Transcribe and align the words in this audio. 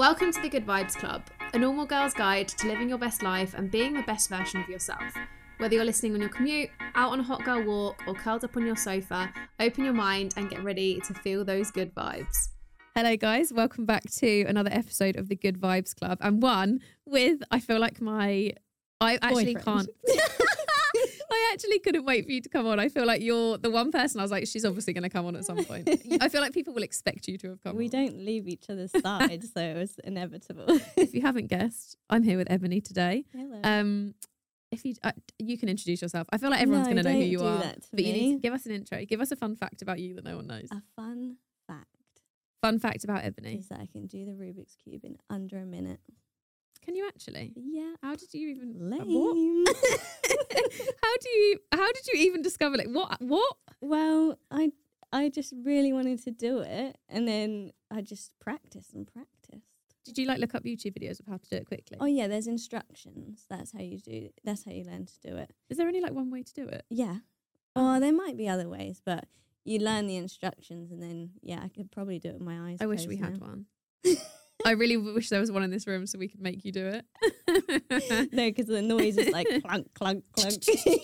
Welcome 0.00 0.32
to 0.32 0.40
the 0.40 0.48
Good 0.48 0.64
Vibes 0.64 0.96
Club, 0.96 1.24
a 1.52 1.58
normal 1.58 1.84
girl's 1.84 2.14
guide 2.14 2.48
to 2.48 2.66
living 2.66 2.88
your 2.88 2.96
best 2.96 3.22
life 3.22 3.52
and 3.52 3.70
being 3.70 3.92
the 3.92 4.02
best 4.04 4.30
version 4.30 4.58
of 4.58 4.66
yourself. 4.66 5.02
Whether 5.58 5.74
you're 5.74 5.84
listening 5.84 6.14
on 6.14 6.22
your 6.22 6.30
commute, 6.30 6.70
out 6.94 7.12
on 7.12 7.20
a 7.20 7.22
hot 7.22 7.44
girl 7.44 7.62
walk, 7.62 8.02
or 8.06 8.14
curled 8.14 8.42
up 8.42 8.56
on 8.56 8.64
your 8.64 8.76
sofa, 8.76 9.30
open 9.60 9.84
your 9.84 9.92
mind 9.92 10.32
and 10.38 10.48
get 10.48 10.64
ready 10.64 11.00
to 11.00 11.12
feel 11.12 11.44
those 11.44 11.70
good 11.70 11.94
vibes. 11.94 12.48
Hello, 12.94 13.14
guys. 13.14 13.52
Welcome 13.52 13.84
back 13.84 14.04
to 14.12 14.44
another 14.44 14.70
episode 14.72 15.16
of 15.16 15.28
the 15.28 15.36
Good 15.36 15.60
Vibes 15.60 15.94
Club, 15.94 16.16
and 16.22 16.40
one 16.40 16.80
with 17.04 17.42
I 17.50 17.60
feel 17.60 17.78
like 17.78 18.00
my 18.00 18.54
I 19.02 19.18
actually 19.20 19.54
Boyfriend. 19.56 19.90
can't. 20.06 20.40
I 21.32 21.50
actually 21.52 21.78
couldn't 21.78 22.04
wait 22.04 22.24
for 22.26 22.32
you 22.32 22.40
to 22.40 22.48
come 22.48 22.66
on. 22.66 22.78
I 22.80 22.88
feel 22.88 23.06
like 23.06 23.22
you're 23.22 23.56
the 23.58 23.70
one 23.70 23.90
person 23.92 24.20
I 24.20 24.24
was 24.24 24.30
like, 24.30 24.46
she's 24.46 24.64
obviously 24.64 24.92
going 24.92 25.02
to 25.04 25.08
come 25.10 25.26
on 25.26 25.36
at 25.36 25.44
some 25.44 25.64
point. 25.64 25.88
I 26.20 26.28
feel 26.28 26.40
like 26.40 26.52
people 26.52 26.74
will 26.74 26.82
expect 26.82 27.28
you 27.28 27.38
to 27.38 27.50
have 27.50 27.62
come 27.62 27.76
We 27.76 27.84
on. 27.86 27.90
don't 27.90 28.16
leave 28.24 28.48
each 28.48 28.68
other's 28.68 28.90
side, 29.02 29.42
so 29.44 29.60
it 29.60 29.76
was 29.76 29.98
inevitable. 30.04 30.66
If 30.96 31.14
you 31.14 31.22
haven't 31.22 31.46
guessed, 31.48 31.96
I'm 32.08 32.22
here 32.22 32.36
with 32.36 32.50
Ebony 32.50 32.80
today. 32.80 33.24
Hello. 33.34 33.60
Um, 33.64 34.14
if 34.72 34.84
you 34.84 34.94
uh, 35.02 35.12
you 35.38 35.58
can 35.58 35.68
introduce 35.68 36.00
yourself, 36.00 36.28
I 36.32 36.38
feel 36.38 36.50
like 36.50 36.60
everyone's 36.62 36.86
No, 36.86 36.92
going 36.94 37.04
to 37.04 37.10
know 37.12 37.18
who 37.18 37.24
you 37.24 37.38
do 37.38 37.44
are. 37.44 37.58
that 37.58 37.82
to 37.82 37.88
but 37.92 38.04
you 38.04 38.12
need 38.12 38.34
to 38.36 38.40
give 38.40 38.52
us 38.54 38.66
an 38.66 38.72
intro. 38.72 39.04
Give 39.04 39.20
us 39.20 39.32
a 39.32 39.36
fun 39.36 39.56
fact 39.56 39.82
about 39.82 39.98
you 39.98 40.14
that 40.14 40.24
no 40.24 40.36
one 40.36 40.46
knows. 40.46 40.68
a 40.70 40.80
fun 40.94 41.36
fact 41.66 41.86
Fun 42.62 42.78
fact 42.78 43.02
about 43.04 43.24
Ebony. 43.24 43.56
is 43.56 43.68
that 43.68 43.80
I 43.80 43.86
can 43.86 44.06
do 44.06 44.24
the 44.26 44.32
Rubik's 44.32 44.76
Cube 44.76 45.04
in 45.04 45.16
under 45.30 45.58
a 45.58 45.64
minute. 45.66 45.98
Can 46.84 46.94
you 46.94 47.06
actually? 47.06 47.52
Yeah. 47.56 47.94
How 48.02 48.16
did 48.16 48.32
you 48.32 48.48
even? 48.48 48.92
uh, 48.92 49.04
Lame. 49.04 49.64
How 51.02 51.14
do 51.20 51.28
you? 51.28 51.58
How 51.72 51.92
did 51.92 52.06
you 52.12 52.20
even 52.20 52.42
discover? 52.42 52.76
Like 52.76 52.88
what? 52.88 53.20
What? 53.20 53.56
well, 53.80 54.38
I 54.50 54.72
I 55.12 55.28
just 55.28 55.52
really 55.64 55.92
wanted 55.92 56.22
to 56.24 56.30
do 56.30 56.60
it, 56.60 56.96
and 57.08 57.26
then 57.28 57.72
I 57.90 58.00
just 58.00 58.32
practiced 58.40 58.94
and 58.94 59.06
practiced. 59.06 59.66
Did 60.04 60.16
you 60.18 60.26
like 60.26 60.38
look 60.38 60.54
up 60.54 60.64
YouTube 60.64 60.98
videos 60.98 61.20
of 61.20 61.26
how 61.26 61.36
to 61.36 61.48
do 61.48 61.56
it 61.56 61.66
quickly? 61.66 61.98
Oh 62.00 62.06
yeah, 62.06 62.26
there's 62.26 62.46
instructions. 62.46 63.44
That's 63.50 63.72
how 63.72 63.80
you 63.80 63.98
do. 63.98 64.30
That's 64.44 64.64
how 64.64 64.72
you 64.72 64.84
learn 64.84 65.06
to 65.06 65.20
do 65.20 65.36
it. 65.36 65.52
Is 65.68 65.76
there 65.76 65.86
only 65.86 66.00
like 66.00 66.12
one 66.12 66.30
way 66.30 66.42
to 66.42 66.52
do 66.54 66.66
it? 66.66 66.84
Yeah. 66.88 67.18
Oh, 67.76 68.00
there 68.00 68.12
might 68.12 68.36
be 68.36 68.48
other 68.48 68.68
ways, 68.68 69.00
but 69.04 69.26
you 69.64 69.78
learn 69.78 70.06
the 70.06 70.16
instructions, 70.16 70.90
and 70.90 71.02
then 71.02 71.30
yeah, 71.42 71.60
I 71.62 71.68
could 71.68 71.92
probably 71.92 72.18
do 72.18 72.30
it 72.30 72.34
with 72.34 72.42
my 72.42 72.70
eyes. 72.70 72.78
I 72.80 72.86
wish 72.86 73.06
we 73.06 73.18
closed 73.18 73.34
had 73.34 73.40
one. 73.40 73.66
I 74.64 74.72
really 74.72 74.96
wish 74.96 75.28
there 75.28 75.40
was 75.40 75.50
one 75.52 75.62
in 75.62 75.70
this 75.70 75.86
room 75.86 76.06
so 76.06 76.18
we 76.18 76.28
could 76.28 76.40
make 76.40 76.64
you 76.64 76.72
do 76.72 76.86
it. 76.86 77.04
no, 78.32 78.48
because 78.50 78.66
the 78.66 78.82
noise 78.82 79.16
is 79.16 79.30
like 79.32 79.46
clunk, 79.64 79.92
clunk, 79.94 80.24
clunk. 80.32 80.62
Yeah. 80.84 80.94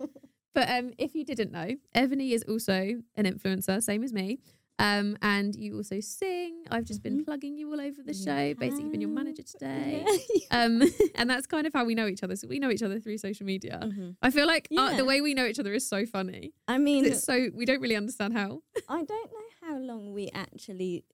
But 0.54 0.70
um, 0.70 0.92
if 0.98 1.16
you 1.16 1.24
didn't 1.24 1.50
know, 1.50 1.70
Ebony 1.96 2.32
is 2.32 2.44
also 2.48 2.72
an 3.16 3.24
influencer, 3.24 3.82
same 3.82 4.04
as 4.04 4.12
me. 4.12 4.38
Um, 4.78 5.16
and 5.20 5.52
you 5.56 5.76
also 5.76 5.98
sing. 5.98 6.62
I've 6.70 6.84
just 6.84 7.02
been 7.02 7.18
Mhm. 7.20 7.24
plugging 7.24 7.58
you 7.58 7.72
all 7.72 7.80
over 7.80 8.02
the 8.04 8.14
show. 8.14 8.54
Basically, 8.54 8.88
been 8.88 9.00
your 9.00 9.10
manager 9.10 9.42
today. 9.42 10.04
Yeah. 10.32 10.46
Um, 10.64 10.82
and 11.16 11.28
that's 11.28 11.48
kind 11.48 11.66
of 11.66 11.72
how 11.72 11.84
we 11.84 11.96
know 11.96 12.06
each 12.06 12.22
other. 12.22 12.36
So 12.36 12.46
we 12.46 12.60
know 12.60 12.70
each 12.70 12.84
other 12.84 13.00
through 13.00 13.18
social 13.18 13.44
media. 13.46 13.80
Mhm. 13.82 14.14
I 14.22 14.30
feel 14.30 14.46
like 14.46 14.68
uh, 14.70 14.90
Yeah. 14.90 14.96
the 14.96 15.04
way 15.04 15.20
we 15.20 15.34
know 15.34 15.44
each 15.44 15.58
other 15.58 15.74
is 15.74 15.88
so 15.88 16.06
funny. 16.06 16.52
I 16.68 16.78
mean, 16.78 17.04
It's 17.04 17.24
so 17.24 17.50
we 17.52 17.64
don't 17.64 17.80
really 17.80 17.96
understand 17.96 18.34
how. 18.34 18.62
I 18.88 19.02
don't 19.02 19.32
know 19.32 19.48
how 19.68 19.78
long 19.78 20.12
we 20.12 20.30
actually 20.32 21.04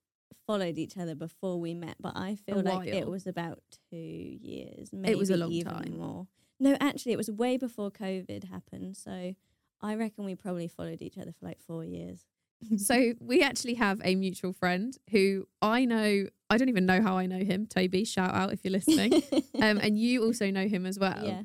followed 0.47 0.79
each 0.79 0.97
other 0.97 1.15
before 1.15 1.61
we 1.61 1.75
met, 1.75 1.97
but 2.01 2.17
I 2.17 2.37
feel 2.37 2.63
like 2.63 2.89
it 2.89 3.09
was 3.09 3.27
about 3.27 3.63
two 3.91 3.97
years. 3.97 4.91
Maybe 4.93 5.13
it 5.13 5.19
was 5.19 5.31
a 5.31 5.37
long 5.37 5.53
even 5.53 5.73
time. 5.73 5.97
more. 5.99 6.27
No, 6.59 6.77
actually, 6.81 7.13
it 7.13 7.19
was 7.19 7.31
way 7.31 7.57
before 7.57 7.91
COVID 7.91 8.45
happened. 8.45 8.97
So 8.97 9.35
I 9.81 9.95
reckon 9.95 10.25
we 10.25 10.35
probably 10.35 10.69
followed 10.69 11.01
each 11.01 11.17
other 11.17 11.33
for 11.33 11.47
like 11.47 11.61
four 11.61 11.85
years. 11.85 12.27
So 12.77 13.15
we 13.21 13.43
actually 13.43 13.75
have 13.75 14.03
a 14.05 14.15
mutual 14.15 14.53
friend 14.53 14.95
who 15.11 15.49
I 15.63 15.87
know. 15.87 16.27
I 16.51 16.59
don't 16.59 16.69
even 16.69 16.85
know 16.85 17.01
how 17.01 17.17
I 17.17 17.25
know 17.25 17.43
him. 17.43 17.67
Toby, 17.67 18.05
shout 18.05 18.35
out 18.35 18.53
if 18.53 18.63
you're 18.65 18.73
listening. 18.73 19.15
um, 19.63 19.79
and 19.79 19.99
you 19.99 20.23
also 20.23 20.51
know 20.51 20.69
him 20.69 20.85
as 20.85 20.99
well. 20.99 21.25
yeah. 21.25 21.43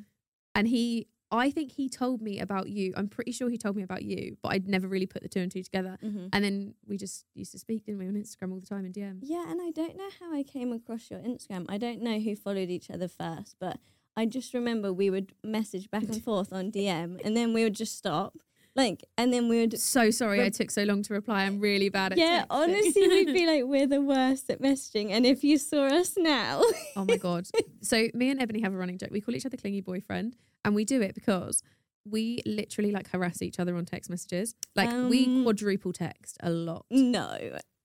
And 0.56 0.68
he, 0.68 1.08
I 1.38 1.52
think 1.52 1.72
he 1.72 1.90
told 1.90 2.22
me 2.22 2.40
about 2.40 2.70
you. 2.70 2.94
I'm 2.98 3.08
pretty 3.08 3.32
sure 3.32 3.50
he 3.50 3.58
told 3.58 3.76
me 3.76 3.84
about 3.84 4.04
you, 4.04 4.38
but 4.42 4.50
I'd 4.54 4.68
never 4.68 4.88
really 4.88 5.06
put 5.06 5.22
the 5.22 5.30
two 5.30 5.40
and 5.40 5.52
two 5.52 5.64
together. 5.64 5.98
hmm 6.02 6.28
And 6.34 6.44
then 6.44 6.74
we 6.88 6.98
just 6.98 7.26
used 7.34 7.52
to 7.54 7.60
speak, 7.60 7.86
didn't 7.86 8.00
we, 8.00 8.08
on 8.08 8.14
Instagram 8.14 8.52
all 8.52 8.60
the 8.60 8.66
time 8.68 8.86
in 8.86 8.94
DM. 8.94 9.20
Yeah, 9.22 9.46
and 9.50 9.62
I 9.62 9.72
don't 9.72 9.98
know 9.98 10.10
how 10.20 10.34
I 10.34 10.44
came 10.44 10.72
across 10.74 11.10
your 11.10 11.20
Instagram. 11.20 11.66
I 11.70 11.78
don't 11.78 12.02
know 12.02 12.20
who 12.20 12.36
followed 12.36 12.70
each 12.70 12.90
other 12.90 13.08
first, 13.08 13.56
but 13.60 13.80
I 14.18 14.26
just 14.26 14.54
remember 14.54 14.94
we 14.94 15.10
would 15.10 15.34
message 15.44 15.90
back 15.92 16.04
and 16.04 16.24
forth 16.24 16.54
on 16.54 16.72
DM, 16.72 17.20
and 17.26 17.36
then 17.36 17.54
we 17.54 17.64
would 17.64 17.76
just 17.76 17.98
stop, 17.98 18.38
like, 18.76 19.04
and 19.18 19.34
then 19.34 19.48
we 19.50 19.60
would. 19.62 19.78
So 19.80 20.10
sorry 20.12 20.42
I 20.42 20.50
took 20.50 20.72
so 20.72 20.84
long 20.84 21.02
to 21.04 21.14
reply. 21.14 21.44
I'm 21.44 21.60
really 21.60 21.90
bad 21.90 22.14
at 22.14 22.18
Yeah, 22.18 22.42
texting. 22.44 22.46
honestly, 22.50 23.08
we'd 23.08 23.34
be 23.34 23.46
like, 23.54 23.64
we're 23.66 23.88
the 23.88 24.02
worst 24.02 24.50
at 24.50 24.62
messaging. 24.62 25.12
And 25.12 25.26
if 25.26 25.44
you 25.44 25.58
saw 25.58 25.84
us 25.86 26.14
now, 26.18 26.62
Oh 26.96 27.06
my 27.06 27.18
god. 27.18 27.48
So 27.82 28.08
me 28.14 28.30
and 28.32 28.42
Ebony 28.42 28.62
have 28.62 28.74
a 28.74 28.78
running 28.78 28.98
joke. 28.98 29.12
We 29.12 29.22
call 29.22 29.36
each 29.36 29.46
other 29.46 29.58
clingy 29.58 29.82
boyfriend, 29.82 30.36
and 30.66 30.76
we 30.76 30.84
do 30.84 31.02
it 31.02 31.16
because 31.16 31.62
we 32.08 32.42
literally 32.46 32.92
like 32.92 33.10
harass 33.10 33.42
each 33.42 33.60
other 33.60 33.76
on 33.78 33.86
text 33.86 34.10
messages. 34.10 34.54
Like 34.76 34.92
we 35.10 35.26
Um, 35.26 35.44
quadruple 35.44 35.94
text 35.94 36.38
a 36.42 36.50
lot. 36.50 36.86
no, 36.92 37.38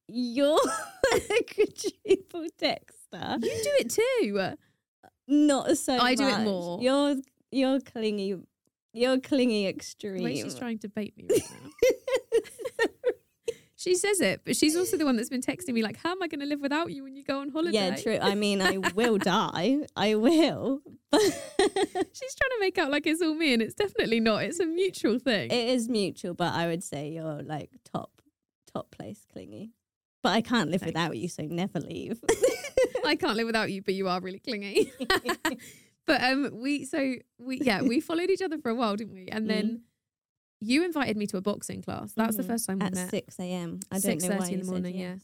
you're 0.09 0.59
a 1.15 1.21
quadruple 1.45 2.47
texter. 2.61 3.43
You 3.45 3.51
do 3.63 3.73
it 3.79 3.91
too. 3.91 4.57
Not 5.29 5.79
so. 5.79 5.97
I 5.97 6.15
do 6.17 6.27
it 6.27 6.41
more. 6.41 6.81
You're 6.83 7.17
you're 7.53 7.81
clingy. 7.81 8.37
You're 8.93 9.21
clingy 9.21 9.67
extreme. 9.69 10.25
Like 10.25 10.35
she's 10.37 10.57
trying 10.57 10.81
to 10.81 10.89
bait 10.89 11.17
me 11.17 11.27
right 11.31 11.43
now. 11.62 11.71
She 13.77 13.95
says 13.95 14.21
it, 14.21 14.43
but 14.45 14.57
she's 14.57 14.77
also 14.77 14.99
the 14.99 15.07
one 15.07 15.17
that's 15.17 15.31
been 15.31 15.41
texting 15.41 15.73
me 15.73 15.83
like, 15.83 15.97
"How 15.97 16.11
am 16.11 16.23
I 16.23 16.29
going 16.29 16.41
to 16.41 16.47
live 16.47 16.61
without 16.61 16.93
you 16.93 17.03
when 17.05 17.17
you 17.17 17.25
go 17.25 17.41
on 17.41 17.49
holiday?" 17.49 17.79
Yeah, 17.79 17.97
true. 17.97 18.19
I 18.21 18.35
mean, 18.35 18.61
I 18.61 18.77
will 18.77 19.17
die. 19.39 19.87
I 19.97 20.17
will. 20.17 20.83
She's 21.12 22.34
trying 22.34 22.50
to 22.50 22.56
make 22.60 22.78
out 22.78 22.91
like 22.91 23.06
it's 23.06 23.21
all 23.21 23.34
me, 23.34 23.53
and 23.53 23.62
it's 23.62 23.75
definitely 23.75 24.21
not. 24.21 24.44
It's 24.44 24.60
a 24.60 24.66
mutual 24.66 25.19
thing. 25.19 25.50
it 25.50 25.69
is 25.71 25.88
mutual, 25.88 26.34
but 26.34 26.53
I 26.54 26.66
would 26.66 26.84
say 26.84 27.10
you're 27.10 27.43
like 27.43 27.71
top, 27.93 28.22
top 28.72 28.91
place 28.91 29.26
clingy. 29.32 29.72
But 30.22 30.31
I 30.31 30.43
can't 30.43 30.70
live 30.70 30.81
Thanks. 30.81 30.94
without 30.94 31.16
you, 31.16 31.28
so 31.28 31.44
never 31.44 31.81
leave. 31.81 32.20
I 33.04 33.16
can't 33.16 33.37
live 33.37 33.47
without 33.47 33.72
you, 33.72 33.82
but 33.82 33.94
you 33.94 34.09
are 34.09 34.20
really 34.20 34.38
clingy. 34.38 34.93
but 36.06 36.22
um, 36.22 36.50
we 36.53 36.84
so 36.84 37.15
we 37.38 37.59
yeah 37.60 37.82
we 37.82 38.00
followed 38.00 38.31
each 38.31 38.43
other 38.43 38.59
for 38.59 38.70
a 38.70 38.75
while, 38.75 38.97
didn't 38.97 39.15
we? 39.15 39.28
And 39.28 39.49
then 39.49 39.82
you 40.60 40.84
invited 40.84 41.16
me 41.16 41.26
to 41.28 41.38
a 41.38 41.41
boxing 41.41 41.82
class. 41.82 42.12
That 42.12 42.26
was 42.26 42.37
the 42.37 42.43
first 42.43 42.66
time 42.66 42.78
we 42.81 42.87
At 42.87 42.94
met, 42.94 43.10
6 43.10 43.38
a.m. 43.41 43.81
I 43.91 43.99
don't 43.99 44.22
know 44.22 44.28
6:30 44.28 44.38
why 44.38 44.47
in 44.49 44.60
the 44.60 44.66
morning, 44.66 44.94
yeah. 44.94 45.12
yes, 45.12 45.20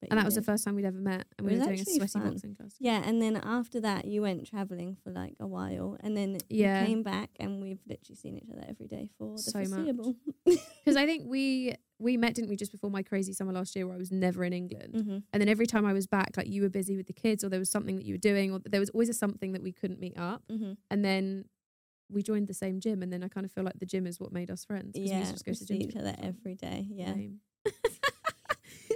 but 0.00 0.10
and 0.10 0.18
that 0.18 0.24
was 0.24 0.34
the 0.34 0.42
first 0.42 0.64
time 0.64 0.74
we'd 0.74 0.84
ever 0.84 0.98
met, 1.00 1.26
and 1.38 1.46
It 1.46 1.50
we 1.50 1.58
were 1.58 1.64
doing 1.64 1.80
a 1.80 1.84
sweaty 1.84 2.12
fun. 2.18 2.30
boxing 2.32 2.54
class. 2.54 2.74
Yeah, 2.78 3.02
and 3.04 3.20
then 3.20 3.36
after 3.36 3.80
that, 3.80 4.04
you 4.06 4.22
went 4.22 4.46
traveling 4.46 4.96
for 5.02 5.10
like 5.10 5.34
a 5.40 5.46
while, 5.46 5.96
and 6.00 6.16
then 6.16 6.38
Yeah. 6.48 6.80
you 6.82 6.86
came 6.86 7.02
back, 7.02 7.30
and 7.40 7.60
we've 7.62 7.80
literally 7.88 8.16
seen 8.16 8.36
each 8.36 8.48
other 8.52 8.64
every 8.68 8.86
day 8.86 9.08
for 9.18 9.36
the 9.36 9.42
So 9.42 9.58
much. 9.60 9.70
foreseeable. 9.70 10.14
Because 10.84 10.96
I 10.96 11.04
think 11.04 11.24
we 11.26 11.74
we 11.98 12.16
met, 12.16 12.34
didn't 12.34 12.48
we, 12.48 12.56
just 12.56 12.72
before 12.72 12.90
my 12.90 13.02
crazy 13.02 13.32
summer 13.34 13.52
last 13.52 13.74
year, 13.76 13.86
where 13.86 13.94
I 13.96 13.98
was 13.98 14.10
never 14.10 14.44
in 14.44 14.52
England. 14.52 14.94
hmm 14.94 15.18
And 15.32 15.40
then 15.42 15.48
every 15.48 15.66
time 15.66 15.84
I 15.84 15.92
was 15.92 16.06
back, 16.06 16.30
like 16.36 16.46
you 16.48 16.62
were 16.62 16.70
busy 16.70 16.96
with 16.96 17.06
the 17.06 17.12
kids, 17.12 17.42
or 17.44 17.48
there 17.50 17.58
was 17.58 17.70
something 17.70 17.96
that 17.96 18.04
you 18.06 18.14
were 18.14 18.18
doing, 18.18 18.52
or 18.52 18.60
there 18.64 18.80
was 18.80 18.88
always 18.90 19.08
a 19.10 19.12
something 19.14 19.52
that 19.52 19.62
we 19.62 19.72
couldn't 19.72 20.00
meet 20.00 20.16
up. 20.16 20.42
hmm 20.48 20.72
And 20.90 21.04
then 21.04 21.44
we 22.10 22.22
joined 22.22 22.46
the 22.48 22.54
same 22.54 22.80
gym, 22.80 23.02
and 23.02 23.12
then 23.12 23.22
I 23.22 23.28
kind 23.28 23.44
of 23.44 23.52
feel 23.52 23.64
like 23.64 23.78
the 23.80 23.84
gym 23.86 24.06
is 24.06 24.18
what 24.18 24.32
made 24.32 24.50
us 24.50 24.64
friends. 24.64 24.92
'cause 24.94 25.02
we 25.04 25.10
Yeah, 25.10 25.18
used 25.18 25.30
to 25.30 25.34
just 25.34 25.44
go 25.44 25.50
we 25.52 25.54
to 25.56 25.60
the 25.60 25.66
see 25.66 25.78
gym 25.80 25.90
each 25.90 25.96
other 25.96 26.14
every 26.22 26.54
day. 26.54 26.86
Yeah. 26.90 27.14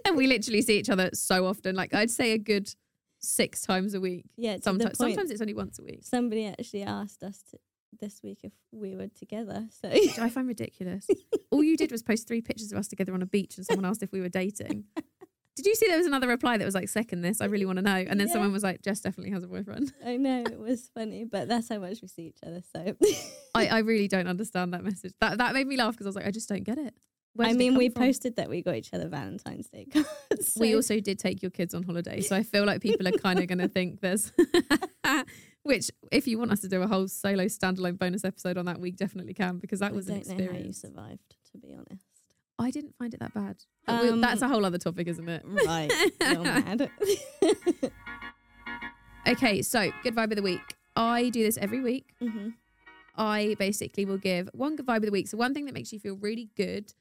And 0.07 0.17
we 0.17 0.27
literally 0.27 0.63
see 0.63 0.79
each 0.79 0.91
other 0.91 1.11
so 1.15 1.47
often. 1.47 1.75
Like 1.77 1.95
I'd 1.95 2.11
say 2.11 2.33
a 2.33 2.39
good 2.39 2.75
six 3.21 3.63
times 3.63 3.95
a 3.95 4.01
week. 4.01 4.25
Yeah, 4.37 4.57
Sometimes, 4.61 4.99
sometimes 4.99 5.31
it's 5.31 5.41
only 5.41 5.55
once 5.55 5.79
a 5.79 5.83
week. 5.85 6.01
somebody 6.03 6.47
actually 6.47 6.83
asked 6.83 7.23
us 7.23 7.43
to, 7.51 7.59
this 8.01 8.21
week 8.23 8.39
if 8.43 8.53
we 8.73 8.97
were 8.97 9.09
together. 9.09 9.67
So 9.71 9.89
Which 9.89 10.19
I 10.19 10.29
find 10.29 10.49
ridiculous. 10.49 11.07
All 11.51 11.63
you 11.63 11.77
did 11.77 11.93
was 11.93 12.03
post 12.03 12.27
three 12.27 12.41
pictures 12.41 12.73
of 12.73 12.79
us 12.79 12.89
together 12.89 13.15
on 13.15 13.23
a 13.23 13.27
beach, 13.27 13.57
and 13.57 13.65
someone 13.67 13.85
asked 13.85 14.03
if 14.03 14.11
we 14.13 14.21
were 14.21 14.29
dating. 14.31 14.85
Did 15.55 15.67
you 15.67 15.75
see 15.75 15.87
there 15.87 15.99
was 15.99 16.07
another 16.07 16.29
reply 16.29 16.57
that 16.57 16.65
was 16.65 16.75
like, 16.75 16.89
second 16.89 17.21
this, 17.21 17.43
I 17.43 17.45
really 17.45 17.67
want 17.67 17.77
to 17.77 17.83
know. 17.83 17.95
And 18.09 18.19
then 18.19 18.27
Yeah. 18.27 18.33
someone 18.33 18.53
was 18.53 18.63
like, 18.63 18.81
Jess 18.81 19.01
definitely 19.01 19.33
has 19.33 19.43
a 19.43 19.47
boyfriend. 19.49 19.93
I 20.03 20.17
know 20.17 20.43
it 20.47 20.59
was 20.59 20.89
funny, 20.95 21.25
but 21.25 21.47
that's 21.47 21.69
how 21.69 21.79
much 21.79 22.01
we 22.01 22.09
see 22.09 22.23
each 22.23 22.39
other. 22.43 22.63
So 22.75 22.97
I, 23.55 23.67
I 23.67 23.79
really 23.81 24.09
don't 24.09 24.27
understand 24.29 24.73
that 24.73 24.83
message. 24.83 25.13
That 25.21 25.37
that 25.39 25.53
made 25.53 25.67
me 25.67 25.77
laugh 25.77 25.93
because 25.93 26.07
I 26.07 26.09
was 26.09 26.17
like, 26.17 26.27
I 26.27 26.31
just 26.31 26.49
don't 26.49 26.65
get 26.65 26.79
it. 26.79 26.95
Where 27.35 27.49
I 27.49 27.55
mean, 27.55 27.77
we 27.77 27.89
from? 27.89 28.03
posted 28.03 28.37
that 28.37 28.51
we 28.51 28.61
got 28.63 28.75
each 28.75 28.93
other 28.93 29.09
Valentine's 29.09 29.69
Day 29.69 29.85
cards. 29.93 30.57
We 30.59 30.75
also 30.75 31.01
did 31.01 31.19
take 31.19 31.41
your 31.43 31.51
kids 31.51 31.75
on 31.75 31.83
holiday, 31.83 32.21
so 32.21 32.37
I 32.37 32.43
feel 32.43 32.65
like 32.65 32.81
people 32.89 33.09
are 33.09 33.13
kind 33.13 33.39
of 33.39 33.47
going 33.47 33.59
to 33.59 33.69
think 33.69 34.01
there's. 34.01 34.33
Which, 35.65 35.91
if 36.11 36.27
you 36.27 36.39
want 36.39 36.51
us 36.51 36.61
to 36.61 36.69
do 36.69 36.83
a 36.83 36.89
whole 36.89 37.07
solo 37.07 37.45
standalone 37.45 37.97
bonus 37.97 38.25
episode 38.25 38.59
on 38.59 38.67
that, 38.67 38.81
we 38.81 38.91
definitely 38.91 39.33
can 39.33 39.59
because 39.59 39.79
that 39.79 39.93
I 39.93 39.95
was 39.95 40.09
an 40.09 40.17
experience. 40.17 40.47
don't 40.49 40.53
know 40.55 40.61
how 40.61 40.67
you 40.67 40.73
survived, 40.73 41.37
to 41.53 41.59
be 41.59 41.73
honest. 41.73 42.05
I 42.59 42.71
didn't 42.71 42.97
find 42.97 43.15
it 43.15 43.21
that 43.21 43.33
bad. 43.33 43.57
Um, 43.87 44.21
that's 44.21 44.43
a 44.43 44.49
whole 44.49 44.65
other 44.65 44.79
topic, 44.79 45.07
isn't 45.09 45.29
it? 45.29 45.43
Right, 45.45 45.91
you're 46.21 46.43
mad. 46.43 46.91
Okay, 49.27 49.63
so 49.63 49.91
good 50.03 50.15
vibe 50.17 50.31
of 50.31 50.37
the 50.37 50.43
week. 50.43 50.77
I 50.97 51.29
do 51.29 51.43
this 51.43 51.57
every 51.57 51.81
week. 51.81 52.13
hmm 52.21 52.51
I 53.15 53.57
basically 53.59 54.07
will 54.07 54.17
give 54.17 54.49
one 54.55 54.75
good 54.75 54.87
vibe 54.87 54.97
of 54.97 55.03
the 55.03 55.11
week. 55.11 55.29
So 55.29 55.37
one 55.37 55.53
thing 55.53 55.67
that 55.67 55.75
makes 55.75 55.93
you 55.93 56.01
feel 56.01 56.17
really 56.17 56.49
good 56.57 56.95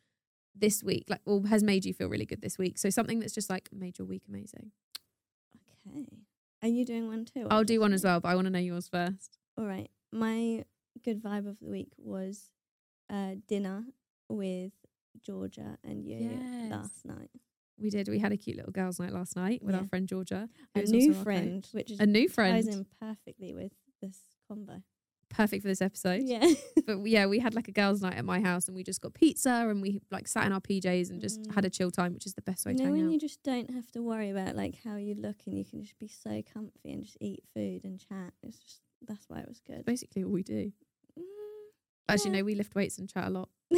this 0.56 0.84
week, 0.84 1.06
like 1.10 1.22
or 1.26 1.46
has 1.48 1.64
made 1.64 1.86
you 1.86 1.94
feel 1.94 2.08
really 2.10 2.26
good 2.26 2.42
this 2.42 2.58
week. 2.58 2.78
So 2.78 2.90
something 2.90 3.20
that's 3.20 3.34
just 3.34 3.50
like 3.50 3.70
made 3.72 3.98
your 3.98 4.08
week 4.08 4.24
amazing. 4.28 4.72
Okay. 5.88 6.06
Are 6.62 6.68
you 6.68 6.86
doing 6.86 7.08
one 7.08 7.26
too? 7.26 7.48
I'll 7.50 7.64
do 7.64 7.80
one 7.80 7.94
as 7.94 8.04
well, 8.04 8.20
but 8.20 8.30
I 8.30 8.36
want 8.36 8.46
to 8.46 8.52
know 8.52 8.60
yours 8.60 8.88
first. 8.88 9.38
All 9.58 9.66
right. 9.66 9.90
My 10.12 10.64
good 11.04 11.22
vibe 11.24 11.48
of 11.50 11.58
the 11.60 11.70
week 11.70 11.90
was 11.98 12.52
uh, 13.10 13.36
dinner 13.48 13.86
with 14.30 14.72
Georgia 15.22 15.78
and 15.84 16.06
you 16.06 16.18
Yes. 16.42 16.72
last 16.72 17.06
night. 17.06 17.30
We 17.80 17.90
did. 17.90 18.10
We 18.10 18.20
had 18.20 18.32
a 18.32 18.38
cute 18.38 18.58
little 18.58 18.72
girls' 18.72 19.00
night 19.00 19.12
last 19.12 19.36
night 19.36 19.64
with 19.64 19.74
our 19.74 19.86
friend 19.86 20.08
Georgia. 20.08 20.48
A 20.76 20.84
new 20.84 21.14
friend, 21.16 21.68
which 21.72 21.90
is 21.90 22.00
A 22.00 22.06
new 22.06 22.28
ties 22.28 22.36
friend. 22.36 22.68
in 22.68 22.86
perfectly 23.00 23.54
with 23.56 23.72
this 24.02 24.20
combo. 24.48 24.84
Perfect 25.32 25.62
for 25.64 25.68
this 25.70 25.82
episode. 25.82 26.22
Yeah. 26.24 26.46
But 26.86 27.06
yeah, 27.08 27.26
we 27.28 27.40
had 27.40 27.54
like 27.54 27.68
a 27.68 27.72
girls' 27.72 28.02
night 28.02 28.16
at 28.18 28.26
my 28.26 28.40
house 28.42 28.68
and 28.68 28.76
we 28.76 28.84
just 28.84 29.02
got 29.02 29.14
pizza 29.14 29.50
and 29.70 29.82
we 29.82 30.02
like 30.12 30.28
sat 30.28 30.46
in 30.46 30.52
our 30.52 30.60
PJs 30.60 31.10
and 31.10 31.22
just 31.22 31.42
Mm. 31.42 31.54
had 31.56 31.64
a 31.66 31.70
chill 31.70 31.92
time, 31.92 32.14
which 32.14 32.26
is 32.26 32.34
the 32.34 32.42
best 32.42 32.66
way 32.66 32.72
you 32.74 32.78
to 32.80 32.84
know 32.84 32.90
hang 32.92 32.98
when 33.02 33.08
out. 33.08 33.14
you 33.14 33.20
just 33.20 33.42
don't 33.44 33.70
have 33.72 33.90
to 33.92 34.02
worry 34.02 34.30
about 34.30 34.56
like 34.56 34.76
how 34.84 34.96
you 34.98 35.16
look 35.16 35.38
and 35.46 35.58
you 35.58 35.64
can 35.64 35.82
just 35.82 35.98
be 36.00 36.08
so 36.08 36.42
comfy 36.54 36.92
and 36.92 37.04
just 37.04 37.18
eat 37.22 37.44
food 37.54 37.84
and 37.86 38.00
chat. 38.00 38.34
It's 38.44 38.58
just 38.58 38.82
that's 39.08 39.26
why 39.30 39.40
it 39.40 39.48
was 39.48 39.62
good. 39.62 39.86
Basically, 39.86 40.24
all 40.24 40.32
we 40.32 40.44
do. 40.44 40.72
Mm, 41.18 41.24
Actually, 42.10 42.32
yeah. 42.32 42.38
no, 42.40 42.44
we 42.46 42.56
lift 42.56 42.76
weights 42.76 42.98
and 42.98 43.08
chat 43.10 43.28
a 43.28 43.30
lot. 43.30 43.50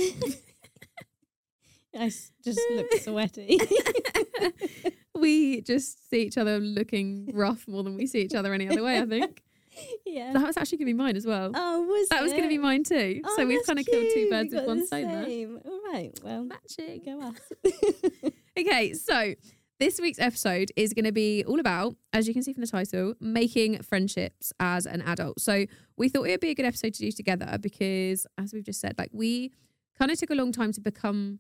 I 1.96 2.10
just 2.44 2.60
look 2.76 2.92
sweaty. 3.02 3.60
we 5.14 5.62
just 5.62 6.10
see 6.10 6.24
each 6.24 6.38
other 6.38 6.60
looking 6.60 7.30
rough 7.34 7.68
more 7.68 7.84
than 7.84 7.96
we 7.96 8.08
see 8.08 8.22
each 8.22 8.34
other 8.34 8.54
any 8.54 8.68
other 8.68 8.82
way, 8.84 9.00
I 9.00 9.06
think. 9.06 9.44
yeah. 10.06 10.34
That 10.34 10.46
was 10.46 10.58
actually 10.58 10.80
going 10.80 10.88
to 10.88 10.94
be 10.94 10.98
mine 10.98 11.16
as 11.16 11.26
well. 11.26 11.52
Oh, 11.54 11.82
was 11.82 12.10
that 12.10 12.22
was 12.22 12.32
going 12.32 12.44
to 12.44 12.50
be 12.50 12.58
mine 12.58 12.84
too. 12.84 13.22
Oh, 13.24 13.34
so 13.36 13.46
we've 13.46 13.66
kind 13.66 13.80
of 13.80 13.86
killed 13.86 14.08
two 14.14 14.30
birds 14.30 14.54
with 14.54 14.66
one 14.66 14.86
stone 14.86 15.08
there. 15.08 15.48
All 15.66 15.82
right. 15.92 16.12
Well, 16.24 16.44
Matching. 16.46 17.02
go 17.04 17.22
us. 17.22 18.32
Okay, 18.60 18.94
so 18.94 19.34
this 19.80 20.00
week's 20.00 20.20
episode 20.20 20.72
is 20.76 20.94
going 20.94 21.06
to 21.06 21.12
be 21.12 21.44
all 21.46 21.60
about, 21.60 21.96
as 22.14 22.28
you 22.28 22.34
can 22.36 22.44
see 22.44 22.54
from 22.54 22.62
the 22.62 22.68
title, 22.68 23.16
making 23.20 23.82
friendships 23.82 24.54
as 24.60 24.86
an 24.86 25.02
adult. 25.02 25.42
So 25.42 25.66
we 25.98 26.08
thought 26.08 26.28
it 26.28 26.32
would 26.32 26.40
be 26.40 26.52
a 26.52 26.56
good 26.56 26.66
episode 26.66 26.94
to 26.94 27.00
do 27.00 27.12
together 27.12 27.58
because, 27.60 28.28
as 28.38 28.54
we've 28.54 28.64
just 28.64 28.80
said, 28.80 28.94
like 29.00 29.10
we 29.12 29.52
kind 29.98 30.12
of 30.12 30.20
took 30.20 30.30
a 30.30 30.36
long 30.36 30.52
time 30.52 30.72
to 30.74 30.82
become 30.82 31.40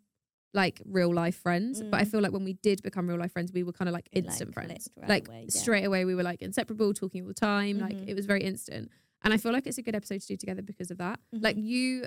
like 0.53 0.81
real 0.85 1.13
life 1.13 1.35
friends. 1.35 1.81
But 1.81 1.95
I 1.99 2.03
Mm. 2.03 2.07
feel 2.11 2.21
like 2.21 2.31
when 2.31 2.43
we 2.43 2.53
did 2.53 2.81
become 2.83 3.07
real 3.07 3.17
life 3.19 3.31
friends, 3.31 3.51
we 3.51 3.63
were 3.63 3.73
kind 3.73 3.89
of 3.89 3.93
like 3.93 4.07
It, 4.11 4.23
like, 4.23 4.31
instant 4.31 4.53
friends. 4.53 4.89
right 4.95 5.09
like 5.09 5.27
away, 5.27 5.41
yeah. 5.53 5.59
straight 5.61 5.83
away, 5.83 6.05
we 6.05 6.15
were 6.15 6.23
like 6.23 6.41
inseparable, 6.41 6.93
talking 6.93 7.21
all 7.23 7.27
the 7.27 7.33
time. 7.33 7.79
Like 7.79 7.95
Mhm. 7.95 8.07
it 8.07 8.13
was 8.15 8.25
very 8.25 8.43
instant. 8.43 8.89
And 9.23 9.33
I 9.33 9.37
feel 9.37 9.51
like 9.51 9.65
it's 9.67 9.77
a 9.77 9.81
good 9.81 9.95
episode 9.95 10.21
to 10.21 10.27
do 10.27 10.37
together 10.37 10.61
because 10.61 10.91
of 10.91 10.97
that. 10.99 11.19
Like 11.31 11.55
Mhm. 11.57 11.63
you, 11.63 12.05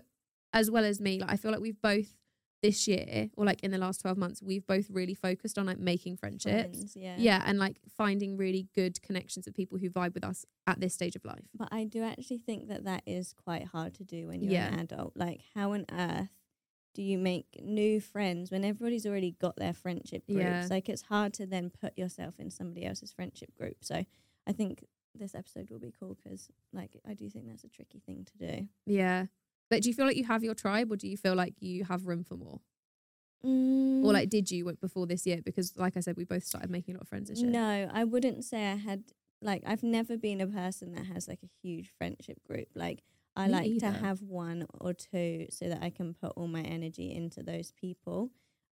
as 0.53 0.71
well 0.71 0.85
as 0.85 1.01
me, 1.01 1.19
like 1.21 1.31
I 1.33 1.37
feel 1.37 1.51
like 1.51 1.61
we've 1.61 1.81
both 1.81 2.17
this 2.63 2.89
year 2.89 3.31
or 3.37 3.45
like 3.45 3.63
in 3.63 3.71
the 3.71 3.79
last 3.79 4.01
12 4.01 4.17
months, 4.17 4.43
we've 4.43 4.67
both 4.67 4.89
really 4.91 5.15
focused 5.15 5.59
on 5.59 5.67
like 5.67 5.79
making 5.79 6.17
friendships. 6.17 6.77
Friends, 6.79 6.97
yeah. 6.97 7.17
Yeah. 7.19 7.43
And 7.47 7.59
like 7.59 7.79
finding 7.89 8.37
really 8.37 8.69
good 8.75 9.01
connections 9.03 9.47
with 9.47 9.55
people 9.55 9.79
who 9.79 9.91
vibe 9.91 10.15
with 10.15 10.25
us 10.25 10.47
at 10.67 10.81
this 10.81 10.95
stage 10.95 11.17
of 11.17 11.25
life. 11.25 11.47
But 11.55 11.69
I 11.71 11.85
do 11.85 12.03
actually 12.03 12.39
think 12.39 12.69
that 12.69 12.85
that 12.85 13.03
is 13.07 13.33
quite 13.35 13.65
hard 13.67 13.95
to 13.95 14.05
do 14.05 14.29
when 14.29 14.43
you're 14.43 14.53
Yeah. 14.53 14.73
an 14.73 14.79
adult. 14.81 15.17
Like, 15.17 15.43
how 15.55 15.73
on 15.73 15.85
earth 15.93 16.31
do 16.97 17.03
you 17.03 17.19
make 17.19 17.61
new 17.63 18.01
friends 18.01 18.51
when 18.51 18.65
everybody's 18.65 19.05
already 19.05 19.33
got 19.33 19.57
their 19.57 19.75
friendship 19.75 20.27
groups? 20.27 20.41
Yeah. 20.41 20.67
Like, 20.71 20.89
it's 20.89 21.03
hard 21.03 21.35
to 21.35 21.45
then 21.45 21.71
put 21.71 21.97
yourself 21.99 22.35
in 22.39 22.51
somebody 22.51 22.87
else's 22.87 23.13
friendship 23.13 23.55
group. 23.55 23.77
So 23.83 24.07
I 24.47 24.53
think 24.53 24.87
this 25.15 25.35
episode 25.35 25.69
will 25.69 25.79
be 25.79 25.93
cool 26.01 26.17
because, 26.17 26.49
like, 26.73 26.93
I 27.07 27.13
do 27.13 27.29
think 27.29 27.47
that's 27.49 27.65
a 27.65 27.69
tricky 27.69 28.01
thing 28.01 28.25
to 28.25 28.39
do. 28.39 28.69
Yeah. 28.87 29.27
Like, 29.71 29.83
do 29.83 29.91
you 29.91 29.95
feel 29.95 30.07
like 30.07 30.17
you 30.17 30.25
have 30.25 30.43
your 30.43 30.55
tribe 30.55 30.91
or 30.91 30.97
do 30.97 31.07
you 31.07 31.19
feel 31.19 31.35
like 31.35 31.53
you 31.61 31.85
have 31.85 32.07
room 32.07 32.25
for 32.25 32.37
more? 32.37 32.61
Mm, 33.45 34.03
Or 34.03 34.15
like, 34.15 34.31
did 34.31 34.51
you 34.51 34.73
before 34.81 35.07
this 35.07 35.27
year? 35.27 35.43
Because, 35.45 35.77
like 35.77 35.99
I 35.99 36.01
said, 36.01 36.17
we 36.17 36.25
both 36.25 36.45
started 36.45 36.71
making 36.71 36.95
a 36.95 36.99
lot 36.99 37.03
of 37.03 37.09
friends 37.09 37.29
this 37.29 37.43
year. 37.43 37.51
No, 37.51 37.91
I 37.93 38.05
wouldn't 38.05 38.43
say 38.45 38.73
I 38.73 38.77
had 38.77 39.05
like 39.43 39.63
I've 39.67 39.83
never 39.83 40.17
been 40.17 40.41
a 40.41 40.47
person 40.47 40.95
that 40.95 41.05
has 41.07 41.29
like 41.29 41.41
a 41.45 41.51
huge 41.63 41.93
friendship 41.99 42.43
group. 42.47 42.69
Like 42.75 43.03
I 43.37 43.47
Me 43.47 43.53
like 43.53 43.67
either. 43.67 43.93
to 43.93 43.93
have 43.93 44.23
one 44.23 44.67
or 44.81 44.93
two 44.95 45.47
so 45.51 45.69
that 45.69 45.83
I 45.83 45.91
can 45.91 46.15
put 46.15 46.33
all 46.37 46.49
my 46.49 46.63
energy 46.63 47.13
into 47.15 47.43
those 47.43 47.71
people. 47.73 48.31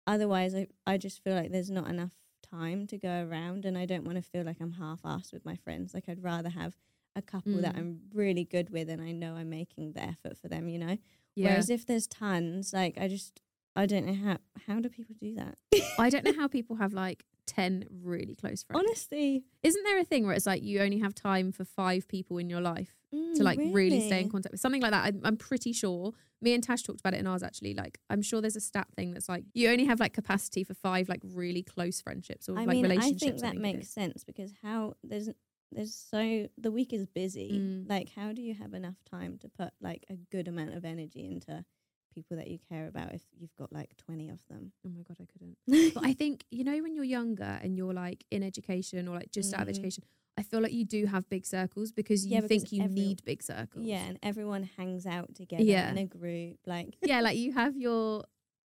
Otherwise 0.07 0.55
I 0.55 0.67
I 0.87 0.99
just 0.99 1.23
feel 1.23 1.35
like 1.35 1.51
there's 1.53 1.71
not 1.71 1.89
enough 1.89 2.13
time 2.43 2.87
to 2.89 2.99
go 2.99 3.25
around 3.25 3.65
and 3.65 3.77
I 3.79 3.87
don't 3.87 4.05
want 4.05 4.17
to 4.17 4.23
feel 4.23 4.45
like 4.45 4.59
I'm 4.61 4.73
half 4.73 5.03
assed 5.03 5.33
with 5.33 5.45
my 5.45 5.57
friends. 5.57 5.95
Like 5.95 6.09
I'd 6.09 6.23
rather 6.23 6.51
have 6.51 6.77
a 7.17 7.23
couple 7.23 7.61
that 7.63 7.75
Mm. 7.75 7.79
I'm 7.79 8.01
really 8.15 8.45
good 8.45 8.71
with 8.71 8.89
and 8.89 9.01
I 9.03 9.13
know 9.13 9.35
I'm 9.35 9.51
making 9.51 9.93
the 9.93 10.03
effort 10.03 10.39
for 10.39 10.49
them, 10.49 10.69
you 10.69 10.79
know? 10.79 10.97
Yeah. 11.35 11.51
Whereas 11.51 11.71
if 11.71 11.85
there's 11.87 12.07
tons, 12.07 12.73
like 12.73 12.97
I 12.99 13.09
just 13.09 13.41
I 13.75 13.87
don't 13.87 14.07
know 14.07 14.15
how 14.15 14.39
how 14.67 14.81
do 14.81 14.89
people 14.89 15.15
do 15.19 15.35
that? 15.37 15.57
I 15.99 16.11
don't 16.11 16.25
know 16.25 16.35
how 16.35 16.47
people 16.49 16.77
have 16.77 16.93
like 16.93 17.25
10 17.47 17.87
really 18.03 18.35
close 18.35 18.63
friends. 18.63 18.85
Honestly, 18.87 19.45
Isn't 19.63 19.85
there 19.85 19.99
a 19.99 20.05
thing 20.05 20.27
where 20.27 20.35
it's 20.35 20.47
like 20.47 20.63
you 20.63 20.81
only 20.81 20.99
have 20.99 21.15
time 21.15 21.53
for 21.53 21.65
five 21.65 22.09
people 22.09 22.39
in 22.39 22.49
your 22.49 22.61
life 22.61 22.97
to 23.11 23.17
mm, 23.17 23.43
like 23.43 23.59
really 23.59 24.01
stay 24.07 24.21
in 24.21 24.29
contact 24.31 24.53
with 24.53 24.61
something 24.61 24.81
like 24.83 24.93
that? 24.93 25.05
I'm, 25.05 25.21
I'm 25.25 25.37
pretty 25.37 25.73
sure. 25.73 26.13
Me 26.41 26.55
and 26.55 26.63
Tash 26.63 26.83
talked 26.83 27.01
about 27.01 27.15
it 27.15 27.21
in 27.21 27.27
ours 27.27 27.43
actually. 27.43 27.75
Like, 27.75 27.99
I'm 28.11 28.23
sure 28.23 28.41
there's 28.41 28.57
a 28.57 28.61
stat 28.61 28.89
thing 28.97 29.13
that's 29.13 29.29
like 29.29 29.45
you 29.55 29.71
only 29.71 29.85
have 29.85 30.01
like 30.01 30.13
capacity 30.13 30.65
for 30.65 30.75
five 30.75 31.09
like 31.09 31.21
really 31.25 31.63
close 31.63 32.01
friendships 32.01 32.49
or 32.49 32.57
I 32.59 32.65
like 32.65 32.69
mean, 32.69 32.87
I 32.87 32.89
relationships. 32.89 33.23
think 33.25 33.41
that 33.41 33.57
makes 33.57 33.89
sense 33.89 34.25
because 34.25 34.53
how 34.63 34.95
there's 35.05 35.29
there's 35.71 35.95
so 35.95 36.49
the 36.59 36.71
week 36.71 36.93
is 36.93 37.07
busy. 37.07 37.53
Mm. 37.53 37.89
Like, 37.89 38.11
how 38.15 38.33
do 38.33 38.43
you 38.43 38.55
have 38.55 38.75
enough 38.75 38.97
time 39.11 39.39
to 39.39 39.49
put 39.49 39.71
like 39.81 40.05
a 40.11 40.17
good 40.31 40.49
amount 40.49 40.75
of 40.75 40.85
energy 40.85 41.27
into 41.27 41.65
people 42.15 42.37
that 42.37 42.49
you 42.49 42.59
care 42.69 42.87
about 42.87 43.13
if 43.15 43.23
you've 43.39 43.55
got 43.57 43.73
like 43.73 43.97
twenty 43.97 44.29
of 44.29 44.41
them? 44.49 44.73
Oh 44.87 44.91
my 44.91 45.03
god, 45.03 45.17
I 45.21 45.27
couldn't. 45.33 45.57
But 45.95 46.05
I 46.07 46.13
think 46.13 46.45
you 46.51 46.65
know 46.65 46.79
when 46.83 46.95
you're 46.95 47.05
younger 47.05 47.59
and 47.63 47.77
you're 47.77 47.95
like 47.95 48.25
in 48.31 48.43
education 48.43 49.09
or 49.09 49.17
like 49.17 49.31
just 49.31 49.53
out 49.55 49.63
of 49.63 49.67
Mhm. 49.69 49.71
education, 49.71 50.05
I 50.39 50.43
feel 50.43 50.61
like 50.61 50.73
you 50.73 50.85
do 50.85 51.07
have 51.07 51.29
big 51.29 51.45
circles 51.47 51.93
because 51.93 52.25
you 52.27 52.33
Yeah, 52.35 52.41
think 52.41 52.63
because 52.63 52.73
you 52.73 52.83
every- 52.83 52.95
need 52.95 53.25
big 53.25 53.43
circles. 53.43 53.85
yeah, 53.87 54.05
and 54.09 54.19
everyone 54.23 54.63
hangs 54.79 55.05
out 55.07 55.35
together 55.35 55.65
Yeah. 55.65 55.91
in 55.91 55.99
a 55.99 56.07
group. 56.07 56.59
Like, 56.67 56.97
yeah, 57.03 57.21
like 57.21 57.37
you 57.37 57.53
have 57.53 57.77
your. 57.77 58.25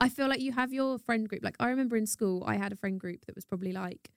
I 0.01 0.09
feel 0.09 0.29
like 0.29 0.41
you 0.41 0.53
have 0.53 0.73
your 0.73 0.99
friend 0.99 1.29
group. 1.29 1.45
Like 1.45 1.57
I 1.61 1.69
remember 1.71 1.97
in 1.97 2.07
school, 2.07 2.43
I 2.47 2.57
had 2.57 2.73
a 2.73 2.77
friend 2.77 2.99
group 2.99 3.25
that 3.27 3.35
was 3.37 3.45
probably 3.45 3.73
like 3.73 4.11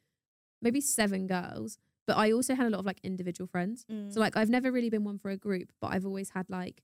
maybe 0.62 0.81
seven 0.81 1.27
girls, 1.27 1.77
but 2.07 2.17
I 2.17 2.31
also 2.31 2.56
had 2.56 2.65
a 2.65 2.69
lot 2.69 2.79
of 2.79 2.85
like 2.85 3.00
individual 3.03 3.47
friends. 3.47 3.85
mm, 3.91 4.12
So 4.12 4.19
like 4.19 4.35
I've 4.35 4.50
never 4.50 4.71
really 4.71 4.89
been 4.89 5.03
one 5.03 5.19
for 5.19 5.29
a 5.29 5.38
group, 5.38 5.71
but 5.81 5.88
I've 5.94 6.06
always 6.06 6.31
had 6.31 6.50
like 6.50 6.81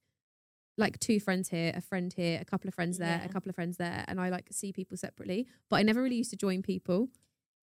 like 0.77 0.99
two 0.99 1.19
friends 1.19 1.49
here, 1.49 1.71
a 1.75 1.81
friend 1.81 2.13
here, 2.13 2.39
a 2.41 2.45
couple 2.45 2.67
of 2.67 2.73
friends 2.73 2.97
there, 2.97 3.19
Yeah. 3.19 3.25
a 3.25 3.29
couple 3.29 3.49
of 3.49 3.55
friends 3.55 3.77
there, 3.77 4.05
and 4.07 4.19
I 4.19 4.29
like 4.29 4.47
see 4.51 4.71
people 4.71 4.97
separately. 4.97 5.47
But 5.69 5.77
I 5.77 5.83
never 5.83 6.01
really 6.01 6.15
used 6.15 6.31
to 6.31 6.37
join 6.37 6.61
people. 6.61 7.09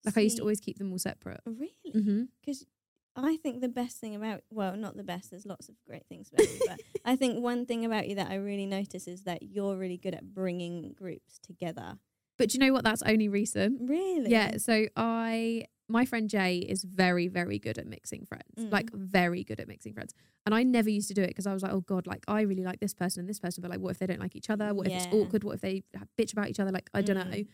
Like 0.05 0.17
I 0.17 0.21
used 0.21 0.37
to 0.37 0.43
always 0.43 0.59
keep 0.61 0.77
them 0.77 0.91
all 0.91 0.99
separate. 0.99 1.41
really 1.45 1.73
Mm-hmm. 1.93 2.23
because 2.39 2.65
I 3.15 3.35
think 3.37 3.59
the 3.59 3.67
best 3.67 3.97
thing 3.97 4.15
about 4.15 4.41
well, 4.49 4.77
not 4.77 4.95
the 4.95 5.03
best. 5.03 5.31
There's 5.31 5.45
lots 5.45 5.67
of 5.67 5.75
great 5.85 6.05
things 6.07 6.29
about 6.31 6.47
you, 6.47 6.59
but 6.67 6.79
I 7.05 7.15
think 7.17 7.43
one 7.43 7.65
thing 7.65 7.83
about 7.83 8.07
you 8.07 8.15
that 8.15 8.29
I 8.29 8.35
really 8.35 8.65
notice 8.67 9.07
is 9.07 9.23
that 9.23 9.43
you're 9.43 9.75
really 9.75 9.97
good 9.97 10.13
at 10.15 10.33
bringing 10.33 10.93
groups 10.93 11.39
together. 11.39 11.97
But 12.37 12.49
do 12.49 12.53
you 12.57 12.59
know 12.65 12.71
what? 12.71 12.85
That's 12.85 13.01
only 13.01 13.27
recent. 13.27 13.89
Really? 13.89 14.29
Yeah. 14.31 14.57
So 14.57 14.85
I, 14.95 15.65
my 15.89 16.05
friend 16.05 16.29
Jay 16.29 16.57
is 16.59 16.83
very, 16.83 17.27
very 17.27 17.57
good 17.59 17.77
at 17.77 17.87
mixing 17.87 18.25
friends. 18.25 18.43
Mm. 18.57 18.71
Like 18.71 18.91
very 18.93 19.43
good 19.43 19.59
at 19.59 19.67
mixing 19.67 19.93
friends. 19.93 20.13
And 20.45 20.53
I 20.53 20.63
never 20.63 20.89
used 20.89 21.07
to 21.09 21.13
do 21.13 21.23
it 21.23 21.27
because 21.29 21.47
I 21.47 21.53
was 21.53 21.63
like, 21.63 21.73
oh 21.73 21.81
god, 21.81 22.07
like 22.07 22.23
I 22.27 22.41
really 22.41 22.63
like 22.63 22.79
this 22.79 22.93
person 22.93 23.21
and 23.21 23.29
this 23.29 23.39
person, 23.39 23.61
but 23.61 23.71
like, 23.71 23.79
what 23.79 23.89
if 23.91 23.99
they 23.99 24.05
don't 24.07 24.19
like 24.19 24.35
each 24.35 24.49
other? 24.49 24.73
What 24.73 24.87
if 24.87 24.93
it's 24.93 25.07
awkward? 25.07 25.43
What 25.43 25.55
if 25.55 25.61
they 25.61 25.83
bitch 26.17 26.31
about 26.33 26.49
each 26.49 26.59
other? 26.59 26.71
Like 26.71 26.89
I 26.93 27.01
don't 27.01 27.17
know. 27.17 27.23
Mm. 27.37 27.47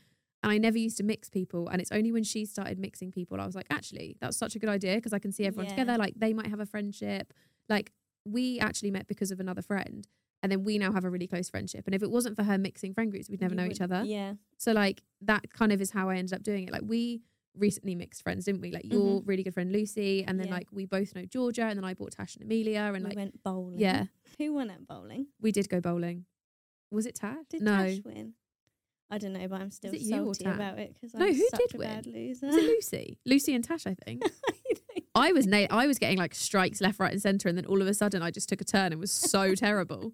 And 0.43 0.51
I 0.51 0.57
never 0.59 0.77
used 0.77 0.97
to 0.97 1.03
mix 1.03 1.29
people. 1.29 1.69
And 1.69 1.81
it's 1.81 1.91
only 1.91 2.11
when 2.11 2.23
she 2.23 2.45
started 2.45 2.77
mixing 2.77 3.11
people, 3.11 3.41
I 3.41 3.45
was 3.47 3.55
like, 3.55 3.65
actually, 3.71 4.15
that's 4.21 4.37
such 4.37 4.55
a 4.55 4.59
good 4.59 4.69
idea 4.69 4.95
because 4.95 5.13
I 5.13 5.17
can 5.17 5.31
see 5.31 5.45
everyone 5.45 5.65
Yeah. 5.65 5.71
together. 5.71 5.97
Like 5.97 6.13
they 6.17 6.33
might 6.33 6.47
have 6.47 6.59
a 6.59 6.65
friendship. 6.67 7.33
Like 7.67 7.91
we 8.25 8.59
actually 8.59 8.91
met 8.91 9.07
because 9.07 9.31
of 9.31 9.39
another 9.39 9.61
friend. 9.63 10.07
And 10.43 10.51
then 10.51 10.63
we 10.63 10.77
now 10.77 10.91
have 10.91 11.05
a 11.05 11.09
really 11.09 11.25
close 11.25 11.49
friendship. 11.49 11.87
And 11.87 11.95
if 11.95 12.03
it 12.03 12.11
wasn't 12.11 12.35
for 12.35 12.43
her 12.43 12.57
mixing 12.59 12.93
friend 12.93 13.09
groups, 13.09 13.29
we'd 13.29 13.41
never 13.41 13.55
You 13.55 13.61
know 13.61 13.65
each 13.65 13.81
other. 13.81 14.03
Yeah. 14.05 14.33
So 14.57 14.73
like 14.73 15.01
that 15.21 15.51
kind 15.51 15.71
of 15.71 15.81
is 15.81 15.89
how 15.91 16.09
I 16.09 16.17
ended 16.17 16.33
up 16.33 16.43
doing 16.43 16.67
it. 16.67 16.71
Like 16.71 16.83
we 16.85 17.21
recently 17.57 17.95
mixed 17.95 18.21
friends, 18.23 18.45
didn't 18.45 18.61
we? 18.61 18.71
Like 18.71 18.85
your 18.85 19.21
really 19.25 19.43
good 19.43 19.53
friend 19.53 19.71
Lucy, 19.71 20.23
and 20.27 20.39
then 20.39 20.45
Mm-hmm. 20.47 20.53
Yeah. 20.53 20.57
like 20.57 20.67
we 20.71 20.85
both 20.85 21.15
know 21.15 21.25
Georgia, 21.25 21.63
and 21.63 21.77
then 21.77 21.83
I 21.85 21.93
bought 21.93 22.11
Tash 22.11 22.35
and 22.35 22.43
Amelia, 22.45 22.91
and 22.93 23.03
we 23.03 23.09
like 23.09 23.15
went 23.15 23.43
bowling. 23.43 23.79
yeah, 23.79 24.05
Who 24.37 24.53
won 24.53 24.69
at 24.69 24.85
bowling? 24.87 25.27
we 25.41 25.51
did 25.51 25.69
go 25.69 25.79
bowling. 25.81 26.25
Was 26.91 27.05
it 27.05 27.15
Tash? 27.15 27.37
Did 27.49 27.61
no, 27.61 27.77
Tash 27.77 27.99
win? 28.05 28.33
I 29.09 29.17
don't 29.19 29.33
know, 29.33 29.47
but 29.47 29.61
I'm 29.61 29.69
still 29.71 29.93
it 29.93 30.01
you 30.01 30.15
or 30.25 30.33
salty 30.33 30.45
about 30.45 30.79
it 30.79 30.93
because 30.93 31.13
No, 31.13 31.25
I'm 31.25 31.33
who 31.35 31.47
such 31.49 31.59
did 31.59 31.75
a 31.75 31.77
win? 31.77 31.87
bad 31.87 32.05
loser. 32.07 32.47
was 32.47 32.55
it 32.55 32.63
Lucy? 32.67 33.19
Lucy 33.25 33.53
and 33.53 33.63
Tash, 33.63 33.85
I 33.85 33.93
think. 33.93 34.23
I 35.15 35.31
was 35.31 35.45
na- 35.47 35.67
I 35.69 35.87
was 35.87 35.97
getting 35.99 36.17
like 36.17 36.33
strikes 36.35 36.81
left, 36.81 36.99
right, 36.99 37.11
and 37.11 37.21
centre, 37.21 37.47
and 37.47 37.57
then 37.57 37.65
all 37.67 37.81
of 37.81 37.87
a 37.87 37.93
sudden 37.93 38.21
I 38.21 38.31
just 38.31 38.49
took 38.49 38.61
a 38.61 38.65
turn 38.65 38.91
and 38.91 38.99
was 38.99 39.11
so 39.11 39.55
terrible. 39.55 40.11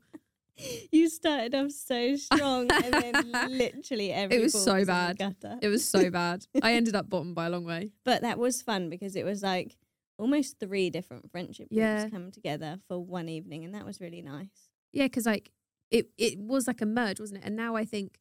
you 0.92 1.10
started 1.10 1.56
off 1.56 1.72
so 1.72 2.16
strong, 2.16 2.70
and 2.72 2.94
then 3.00 3.32
literally 3.58 4.12
every 4.12 4.40
was 4.40 4.54
so 4.54 4.86
bad. 4.86 5.18
It 5.62 5.68
was 5.68 5.88
so 5.88 6.10
bad. 6.12 6.46
I 6.62 6.74
ended 6.74 6.96
up 6.96 7.10
bottom 7.10 7.34
by 7.34 7.46
a 7.48 7.50
long 7.50 7.64
way. 7.66 7.92
But 8.06 8.22
that 8.22 8.38
was 8.38 8.62
fun 8.62 8.90
because 8.90 9.16
it 9.16 9.26
was 9.26 9.42
like 9.44 9.78
almost 10.18 10.60
three 10.60 10.90
different 10.90 11.32
friendship 11.32 11.70
groups 11.70 11.78
Yeah. 11.80 12.10
come 12.10 12.32
together 12.32 12.80
for 12.88 13.00
one 13.00 13.30
evening, 13.30 13.64
and 13.66 13.74
that 13.76 13.86
was 13.86 14.00
really 14.00 14.22
nice. 14.22 14.70
Yeah, 14.94 15.06
because 15.06 15.26
like 15.26 15.52
it 15.90 16.10
it 16.18 16.38
was 16.40 16.68
like 16.68 16.82
a 16.82 16.86
merge, 16.86 17.20
wasn't 17.20 17.40
it? 17.44 17.46
And 17.48 17.56
now 17.56 17.76
I 17.76 17.86
think 17.86 18.20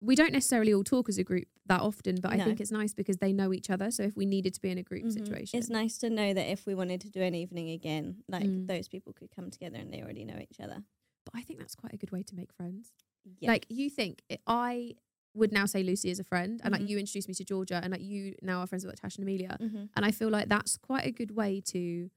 we 0.00 0.16
don't 0.16 0.32
necessarily 0.32 0.74
all 0.74 0.82
talk 0.82 1.08
as 1.08 1.16
a 1.16 1.22
group 1.22 1.46
that 1.66 1.80
often, 1.80 2.16
but 2.20 2.32
I 2.32 2.36
No. 2.36 2.44
think 2.44 2.60
it's 2.60 2.72
nice 2.72 2.92
because 2.92 3.18
they 3.18 3.32
know 3.32 3.52
each 3.52 3.70
other. 3.70 3.88
So 3.92 4.02
if 4.02 4.16
we 4.16 4.26
needed 4.26 4.52
to 4.54 4.60
be 4.60 4.68
in 4.70 4.78
a 4.78 4.82
group 4.82 5.04
Mhm. 5.04 5.12
situation, 5.12 5.58
It's 5.60 5.70
nice 5.70 5.96
to 5.98 6.10
know 6.10 6.34
that 6.34 6.50
if 6.50 6.66
we 6.66 6.74
wanted 6.74 7.00
to 7.02 7.08
do 7.10 7.22
an 7.22 7.36
evening 7.36 7.70
again, 7.70 8.24
like 8.28 8.48
Mm. 8.50 8.66
those 8.66 8.88
people 8.88 9.12
could 9.12 9.30
come 9.30 9.48
together 9.48 9.76
and 9.76 9.92
they 9.94 10.02
already 10.02 10.24
know 10.24 10.38
each 10.40 10.58
other. 10.58 10.82
But 11.24 11.34
I 11.34 11.42
think 11.42 11.58
that's 11.58 11.74
quite 11.74 11.92
a 11.92 11.96
good 11.96 12.10
way 12.10 12.22
to 12.24 12.34
make 12.34 12.52
friends. 12.52 12.92
Yes. 13.38 13.48
Like 13.48 13.66
you 13.68 13.88
think 13.90 14.22
i- 14.30 14.38
I 14.46 14.94
would 15.34 15.52
now 15.52 15.64
say 15.66 15.82
Lucy 15.82 16.10
is 16.10 16.18
a 16.20 16.24
friend, 16.24 16.60
and 16.62 16.74
Mhm. 16.74 16.80
like 16.80 16.88
you 16.90 16.98
introduced 16.98 17.28
me 17.28 17.34
to 17.34 17.44
Georgia, 17.44 17.80
and 17.82 17.90
like 17.92 18.02
you 18.02 18.34
now 18.42 18.60
are 18.60 18.66
friends 18.66 18.84
with 18.84 18.92
like 18.92 19.00
Tash 19.00 19.16
and 19.16 19.22
Amelia, 19.24 19.56
Mhm. 19.60 19.88
and 19.96 20.04
I 20.04 20.10
feel 20.10 20.28
like 20.28 20.48
that's 20.48 20.76
quite 20.76 21.06
a 21.06 21.10
good 21.12 21.30
way 21.32 21.60
to 21.66 22.10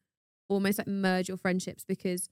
almost 0.50 0.78
like 0.80 0.88
merge 0.88 1.28
your 1.30 1.38
friendships 1.38 1.86
because 1.86 2.30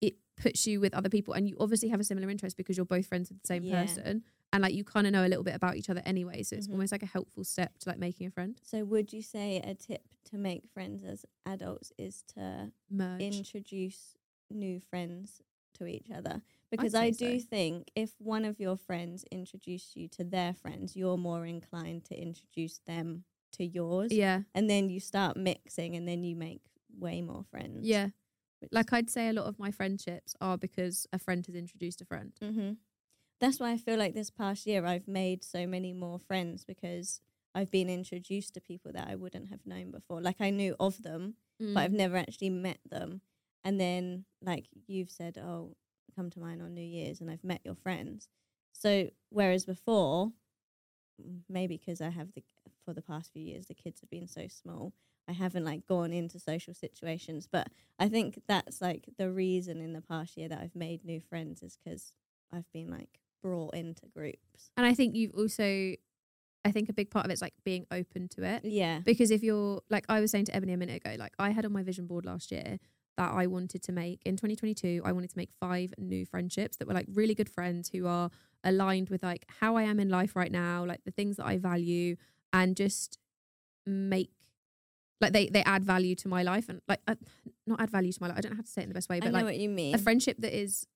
it 0.00 0.14
puts 0.36 0.66
you 0.66 0.80
with 0.80 0.92
other 0.94 1.08
people, 1.08 1.32
and 1.34 1.48
you 1.48 1.56
obviously 1.58 1.88
have 1.88 2.00
a 2.00 2.04
similar 2.04 2.28
interest 2.28 2.56
because 2.56 2.76
you're 2.76 2.84
both 2.84 3.06
friends 3.06 3.30
with 3.30 3.40
the 3.40 3.46
same 3.46 3.62
Yeah. 3.64 3.80
person, 3.82 4.22
and 4.52 4.60
like 4.62 4.74
you 4.74 4.84
kind 4.84 5.06
of 5.06 5.12
know 5.14 5.24
a 5.26 5.28
little 5.28 5.44
bit 5.44 5.54
about 5.54 5.76
each 5.76 5.88
other 5.88 6.02
anyway. 6.04 6.42
So 6.42 6.56
it's 6.56 6.66
Mhm. 6.68 6.72
almost 6.72 6.92
like 6.92 7.02
a 7.02 7.06
helpful 7.06 7.44
step 7.44 7.78
to 7.78 7.88
like 7.88 7.98
making 7.98 8.26
a 8.26 8.30
friend. 8.30 8.60
So, 8.62 8.84
would 8.84 9.12
you 9.14 9.22
say 9.22 9.58
a 9.60 9.74
tip 9.74 10.14
to 10.24 10.36
make 10.36 10.66
friends 10.68 11.04
as 11.04 11.24
adults 11.46 11.90
is 11.96 12.22
to 12.34 12.72
Merge. 12.90 13.22
introduce 13.22 14.16
new 14.50 14.78
friends 14.80 15.40
to 15.82 15.86
each 15.86 16.10
other? 16.14 16.42
Because 16.70 16.94
I 16.94 17.10
do 17.10 17.38
so. 17.38 17.46
think 17.50 17.90
if 17.94 18.14
one 18.18 18.44
of 18.46 18.58
your 18.58 18.76
friends 18.76 19.24
introduce 19.30 19.94
you 19.94 20.08
to 20.08 20.24
their 20.24 20.54
friends, 20.54 20.96
you're 20.96 21.18
more 21.18 21.44
inclined 21.46 22.04
to 22.06 22.14
introduce 22.20 22.78
them 22.86 23.24
to 23.52 23.64
yours. 23.64 24.12
yeah, 24.12 24.42
And 24.54 24.70
then 24.70 24.88
you 24.88 25.00
start 25.00 25.36
mixing 25.36 25.94
and 25.96 26.08
then 26.08 26.24
you 26.24 26.34
make 26.34 26.62
way 26.98 27.20
more 27.20 27.44
friends. 27.50 27.86
yeah. 27.86 28.08
Like 28.70 28.92
I'd 28.92 29.10
say 29.10 29.28
a 29.28 29.32
lot 29.32 29.46
of 29.46 29.58
my 29.58 29.70
friendships 29.72 30.34
are 30.40 30.56
because 30.56 31.06
a 31.12 31.18
friend 31.18 31.44
has 31.46 31.54
introduced 31.56 32.00
a 32.00 32.04
friend. 32.04 32.32
hmm 32.40 32.72
That's 33.40 33.58
why 33.60 33.72
I 33.72 33.76
feel 33.76 33.98
like 33.98 34.14
this 34.14 34.30
past 34.30 34.66
year 34.66 34.86
I've 34.86 35.08
made 35.08 35.42
so 35.44 35.66
many 35.66 35.92
more 35.92 36.18
friends 36.20 36.64
because 36.64 37.20
I've 37.54 37.70
been 37.70 37.90
introduced 37.90 38.54
to 38.54 38.60
people 38.60 38.92
that 38.92 39.08
I 39.08 39.16
wouldn't 39.16 39.48
have 39.50 39.66
known 39.66 39.90
before. 39.90 40.20
Like 40.22 40.40
I 40.40 40.50
knew 40.50 40.74
of 40.80 41.02
them, 41.02 41.34
Mm. 41.60 41.74
but 41.74 41.80
I've 41.84 41.92
never 41.92 42.16
actually 42.16 42.50
met 42.50 42.78
them. 42.88 43.20
And 43.64 43.80
then, 43.80 44.24
like 44.42 44.66
you've 44.86 45.10
said, 45.10 45.38
oh, 45.38 45.76
come 46.14 46.30
to 46.30 46.40
mine 46.40 46.60
on 46.60 46.74
New 46.74 46.80
Year's, 46.80 47.20
and 47.20 47.30
I've 47.30 47.44
met 47.44 47.60
your 47.64 47.74
friends. 47.74 48.28
So 48.72 49.10
whereas 49.30 49.64
before, 49.64 50.32
maybe 51.48 51.76
because 51.76 52.00
I 52.00 52.10
have 52.10 52.32
the 52.34 52.42
for 52.84 52.92
the 52.92 53.02
past 53.02 53.32
few 53.32 53.42
years 53.42 53.66
the 53.66 53.74
kids 53.74 54.00
have 54.00 54.10
been 54.10 54.26
so 54.26 54.48
small, 54.48 54.92
I 55.28 55.32
haven't 55.32 55.64
like 55.64 55.86
gone 55.86 56.12
into 56.12 56.38
social 56.38 56.74
situations. 56.74 57.48
But 57.50 57.68
I 57.98 58.08
think 58.08 58.42
that's 58.48 58.80
like 58.80 59.08
the 59.18 59.30
reason 59.30 59.80
in 59.80 59.92
the 59.92 60.00
past 60.00 60.36
year 60.36 60.48
that 60.48 60.60
I've 60.60 60.74
made 60.74 61.04
new 61.04 61.20
friends 61.20 61.62
is 61.62 61.78
because 61.82 62.12
I've 62.52 62.70
been 62.72 62.90
like 62.90 63.20
brought 63.42 63.74
into 63.74 64.06
groups. 64.14 64.70
And 64.76 64.86
I 64.86 64.94
think 64.94 65.14
you've 65.14 65.34
also, 65.34 65.94
I 66.64 66.70
think 66.72 66.88
a 66.88 66.92
big 66.92 67.10
part 67.10 67.24
of 67.24 67.30
it's 67.30 67.42
like 67.42 67.54
being 67.64 67.86
open 67.90 68.28
to 68.30 68.42
it. 68.44 68.64
Yeah. 68.64 69.00
Because 69.04 69.30
if 69.30 69.42
you're, 69.42 69.80
like 69.90 70.04
I 70.08 70.20
was 70.20 70.30
saying 70.30 70.46
to 70.46 70.56
Ebony 70.56 70.72
a 70.72 70.76
minute 70.76 71.02
ago, 71.04 71.16
like 71.18 71.34
I 71.38 71.50
had 71.50 71.64
on 71.64 71.72
my 71.72 71.82
vision 71.82 72.06
board 72.06 72.24
last 72.24 72.50
year 72.50 72.78
that 73.16 73.30
I 73.32 73.46
wanted 73.46 73.82
to 73.84 73.92
make 73.92 74.22
in 74.24 74.36
2022, 74.36 75.02
I 75.04 75.12
wanted 75.12 75.30
to 75.30 75.38
make 75.38 75.50
five 75.60 75.92
new 75.98 76.24
friendships 76.24 76.76
that 76.78 76.88
were 76.88 76.94
like 76.94 77.06
really 77.12 77.34
good 77.34 77.48
friends 77.48 77.90
who 77.90 78.06
are 78.06 78.30
aligned 78.64 79.10
with 79.10 79.22
like 79.22 79.44
how 79.60 79.76
I 79.76 79.82
am 79.82 80.00
in 80.00 80.08
life 80.08 80.34
right 80.34 80.50
now, 80.52 80.84
like 80.84 81.04
the 81.04 81.10
things 81.10 81.36
that 81.36 81.46
I 81.46 81.58
value, 81.58 82.16
and 82.52 82.76
just 82.76 83.18
make. 83.86 84.30
Like 85.20 85.32
they, 85.32 85.46
they 85.48 85.62
add 85.62 85.84
value 85.84 86.16
to 86.16 86.28
my 86.28 86.42
life 86.42 86.68
and 86.68 86.80
like 86.88 87.00
uh, 87.06 87.14
not 87.66 87.80
add 87.80 87.90
value 87.90 88.12
to 88.12 88.18
my 88.20 88.26
life. 88.28 88.38
I 88.38 88.40
don't 88.40 88.50
know 88.52 88.56
how 88.56 88.62
to 88.62 88.68
say 88.68 88.80
it 88.80 88.84
in 88.84 88.88
the 88.88 88.94
best 88.94 89.08
way, 89.08 89.20
but 89.20 89.32
like 89.32 89.44
what 89.44 89.56
you 89.56 89.68
mean. 89.68 89.94
a 89.94 89.98
friendship 89.98 90.36
that 90.40 90.52
is 90.56 90.86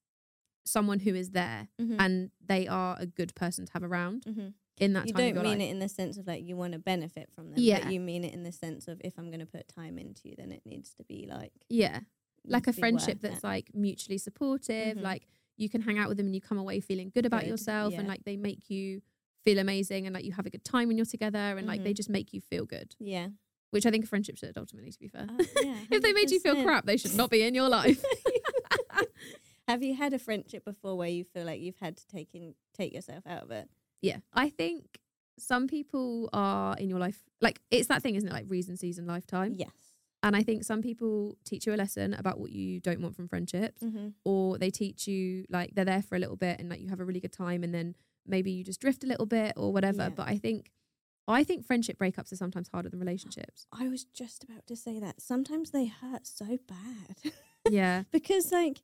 someone 0.65 0.99
who 1.01 1.15
is 1.15 1.31
there 1.31 1.69
Mhm. 1.81 1.97
and 2.01 2.31
they 2.45 2.67
are 2.67 2.97
a 2.99 3.07
good 3.07 3.37
person 3.37 3.67
to 3.67 3.73
have 3.73 3.85
around 3.85 4.25
Mhm. 4.25 4.55
In 4.79 4.93
that 4.93 5.07
you 5.07 5.13
don't 5.15 5.35
mean 5.37 5.45
life. 5.45 5.61
it 5.61 5.71
in 5.71 5.79
the 5.79 5.89
sense 5.89 6.17
of 6.19 6.27
like 6.27 6.45
you 6.45 6.57
want 6.57 6.73
to 6.75 6.79
benefit 6.79 7.31
from 7.35 7.47
them. 7.51 7.55
Yeah. 7.59 7.81
But 7.85 7.93
you 7.93 8.01
mean 8.01 8.25
it 8.25 8.35
in 8.35 8.43
the 8.43 8.53
sense 8.53 8.89
of 8.89 9.01
if 9.05 9.15
I'm 9.19 9.29
going 9.31 9.41
to 9.41 9.47
put 9.47 9.69
time 9.69 9.99
into 9.99 10.29
you, 10.29 10.35
then 10.37 10.53
it 10.53 10.63
needs 10.65 10.95
to 10.95 11.05
be 11.05 11.27
like 11.31 11.53
Yeah, 11.69 12.01
like 12.45 12.67
a 12.67 12.67
needs 12.67 12.67
to 12.67 12.73
be 12.73 12.81
friendship 12.81 13.19
that's 13.21 13.39
it. 13.39 13.45
like 13.45 13.71
mutually 13.75 14.19
supportive. 14.19 14.97
Mhm. 14.99 15.03
Like 15.03 15.27
you 15.57 15.69
can 15.71 15.81
hang 15.81 15.99
out 15.99 16.09
with 16.09 16.19
them 16.19 16.27
and 16.27 16.35
you 16.35 16.41
come 16.41 16.59
away 16.59 16.81
feeling 16.81 17.11
good 17.15 17.25
about 17.27 17.41
Good, 17.43 17.49
yourself, 17.51 17.95
and 17.95 18.07
like 18.07 18.25
they 18.25 18.37
make 18.37 18.69
you 18.69 19.01
feel 19.45 19.59
amazing, 19.59 20.07
and 20.07 20.15
like 20.15 20.25
you 20.25 20.33
have 20.33 20.45
a 20.47 20.51
good 20.51 20.65
time 20.65 20.89
when 20.89 20.97
you're 20.97 21.07
together, 21.07 21.39
and 21.39 21.67
like 21.67 21.83
they 21.85 21.93
Mhm. 21.93 21.97
just 21.97 22.11
make 22.11 22.33
you 22.33 22.41
feel 22.41 22.65
good. 22.67 22.95
yeah. 22.99 23.29
Which 23.71 23.85
I 23.85 23.91
think 23.91 24.05
a 24.05 24.07
friendship 24.09 24.39
should 24.39 24.57
ultimately, 24.57 24.93
to 24.93 24.99
be 24.99 25.09
fair. 25.09 25.27
Uh, 25.29 25.37
yeah, 25.63 25.79
if 25.91 26.01
they 26.03 26.13
made 26.13 26.31
you 26.31 26.39
feel 26.41 26.63
crap, 26.63 26.87
they 26.87 26.97
should 26.97 27.15
not 27.17 27.31
be 27.31 27.43
in 27.43 27.55
your 27.55 27.69
life. 27.69 28.03
Have 29.69 29.83
you 29.83 29.95
had 29.97 30.13
a 30.15 30.19
friendship 30.21 30.65
before 30.65 30.97
where 30.97 31.09
you 31.09 31.25
feel 31.25 31.45
like 31.45 31.61
you've 31.61 31.79
had 31.81 31.97
to 31.97 32.07
take 32.07 32.35
in 32.35 32.55
take 32.73 32.95
yourself 32.95 33.27
out 33.27 33.43
of 33.43 33.51
it? 33.51 33.69
Yeah, 34.07 34.19
I 34.33 34.49
think 34.51 34.99
some 35.39 35.67
people 35.67 36.29
are 36.33 36.77
in 36.79 36.89
your 36.89 36.99
life 36.99 37.19
like 37.41 37.61
it's 37.71 37.89
that 37.89 38.03
thing, 38.03 38.15
isn't 38.15 38.29
it? 38.29 38.33
Like 38.33 38.47
reason, 38.49 38.77
season, 38.77 39.07
lifetime. 39.07 39.53
Yes. 39.55 39.71
And 40.23 40.35
I 40.35 40.43
think 40.43 40.65
some 40.65 40.81
people 40.83 41.37
teach 41.45 41.67
you 41.67 41.75
a 41.75 41.77
lesson 41.85 42.15
about 42.15 42.41
what 42.41 42.51
you 42.51 42.81
don't 42.81 43.01
want 43.01 43.15
from 43.15 43.29
friendships, 43.29 43.83
Mm-hmm. 43.83 44.09
or 44.25 44.59
they 44.59 44.71
teach 44.71 45.07
you 45.07 45.45
like 45.51 45.75
they're 45.75 45.85
there 45.85 46.03
for 46.03 46.17
a 46.17 46.19
little 46.19 46.37
bit 46.37 46.59
and 46.59 46.69
like 46.71 46.81
you 46.81 46.89
have 46.89 47.01
a 47.01 47.05
really 47.05 47.21
good 47.21 47.33
time, 47.33 47.63
and 47.63 47.73
then 47.75 47.95
maybe 48.27 48.51
you 48.51 48.65
just 48.65 48.81
drift 48.81 49.05
a 49.05 49.07
little 49.07 49.27
bit 49.27 49.53
or 49.57 49.73
whatever. 49.73 50.05
Yeah. 50.05 50.09
But 50.19 50.27
I 50.29 50.37
think, 50.39 50.71
I 51.29 51.45
think 51.45 51.65
friendship 51.67 51.99
breakups 51.99 52.33
are 52.33 52.37
sometimes 52.37 52.69
harder 52.69 52.89
than 52.89 52.99
relationships. 52.99 53.67
I 53.73 53.89
was 53.89 54.05
just 54.05 54.43
about 54.43 54.67
to 54.67 54.75
say 54.75 54.99
that. 54.99 55.21
Sometimes 55.21 55.71
they 55.71 55.87
hurt 55.87 56.27
so 56.27 56.59
bad. 56.67 57.33
yeah, 57.71 58.05
because 58.11 58.51
like 58.51 58.83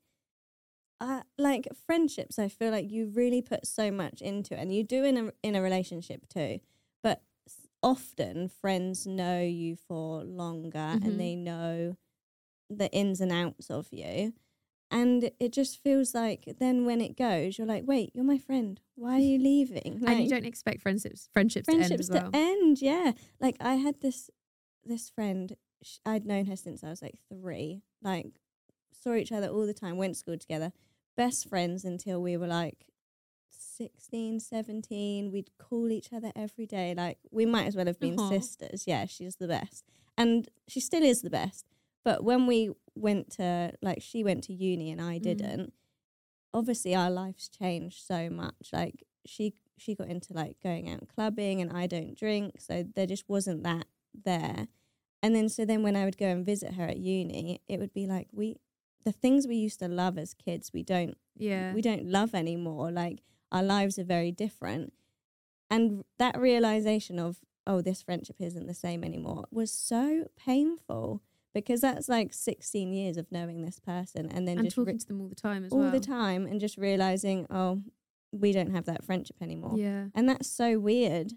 uh, 1.03 1.23
like 1.37 1.67
friendships 1.87 2.39
i 2.39 2.49
feel 2.49 2.71
like 2.71 2.91
you 2.91 3.07
really 3.13 3.43
put 3.43 3.67
so 3.67 3.91
much 3.91 4.21
into 4.23 4.55
it 4.55 4.61
and 4.61 4.73
you 4.75 4.85
do 4.85 5.03
in 5.05 5.17
a 5.17 5.33
in 5.43 5.55
a 5.57 5.61
relationship 5.63 6.27
too 6.29 6.61
but 7.03 7.23
often 7.83 8.49
friends 8.49 9.07
know 9.07 9.41
you 9.43 9.75
for 9.75 10.23
longer 10.23 10.79
Mhm. 10.97 11.05
and 11.05 11.21
they 11.21 11.35
know 11.35 11.97
the 12.71 12.89
ins 12.93 13.21
and 13.21 13.33
outs 13.33 13.69
of 13.71 13.89
you 13.91 14.33
and 14.91 15.31
it 15.41 15.53
just 15.53 15.83
feels 15.83 16.15
like 16.15 16.45
then 16.61 16.85
when 16.85 17.01
it 17.01 17.17
goes 17.17 17.59
you're 17.59 17.67
like 17.67 17.85
wait 17.87 18.13
you're 18.15 18.25
my 18.25 18.39
friend. 18.39 18.81
Why 18.95 19.15
are 19.17 19.19
you 19.33 19.39
leaving? 19.39 20.03
And 20.07 20.23
you 20.23 20.29
don't 20.29 20.45
expect 20.47 20.81
friendships 20.83 21.29
friendships, 21.33 21.67
to 21.67 21.73
end 21.73 21.81
friendships 21.87 22.09
as 22.09 22.11
well. 22.11 22.31
to 22.31 22.37
end 22.37 22.81
yeah. 22.81 23.13
Like 23.41 23.57
i 23.61 23.75
had 23.75 24.01
this 24.01 24.31
this 24.85 25.11
friend 25.11 25.57
i'd 26.07 26.25
known 26.25 26.47
her 26.47 26.57
since 26.57 26.85
i 26.85 26.91
was 26.91 27.03
like 27.03 27.19
three. 27.29 27.83
Like 28.03 28.29
saw 29.03 29.15
each 29.15 29.33
other 29.33 29.49
all 29.49 29.67
the 29.67 29.75
time 29.75 29.97
went 29.97 30.15
to 30.15 30.19
school 30.21 30.39
together 30.39 30.73
best 31.17 31.49
friends 31.49 31.85
until 31.85 32.21
we 32.23 32.37
were 32.37 32.47
like 32.47 32.87
16 33.51 34.41
17 34.41 35.31
we'd 35.33 35.51
call 35.59 35.91
each 35.91 36.13
other 36.13 36.31
every 36.37 36.67
day. 36.67 36.95
Like 36.97 37.19
we 37.31 37.47
might 37.47 37.67
as 37.67 37.77
well 37.77 37.87
have 37.87 38.01
been 38.01 38.19
Aw. 38.19 38.29
sisters. 38.29 38.85
Yeah 38.87 39.07
she's 39.07 39.37
the 39.37 39.49
best. 39.49 39.85
And 40.17 40.49
she 40.69 40.81
still 40.81 41.03
is 41.03 41.23
the 41.23 41.31
best. 41.31 41.67
But 42.05 42.23
when 42.25 42.47
we 42.47 42.71
went 42.95 43.31
to 43.37 43.73
like 43.83 44.03
she 44.03 44.23
went 44.25 44.45
to 44.45 44.53
uni 44.53 44.91
and 44.91 45.01
i 45.01 45.19
Mm. 45.19 45.23
didn't 45.23 45.73
obviously 46.55 46.95
our 46.95 47.11
lives 47.11 47.49
changed 47.49 48.05
so 48.07 48.29
much. 48.29 48.69
Like 48.73 49.05
she 49.27 49.55
she 49.79 49.95
got 49.95 50.09
into 50.09 50.33
like 50.35 50.57
going 50.63 50.89
out 50.91 51.09
clubbing 51.09 51.61
and 51.61 51.73
I 51.73 51.87
don't 51.87 52.17
drink. 52.17 52.61
So 52.61 52.85
there 52.95 53.07
just 53.07 53.29
wasn't 53.29 53.63
that 53.65 53.87
there. 54.25 54.69
And 55.23 55.35
then 55.35 55.49
so 55.49 55.65
then 55.65 55.83
when 55.83 55.97
I 55.97 56.05
would 56.05 56.19
go 56.19 56.27
and 56.27 56.45
visit 56.45 56.75
her 56.75 56.85
at 56.85 56.99
uni 56.99 57.61
it 57.69 57.79
would 57.81 57.93
be 57.95 58.07
like 58.07 58.29
we 58.33 58.57
the 59.05 59.13
things 59.13 59.47
we 59.47 59.57
used 59.57 59.81
to 59.81 59.89
love 59.89 60.19
as 60.19 60.35
kids 60.35 60.73
we 60.73 60.83
don't 60.83 61.17
yeah, 61.37 61.73
we 61.75 61.83
don't 61.83 62.05
love 62.07 62.35
anymore. 62.35 62.91
Like 62.91 63.21
our 63.51 63.63
lives 63.63 63.99
are 63.99 64.05
very 64.05 64.31
different. 64.33 64.93
And 65.71 66.05
that 66.19 66.39
realization 66.39 67.19
of 67.19 67.39
oh 67.67 67.81
this 67.81 68.03
friendship 68.03 68.37
isn't 68.41 68.67
the 68.67 68.75
same 68.75 69.05
anymore 69.05 69.45
was 69.51 69.71
so 69.71 70.27
painful 70.37 71.23
because 71.55 71.81
that's 71.81 72.09
like 72.09 72.33
16 72.35 72.93
years 72.93 73.17
of 73.17 73.31
knowing 73.31 73.63
this 73.63 73.79
person 73.79 74.29
and 74.31 74.49
then 74.49 74.59
and 74.59 74.67
just 74.67 74.77
re- 74.77 74.85
talking 74.85 74.99
to 74.99 75.07
them 75.07 75.21
all 75.21 75.29
the 75.29 75.35
time 75.35 75.65
as 75.65 75.73
all 75.73 75.79
well. 75.79 75.91
the 75.91 76.01
time 76.01 76.47
and 76.47 76.61
just 76.61 76.77
realizing 76.77 77.47
oh 77.51 77.83
we 78.33 78.51
don't 78.53 78.75
have 78.75 78.87
that 78.87 79.05
friendship 79.05 79.37
anymore. 79.41 79.75
Yeah. 79.77 80.07
and 80.15 80.29
that's 80.29 80.49
so 80.49 80.79
weird 80.79 81.33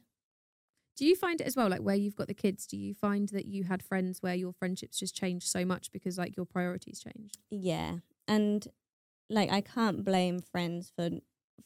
Do 0.95 1.05
you 1.05 1.15
find 1.15 1.41
it 1.41 1.47
as 1.47 1.55
well, 1.55 1.69
like 1.69 1.81
where 1.81 1.95
you've 1.95 2.15
got 2.15 2.27
the 2.27 2.33
kids? 2.33 2.65
Do 2.65 2.77
you 2.77 2.93
find 2.93 3.27
that 3.29 3.45
you 3.45 3.65
had 3.65 3.83
friends 3.83 4.21
where 4.21 4.35
your 4.35 4.53
friendships 4.53 4.97
just 4.99 5.15
changed 5.15 5.47
so 5.47 5.65
much 5.65 5.91
because 5.91 6.17
like 6.17 6.35
your 6.37 6.45
priorities 6.45 6.99
changed? 6.99 7.37
yeah 7.51 7.97
and 8.27 8.67
like 9.29 9.51
i 9.51 9.61
can't 9.61 10.03
blame 10.03 10.39
friends 10.39 10.91
for 10.95 11.09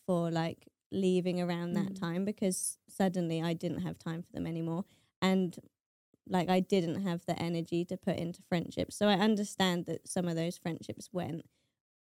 for 0.06 0.30
like 0.30 0.68
leaving 0.92 1.40
around 1.42 1.74
that 1.74 1.94
Mm. 1.94 2.00
time 2.00 2.26
because 2.26 2.78
suddenly 2.90 3.42
i 3.42 3.54
didn't 3.54 3.82
have 3.82 3.98
time 3.98 4.22
for 4.24 4.32
them 4.34 4.46
anymore 4.46 4.84
and 5.22 5.58
like 6.28 6.50
i 6.50 6.60
didn't 6.60 7.02
have 7.04 7.26
the 7.26 7.38
energy 7.42 7.86
to 7.86 7.96
put 7.98 8.18
into 8.18 8.42
friendships 8.42 8.96
so 8.98 9.08
i 9.08 9.14
understand 9.14 9.86
that 9.86 10.08
some 10.08 10.28
of 10.28 10.36
those 10.36 10.58
friendships 10.58 11.10
went 11.14 11.44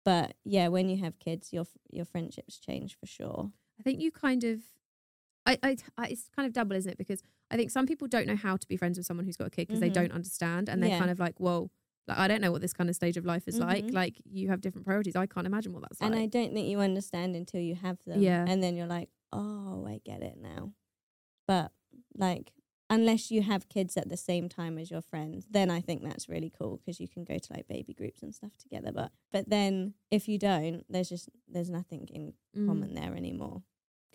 but 0.05 0.35
yeah 0.45 0.69
when 0.69 0.89
you 0.89 0.99
have 1.05 1.19
kids 1.21 1.53
your 1.53 1.67
your 1.91 2.05
friendships 2.05 2.59
change 2.59 2.97
for 2.99 3.07
sure 3.07 3.53
I 3.79 3.83
think 3.85 4.01
you 4.01 4.11
kind 4.11 4.43
of, 4.43 4.61
I, 5.49 5.59
I, 5.63 5.77
I, 5.97 6.07
it's 6.09 6.29
kind 6.37 6.47
of 6.47 6.53
double, 6.53 6.77
isn't 6.77 6.93
it? 6.93 6.99
Because 6.99 7.23
I 7.51 7.57
think 7.57 7.71
some 7.71 7.87
people 7.87 8.07
don't 8.09 8.27
know 8.27 8.37
how 8.37 8.57
to 8.57 8.69
be 8.69 8.77
friends 8.77 8.99
with 8.99 9.07
someone 9.07 9.25
who's 9.27 9.37
got 9.37 9.47
a 9.49 9.51
kid 9.51 9.67
because 9.69 9.79
Mhm. 9.79 9.87
they 9.87 9.91
don't 9.91 10.13
understand, 10.13 10.69
and 10.69 10.83
they're 10.83 10.91
Yeah. 10.91 10.99
kind 10.99 11.11
of 11.11 11.19
like, 11.19 11.39
whoa, 11.41 11.71
like 12.07 12.19
I 12.19 12.29
don't 12.29 12.41
know 12.41 12.53
what 12.53 12.61
this 12.63 12.73
kind 12.73 12.89
of 12.91 12.97
stage 12.97 13.17
of 13.17 13.25
life 13.25 13.49
is 13.49 13.59
like. 13.59 13.85
Mhm. 13.87 13.93
Like 13.93 14.21
you 14.25 14.49
have 14.49 14.61
different 14.61 14.87
priorities. 14.87 15.17
I 15.17 15.27
can't 15.27 15.47
imagine 15.47 15.73
what 15.73 15.83
that's 15.83 16.01
like. 16.01 16.11
and 16.13 16.19
i 16.21 16.27
don't 16.27 16.53
think 16.55 16.69
you 16.69 16.81
understand 16.81 17.35
until 17.37 17.61
you 17.61 17.75
have 17.75 17.99
them 18.07 18.21
Yeah. 18.23 18.45
and 18.49 18.63
then 18.63 18.77
you're 18.77 18.87
like 18.99 19.11
oh 19.33 19.85
i 19.87 20.01
get 20.05 20.23
it 20.23 20.37
now 20.39 20.73
But 21.47 21.73
like, 22.15 22.53
unless 22.91 23.31
you 23.31 23.43
have 23.43 23.69
kids 23.69 23.97
at 23.97 24.09
the 24.09 24.17
same 24.17 24.49
time 24.49 24.79
as 24.79 24.91
your 24.91 25.01
friends, 25.03 25.47
then 25.51 25.71
I 25.71 25.81
think 25.81 26.03
that's 26.03 26.29
really 26.29 26.51
cool 26.59 26.77
because 26.79 26.99
you 27.01 27.09
can 27.09 27.25
go 27.25 27.37
to 27.39 27.53
like 27.53 27.67
baby 27.69 27.93
groups 27.95 28.23
and 28.23 28.35
stuff 28.35 28.57
together. 28.59 28.93
But 28.93 29.13
but 29.31 29.49
then 29.49 29.95
if 30.11 30.29
you 30.29 30.39
don't, 30.39 30.85
there's 30.91 31.09
just 31.11 31.29
there's 31.47 31.71
nothing 31.71 32.07
in 32.13 32.35
Mm. 32.57 32.67
common 32.67 32.95
there 32.95 33.15
anymore 33.15 33.63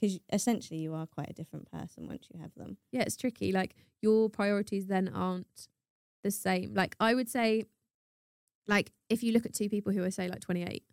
because 0.04 0.20
essentially 0.34 0.80
you 0.80 0.94
are 0.94 1.08
quite 1.08 1.30
a 1.30 1.34
different 1.34 1.72
person 1.72 2.08
once 2.08 2.28
you 2.34 2.40
have 2.42 2.54
them. 2.56 2.78
yeah, 2.92 3.02
it's 3.02 3.16
tricky. 3.16 3.52
Like 3.54 3.76
your 4.02 4.30
priorities 4.30 4.88
then 4.88 5.08
aren't 5.08 5.68
the 6.24 6.32
same. 6.32 6.74
Like 6.74 6.96
I 7.00 7.14
would 7.14 7.30
say, 7.30 7.64
like 8.68 8.92
if 9.10 9.24
you 9.24 9.32
look 9.32 9.46
at 9.46 9.54
two 9.54 9.70
people 9.70 9.94
who 9.94 10.04
are 10.04 10.12
say 10.12 10.28
like 10.28 10.40
28 10.42 10.84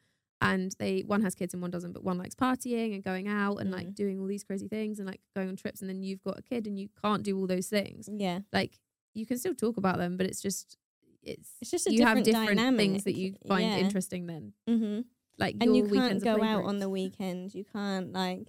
and 0.41 0.75
they 0.79 1.01
one 1.01 1.23
has 1.23 1.35
kids 1.35 1.55
and 1.55 1.61
one 1.61 1.71
doesn't, 1.71 1.93
but 1.93 2.05
one 2.05 2.19
likes 2.19 2.35
partying 2.35 2.95
and 2.95 3.03
going 3.03 3.27
out 3.29 3.57
and 3.57 3.71
like 3.71 3.89
Mm. 3.89 3.95
doing 3.95 4.21
all 4.21 4.27
these 4.27 4.45
crazy 4.45 4.69
things 4.69 4.99
and 4.99 5.07
like 5.09 5.21
going 5.35 5.49
on 5.49 5.57
trips, 5.57 5.81
and 5.81 5.91
then 5.91 6.03
you've 6.03 6.23
got 6.23 6.39
a 6.39 6.43
kid 6.43 6.67
and 6.67 6.79
you 6.79 6.89
can't 7.03 7.23
do 7.23 7.37
all 7.39 7.47
those 7.47 7.69
things. 7.69 8.09
Yeah, 8.13 8.41
Like 8.53 8.79
you 9.15 9.27
can 9.27 9.39
still 9.39 9.55
talk 9.55 9.77
about 9.77 9.99
them, 9.99 10.17
but 10.17 10.27
it's 10.27 10.41
just 10.41 10.79
it's 11.23 11.51
it's 11.61 11.71
just 11.71 11.87
a 11.87 11.91
you 11.93 11.99
different 11.99 12.19
have 12.19 12.25
different 12.27 12.49
dynamic. 12.59 12.79
things 12.81 13.05
that 13.05 13.15
you 13.17 13.35
find 13.47 13.65
yeah. 13.67 13.79
interesting 13.79 14.27
then. 14.27 14.53
Mm-hmm. 14.69 15.01
Like 15.39 15.57
and 15.61 15.77
you 15.77 15.89
can't 15.89 16.23
go 16.23 16.43
out 16.43 16.65
on 16.65 16.79
the 16.79 16.89
weekend. 16.89 17.55
You 17.55 17.65
can't 17.65 18.13
like 18.13 18.49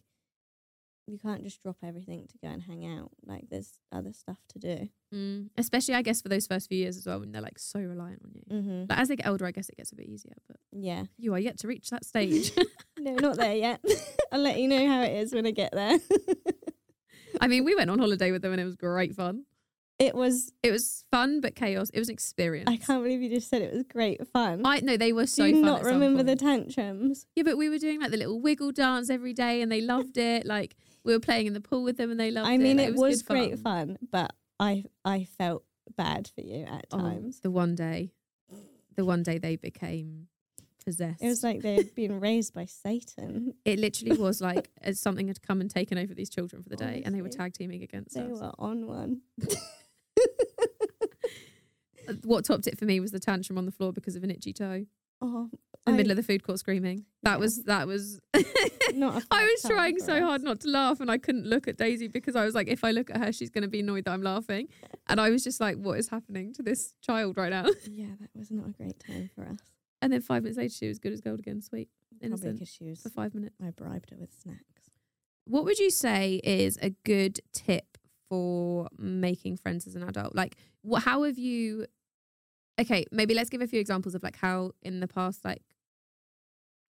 you 1.07 1.17
can't 1.17 1.43
just 1.43 1.61
drop 1.61 1.77
everything 1.83 2.27
to 2.27 2.37
go 2.37 2.47
and 2.47 2.61
hang 2.63 2.85
out. 2.85 3.11
Like 3.25 3.45
there's 3.49 3.79
other 3.91 4.13
stuff 4.13 4.37
to 4.49 4.59
do. 4.59 4.89
Mm. 5.13 5.49
Especially, 5.57 5.93
I 5.95 6.01
guess, 6.01 6.21
for 6.21 6.29
those 6.29 6.47
first 6.47 6.69
few 6.69 6.77
years 6.77 6.95
as 6.97 7.05
well, 7.05 7.19
when 7.19 7.31
they're 7.31 7.41
like 7.41 7.59
so 7.59 7.79
reliant 7.79 8.21
on 8.23 8.31
you. 8.33 8.43
Mm-hmm. 8.55 8.85
Like 8.89 8.99
as 8.99 9.07
they 9.09 9.15
get 9.17 9.27
older, 9.27 9.45
I 9.45 9.51
guess 9.51 9.67
it 9.69 9.75
gets 9.77 9.91
a 9.91 9.95
bit 9.95 10.07
easier. 10.07 10.35
But 10.47 10.57
Yeah. 10.71 11.03
you 11.17 11.33
are 11.33 11.39
yet 11.39 11.57
to 11.59 11.67
reach 11.67 11.89
that 11.89 12.05
stage. 12.11 12.51
No, 12.99 13.13
not 13.15 13.37
there 13.37 13.55
yet. 13.55 13.83
I'll 14.31 14.39
let 14.41 14.59
you 14.59 14.67
know 14.67 14.87
how 14.87 15.01
it 15.01 15.11
is 15.13 15.33
when 15.33 15.45
I 15.45 15.51
get 15.51 15.71
there. 15.73 15.99
I 17.41 17.47
mean, 17.47 17.63
we 17.65 17.75
went 17.75 17.89
on 17.89 17.99
holiday 17.99 18.31
with 18.31 18.41
them 18.41 18.51
and 18.51 18.61
it 18.61 18.65
was 18.65 18.75
great 18.75 19.15
fun. 19.15 19.45
it 19.99 20.13
was. 20.15 20.51
It 20.63 20.71
was 20.71 21.03
fun 21.11 21.41
but 21.41 21.55
chaos. 21.55 21.89
It 21.93 21.99
was 21.99 22.09
an 22.09 22.13
experience. 22.13 22.69
I 22.69 22.77
can't 22.77 23.03
believe 23.03 23.21
you 23.21 23.29
just 23.29 23.49
said 23.49 23.61
it 23.61 23.73
was 23.73 23.83
great 23.83 24.25
fun. 24.27 24.61
I 24.65 24.79
no, 24.81 24.97
they 24.97 25.13
were 25.13 25.27
so 25.27 25.43
Do 25.45 25.49
you 25.55 25.61
not 25.61 25.83
remember 25.83 26.23
the 26.23 26.35
tantrums? 26.35 27.25
yeah, 27.35 27.43
but 27.43 27.57
we 27.57 27.69
were 27.69 27.77
doing 27.77 27.99
like 28.01 28.11
the 28.11 28.17
little 28.17 28.39
wiggle 28.41 28.71
dance 28.71 29.09
every 29.09 29.33
day, 29.33 29.61
and 29.61 29.71
they 29.71 29.81
loved 29.81 30.17
it. 30.17 30.45
Like 30.45 30.75
we 31.03 31.13
were 31.13 31.19
playing 31.19 31.47
in 31.47 31.53
the 31.53 31.61
pool 31.61 31.83
with 31.83 31.97
them, 31.97 32.11
and 32.11 32.19
they 32.19 32.31
loved 32.31 32.47
it. 32.49 32.53
I 32.53 32.57
mean, 32.57 32.77
Like, 32.77 32.87
it 32.89 32.95
was, 32.95 33.21
good 33.21 33.33
great 33.33 33.59
fun, 33.59 33.97
but 34.11 34.33
I 34.59 34.85
I 35.05 35.23
felt 35.25 35.63
bad 35.97 36.27
for 36.33 36.41
you 36.41 36.63
at 36.65 36.85
Oh, 36.91 36.97
times. 36.99 37.39
the 37.41 37.51
one 37.51 37.75
day, 37.75 38.11
the 38.95 39.05
one 39.05 39.23
day 39.23 39.37
they 39.37 39.55
became 39.55 40.27
possessed. 40.85 41.21
It 41.21 41.27
was 41.27 41.43
like 41.43 41.61
they'd 41.61 41.93
been 41.95 42.19
raised 42.19 42.53
by 42.53 42.65
Satan. 42.65 43.53
it 43.65 43.77
literally 43.79 44.15
was 44.17 44.41
like 44.41 44.69
as 44.81 44.99
something 44.99 45.27
had 45.27 45.41
come 45.41 45.61
and 45.61 45.69
taken 45.69 45.97
over 45.97 46.13
these 46.13 46.29
children 46.29 46.61
for 46.63 46.69
the 46.69 46.75
day, 46.77 47.01
and 47.05 47.13
they 47.15 47.21
were 47.21 47.29
tag 47.29 47.53
teaming 47.53 47.83
against 47.83 48.15
They 48.15 48.21
us. 48.21 48.39
were 48.39 48.51
on 48.57 48.87
one. 48.87 49.21
Uh, 52.07 52.13
What 52.23 52.45
topped 52.45 52.65
it 52.65 52.79
for 52.79 52.85
me 52.85 52.99
was 52.99 53.11
the 53.11 53.19
tantrum 53.19 53.59
on 53.59 53.65
the 53.67 53.71
floor 53.71 53.93
because 53.93 54.15
of 54.15 54.23
an 54.23 54.31
itchy 54.31 54.53
toe. 54.53 54.87
Oh, 55.21 55.49
In 55.87 55.93
the 55.93 55.97
middle 55.97 56.11
of 56.11 56.17
the 56.17 56.23
food 56.23 56.43
court 56.43 56.59
screaming. 56.59 57.05
That 57.23 57.33
Yeah. 57.33 57.37
was 57.37 57.63
that 57.63 57.87
was 57.87 58.19
Not 58.93 59.21
a 59.23 59.25
I 59.31 59.43
was 59.45 59.61
trying 59.61 59.99
so 59.99 60.13
us. 60.15 60.21
hard 60.21 60.43
not 60.43 60.59
to 60.61 60.67
laugh 60.69 60.99
and 60.99 61.09
I 61.11 61.17
couldn't 61.17 61.45
look 61.45 61.67
at 61.67 61.77
Daisy 61.77 62.07
because 62.07 62.35
I 62.35 62.43
was 62.45 62.53
like, 62.55 62.67
if 62.67 62.83
I 62.83 62.91
look 62.91 63.09
at 63.09 63.17
her, 63.17 63.31
she's 63.31 63.49
gonna 63.49 63.67
be 63.67 63.79
annoyed 63.81 64.05
that 64.05 64.11
I'm 64.11 64.21
laughing. 64.23 64.67
And 65.07 65.19
I 65.21 65.29
was 65.29 65.43
just 65.43 65.59
like, 65.61 65.77
what 65.77 65.97
is 65.99 66.09
happening 66.09 66.53
to 66.53 66.63
this 66.63 66.93
child 67.01 67.37
right 67.37 67.51
now? 67.51 67.65
Yeah, 67.91 68.07
that 68.19 68.29
was 68.35 68.51
not 68.51 68.67
a 68.67 68.71
great 68.71 68.99
time 68.99 69.29
for 69.35 69.43
us. 69.45 69.59
And 70.01 70.11
then 70.11 70.21
five 70.21 70.43
minutes 70.43 70.57
later 70.57 70.73
she 70.73 70.87
was 70.87 70.97
good 70.99 71.13
as 71.13 71.21
gold 71.21 71.39
again, 71.39 71.61
sweet. 71.61 71.89
Probably 72.09 72.27
Innocent. 72.27 72.53
because 72.59 72.69
she 72.73 72.83
was. 72.83 73.01
For 73.01 73.09
five 73.09 73.33
minutes. 73.35 73.55
I 73.63 73.69
bribed 73.71 74.09
her 74.11 74.17
with 74.17 74.33
snacks. 74.33 74.89
What 75.45 75.63
would 75.65 75.79
you 75.79 75.89
say 75.91 76.39
is 76.43 76.77
a 76.81 76.91
good 77.03 77.39
tip 77.53 77.97
for 78.29 78.87
making 78.97 79.57
friends 79.57 79.85
as 79.87 79.95
an 79.95 80.03
adult? 80.03 80.35
Like 80.35 80.55
what 80.81 81.03
how 81.03 81.23
have 81.23 81.37
you 81.37 81.85
okay, 82.79 83.05
maybe 83.11 83.33
let's 83.33 83.49
give 83.49 83.61
a 83.61 83.67
few 83.67 83.79
examples 83.79 84.15
of 84.15 84.23
like 84.23 84.37
how 84.37 84.71
in 84.81 84.99
the 84.99 85.07
past 85.07 85.43
like 85.45 85.61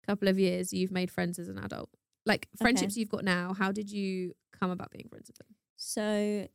couple 0.05 0.27
of 0.27 0.39
years 0.39 0.73
you've 0.73 0.91
made 0.91 1.11
friends 1.11 1.39
as 1.39 1.47
an 1.47 1.57
adult. 1.57 1.89
Like 2.25 2.47
friendships 2.57 2.97
you've 2.97 3.09
got 3.09 3.23
now, 3.23 3.53
how 3.53 3.71
did 3.71 3.91
you 3.91 4.33
come 4.57 4.71
about 4.71 4.91
being 4.91 5.07
friends 5.09 5.27
with 5.27 5.37
them? 5.37 5.55
So 5.75 6.47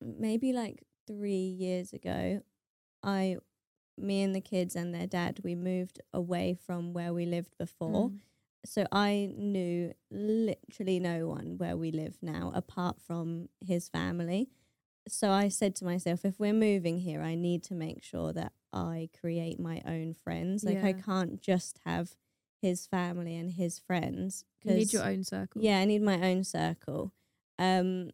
maybe 0.00 0.52
like 0.52 0.82
three 1.06 1.32
years 1.32 1.92
ago, 1.92 2.42
I, 3.02 3.36
me 3.96 4.22
and 4.22 4.34
the 4.34 4.40
kids 4.40 4.74
and 4.74 4.94
their 4.94 5.06
dad, 5.06 5.40
we 5.44 5.54
moved 5.54 6.00
away 6.12 6.56
from 6.66 6.92
where 6.92 7.12
we 7.12 7.26
lived 7.26 7.56
before. 7.58 8.10
Mm. 8.10 8.18
So 8.64 8.86
I 8.92 9.32
knew 9.36 9.92
literally 10.10 11.00
no 11.00 11.28
one 11.28 11.58
where 11.58 11.76
we 11.76 11.90
live 11.90 12.16
now 12.22 12.52
apart 12.54 12.96
from 13.04 13.48
his 13.60 13.88
family. 13.88 14.48
So 15.08 15.30
I 15.30 15.48
said 15.48 15.74
to 15.76 15.84
myself, 15.84 16.24
if 16.24 16.38
we're 16.38 16.52
moving 16.52 16.98
here, 17.00 17.22
I 17.22 17.34
need 17.34 17.64
to 17.64 17.74
make 17.74 18.04
sure 18.04 18.32
that 18.32 18.52
I 18.72 19.08
create 19.20 19.58
my 19.60 19.82
own 19.86 20.14
friends. 20.14 20.64
Like 20.64 20.82
I 20.82 20.92
can't 20.92 21.40
just 21.40 21.78
have 21.84 22.16
his 22.60 22.86
family 22.86 23.36
and 23.36 23.52
his 23.52 23.78
friends. 23.78 24.44
You 24.64 24.74
need 24.74 24.92
your 24.92 25.04
own 25.04 25.24
circle. 25.24 25.60
yeah, 25.62 25.78
I 25.78 25.84
need 25.84 26.02
my 26.02 26.20
own 26.30 26.44
circle. 26.44 27.12
Um, 27.58 28.10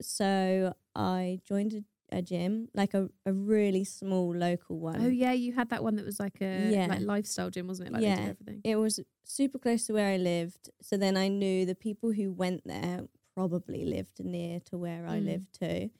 so 0.00 0.74
I 0.94 1.38
joined 1.44 1.72
a, 2.10 2.16
a 2.18 2.22
gym, 2.22 2.68
like 2.74 2.94
a, 2.94 3.08
a 3.24 3.32
really 3.32 3.84
small 3.84 4.34
local 4.34 4.78
one. 4.78 5.00
Oh 5.00 5.08
yeah, 5.08 5.32
you 5.32 5.52
had 5.52 5.70
that 5.70 5.82
one 5.82 5.96
that 5.96 6.04
was 6.04 6.18
like 6.20 6.40
a 6.40 6.70
Yeah. 6.72 6.86
like 6.88 7.00
lifestyle 7.02 7.50
gym, 7.50 7.68
wasn't 7.68 7.88
it? 7.88 7.92
Like 7.92 8.02
Yeah. 8.02 8.16
did 8.16 8.30
everything. 8.30 8.60
It 8.64 8.76
was 8.76 9.00
super 9.24 9.58
close 9.58 9.86
to 9.86 9.92
where 9.94 10.12
I 10.12 10.16
lived. 10.16 10.70
So 10.82 10.96
then 10.96 11.16
I 11.16 11.28
knew 11.28 11.64
the 11.64 11.74
people 11.74 12.12
who 12.12 12.32
went 12.32 12.66
there 12.66 13.02
probably 13.34 13.84
lived 13.86 14.22
near 14.24 14.60
to 14.66 14.76
where 14.76 15.06
I 15.06 15.20
Mm. 15.20 15.24
lived 15.24 15.58
too. 15.58 15.90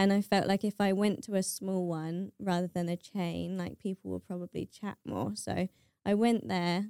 And 0.00 0.12
I 0.14 0.22
felt 0.22 0.46
like 0.46 0.64
if 0.64 0.80
I 0.80 0.92
went 0.94 1.22
to 1.24 1.34
a 1.34 1.42
small 1.42 1.86
one 1.86 2.32
rather 2.40 2.66
than 2.66 2.88
a 2.88 2.96
chain, 2.96 3.58
like 3.58 3.78
people 3.78 4.10
would 4.12 4.26
probably 4.26 4.64
chat 4.64 4.96
more. 5.04 5.32
So 5.36 5.68
I 6.06 6.14
went 6.14 6.48
there 6.48 6.86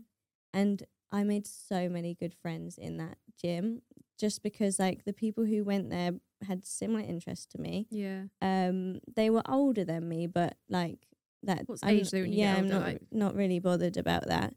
and 0.55 0.83
I 1.11 1.25
made 1.25 1.45
so 1.47 1.89
many 1.89 2.15
good 2.15 2.35
friends 2.41 2.79
in 2.79 2.99
that 2.99 3.19
gym 3.41 3.83
just 4.17 4.43
because 4.45 4.79
like 4.79 5.05
the 5.05 5.13
people 5.13 5.45
who 5.45 5.65
went 5.65 5.91
there 5.91 6.13
had 6.47 6.65
similar 6.65 7.01
interests 7.01 7.47
to 7.47 7.59
me. 7.61 7.89
Yeah. 7.91 8.25
Um 8.41 9.01
they 9.17 9.29
were 9.29 9.43
older 9.49 9.85
than 9.85 10.09
me, 10.09 10.29
but 10.29 10.57
like 10.69 10.99
that 11.43 11.63
What's 11.67 11.83
I'm- 11.83 11.97
age 11.97 12.11
though 12.11 12.21
when 12.21 12.31
you 12.31 12.37
get 12.37 12.43
yeah, 12.43 12.57
I'm 12.59 12.69
not 12.69 12.83
like- 12.83 13.03
not 13.11 13.35
really 13.35 13.59
bothered 13.59 13.97
about 13.97 14.29
that. 14.29 14.55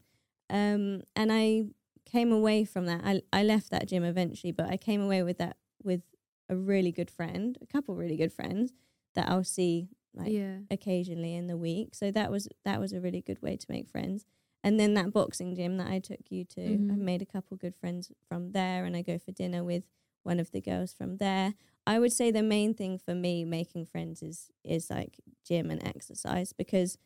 Um 0.52 1.02
and 1.16 1.32
I 1.32 1.64
came 2.06 2.32
away 2.32 2.66
from 2.66 2.86
that. 2.86 3.02
I 3.04 3.22
I 3.34 3.42
left 3.44 3.72
that 3.72 3.88
gym 3.88 4.04
eventually, 4.04 4.52
but 4.52 4.70
I 4.70 4.78
came 4.78 5.02
away 5.02 5.24
with 5.24 5.40
that 5.40 5.58
with 5.84 6.02
a 6.50 6.56
really 6.56 6.92
good 6.92 7.10
friend, 7.10 7.58
a 7.62 7.66
couple 7.66 7.96
really 7.96 8.18
good 8.18 8.34
friends 8.34 8.74
that 9.16 9.30
I'll 9.30 9.44
see 9.44 9.90
like 10.14 10.34
yeah. 10.34 10.60
occasionally 10.70 11.36
in 11.36 11.48
the 11.48 11.58
week. 11.58 11.96
So 11.96 12.12
that 12.12 12.32
was 12.32 12.48
that 12.66 12.80
was 12.80 12.94
a 12.94 13.02
really 13.02 13.22
good 13.22 13.42
way 13.42 13.58
to 13.58 13.66
make 13.70 13.90
friends. 13.90 14.26
And 14.64 14.80
then 14.80 14.94
that 14.94 15.12
boxing 15.12 15.56
gym 15.56 15.78
that 15.78 15.88
I 15.88 16.00
took 16.00 16.32
you 16.32 16.46
to, 16.46 16.80
I've 16.90 17.00
Mhm. 17.00 17.02
made 17.02 17.22
a 17.22 17.26
couple 17.26 17.58
good 17.58 17.76
friends 17.76 18.12
from 18.28 18.52
there 18.54 18.86
and 18.86 18.96
I 18.96 19.02
go 19.02 19.18
for 19.18 19.32
dinner 19.32 19.64
with 19.64 19.84
one 20.24 20.40
of 20.40 20.52
the 20.52 20.62
girls 20.62 20.94
from 20.94 21.18
there. 21.18 21.54
I 21.86 22.00
would 22.00 22.14
say 22.14 22.32
the 22.32 22.44
main 22.44 22.74
thing 22.74 22.98
for 22.98 23.14
me 23.14 23.44
making 23.44 23.86
friends 23.88 24.22
is 24.22 24.50
is 24.64 24.90
like 24.90 25.20
gym 25.46 25.70
and 25.70 25.86
exercise 25.86 26.54
because 26.54 26.98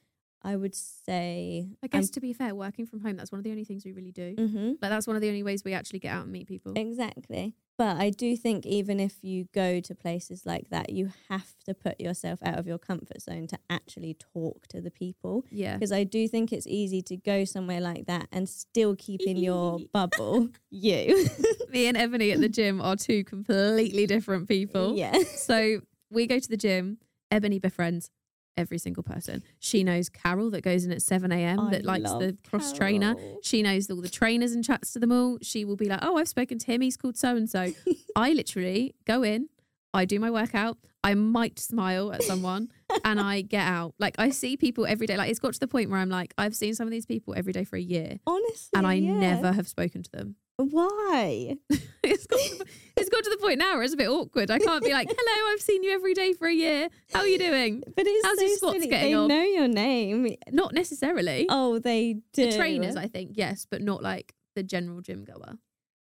I 0.43 0.55
would 0.55 0.75
say 0.75 1.67
I 1.83 1.87
guess 1.87 2.09
to 2.11 2.19
be 2.21 2.31
fair, 2.33 2.53
working 2.55 2.85
from 2.85 3.01
home, 3.01 3.17
that's 3.17 3.31
one 3.31 3.39
of 3.39 3.43
the 3.43 3.51
only 3.51 3.63
things 3.65 3.83
we 3.85 3.91
really 3.91 4.11
do. 4.11 4.35
hmm 4.37 4.67
Like 4.81 4.91
that's 4.91 5.07
one 5.07 5.15
of 5.15 5.21
the 5.21 5.27
only 5.29 5.43
ways 5.43 5.63
we 5.65 5.73
actually 5.73 5.99
get 5.99 6.13
out 6.13 6.23
and 6.23 6.31
meet 6.31 6.47
people. 6.47 6.73
Exactly. 6.75 7.55
But 7.77 7.97
I 7.97 8.09
do 8.09 8.35
think 8.35 8.65
even 8.65 8.99
if 8.99 9.23
you 9.23 9.47
go 9.53 9.79
to 9.81 9.93
places 9.93 10.47
like 10.47 10.69
that, 10.71 10.89
you 10.91 11.11
have 11.29 11.53
to 11.65 11.75
put 11.75 11.99
yourself 12.01 12.39
out 12.43 12.57
of 12.57 12.65
your 12.65 12.79
comfort 12.79 13.21
zone 13.21 13.45
to 13.47 13.59
actually 13.69 14.15
talk 14.33 14.65
to 14.69 14.81
the 14.81 14.89
people. 14.89 15.45
Yeah. 15.51 15.75
Because 15.75 15.91
I 15.91 16.03
do 16.03 16.27
think 16.27 16.51
it's 16.51 16.65
easy 16.65 17.03
to 17.03 17.17
go 17.17 17.45
somewhere 17.45 17.79
like 17.81 18.07
that 18.07 18.27
and 18.31 18.49
still 18.49 18.95
keep 18.95 19.21
in 19.21 19.37
your 19.37 19.77
bubble 19.93 20.49
you. 20.71 21.27
Me 21.69 21.85
and 21.87 21.95
Ebony 21.97 22.31
at 22.31 22.39
the 22.39 22.49
gym 22.49 22.81
are 22.81 22.95
two 22.95 23.23
completely 23.23 24.07
different 24.07 24.47
people. 24.47 24.95
yeah. 24.95 25.15
So 25.35 25.81
we 26.09 26.25
go 26.25 26.39
to 26.39 26.49
the 26.49 26.57
gym. 26.57 26.97
Ebony 27.29 27.59
befriends 27.59 28.09
every 28.57 28.77
single 28.77 29.03
person. 29.03 29.43
She 29.59 29.83
knows 29.83 30.09
Carol 30.09 30.49
that 30.51 30.61
goes 30.61 30.85
in 30.85 30.91
at 30.91 31.01
7 31.01 31.31
a.m. 31.31 31.69
that 31.71 31.85
likes 31.85 32.11
the 32.11 32.37
cross 32.49 32.73
trainer. 32.73 33.15
She 33.41 33.61
knows 33.61 33.89
all 33.89 34.01
the 34.01 34.09
trainers 34.09 34.53
and 34.53 34.63
chats 34.63 34.93
to 34.93 34.99
them 34.99 35.11
all. 35.11 35.37
She 35.41 35.63
will 35.65 35.75
be 35.75 35.87
like, 35.87 35.99
Oh, 36.01 36.17
I've 36.17 36.27
spoken 36.27 36.57
to 36.59 36.65
him. 36.65 36.81
He's 36.81 36.97
called 36.97 37.17
so 37.17 37.35
and 37.35 37.49
so. 37.49 37.71
I 38.15 38.33
literally 38.33 38.95
go 39.05 39.23
in, 39.23 39.49
I 39.93 40.05
do 40.05 40.19
my 40.19 40.31
workout, 40.31 40.77
I 41.03 41.13
might 41.13 41.59
smile 41.59 42.11
at 42.11 42.23
someone, 42.23 42.69
and 43.05 43.19
I 43.19 43.41
get 43.41 43.65
out. 43.65 43.93
Like, 43.99 44.15
I 44.17 44.29
see 44.29 44.57
people 44.57 44.85
every 44.85 45.07
day. 45.07 45.15
Like, 45.15 45.29
it's 45.29 45.39
got 45.39 45.53
to 45.53 45.59
the 45.59 45.67
point 45.67 45.89
where 45.89 45.99
I'm 45.99 46.09
like, 46.09 46.33
I've 46.37 46.55
seen 46.55 46.73
some 46.73 46.87
of 46.87 46.91
these 46.91 47.05
people 47.05 47.33
every 47.37 47.53
day 47.53 47.63
for 47.63 47.77
a 47.77 47.81
year, 47.81 48.19
Honestly. 48.25 48.71
and 48.75 48.85
I 48.85 48.95
yeah. 48.95 49.13
never 49.13 49.51
have 49.53 49.67
spoken 49.67 50.03
to 50.03 50.11
them. 50.11 50.35
Why? 50.57 51.55
it's, 52.03 52.25
got 52.25 52.39
to 52.39 52.65
it's 52.95 53.09
got 53.09 53.23
to 53.23 53.29
the 53.29 53.37
point 53.37 53.59
now 53.59 53.75
where 53.75 53.83
it's 53.83 53.93
a 53.93 53.97
bit 53.97 54.09
awkward. 54.09 54.49
I 54.49 54.57
can't 54.59 54.83
be 54.83 54.91
like, 54.91 55.07
hello, 55.15 55.53
I've 55.53 55.61
seen 55.61 55.83
you 55.83 55.91
every 55.91 56.13
day 56.13 56.33
for 56.33 56.47
a 56.47 56.53
year. 56.53 56.89
How 57.13 57.19
are 57.21 57.27
you 57.27 57.37
doing? 57.37 57.83
But 57.95 58.05
it's 58.07 58.25
How's 58.25 58.39
so 58.39 58.45
your 58.45 58.57
squats 58.57 58.75
silly. 58.77 58.87
getting 58.87 59.09
they 59.11 59.13
on? 59.15 59.27
know 59.27 59.43
your 59.43 59.67
name. 59.67 60.35
Not 60.51 60.73
necessarily. 60.73 61.45
Oh, 61.49 61.79
they 61.79 62.21
do. 62.33 62.49
the 62.49 62.57
trainers, 62.57 62.95
I 62.95 63.07
think, 63.07 63.31
yes, 63.35 63.67
but 63.69 63.81
not 63.81 64.01
like 64.01 64.33
the 64.55 64.63
general 64.63 65.01
gym 65.01 65.25
goer. 65.25 65.57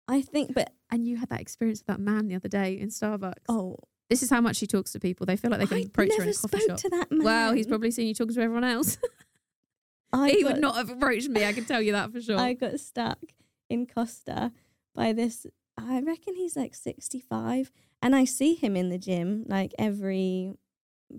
I 0.10 0.22
think, 0.22 0.54
but 0.54 0.74
And 0.92 1.08
you 1.08 1.16
had 1.16 1.30
that 1.30 1.40
experience 1.40 1.80
with 1.80 1.88
that 1.88 2.00
man 2.00 2.28
the 2.28 2.36
other 2.36 2.50
day 2.50 2.78
in 2.78 2.90
Starbucks. 2.90 3.44
oh, 3.48 3.78
This 4.10 4.22
is 4.22 4.30
how 4.30 4.42
much 4.42 4.58
she 4.58 4.68
talks 4.68 4.92
to 4.92 5.00
people. 5.00 5.26
They 5.26 5.38
feel 5.38 5.52
like 5.52 5.62
they 5.62 5.68
can 5.68 5.78
I 5.78 5.82
approach 5.82 6.12
her 6.18 6.24
in 6.24 6.30
a 6.30 6.34
coffee 6.34 6.60
shop. 6.68 6.78
to 6.80 6.90
that 6.90 7.12
man. 7.12 7.24
Wow, 7.24 7.54
he's 7.54 7.68
probably 7.68 7.92
seen 7.92 8.08
you 8.08 8.14
talking 8.14 8.36
to 8.36 8.42
everyone 8.42 8.66
else. 8.66 8.98
I 10.12 10.30
he 10.32 10.44
got, 10.44 10.54
would 10.54 10.62
not 10.62 10.76
have 10.76 10.90
approached 10.90 11.30
me. 11.30 11.46
I 11.46 11.54
can 11.54 11.64
tell 11.64 11.82
you 11.82 11.94
that 11.94 12.12
for 12.12 12.20
sure. 12.20 12.38
I 12.38 12.54
got 12.54 12.78
stuck 12.82 13.20
in 13.74 13.88
Costa 13.88 14.52
by 14.96 15.12
this. 15.12 15.46
I 15.78 16.00
reckon 16.02 16.36
he's 16.36 16.56
like 16.56 16.76
sixty-five, 16.76 17.72
and 18.02 18.16
I 18.16 18.26
see 18.26 18.54
him 18.54 18.76
in 18.76 18.90
the 18.90 18.98
gym 19.00 19.44
like 19.48 19.74
every. 19.78 20.54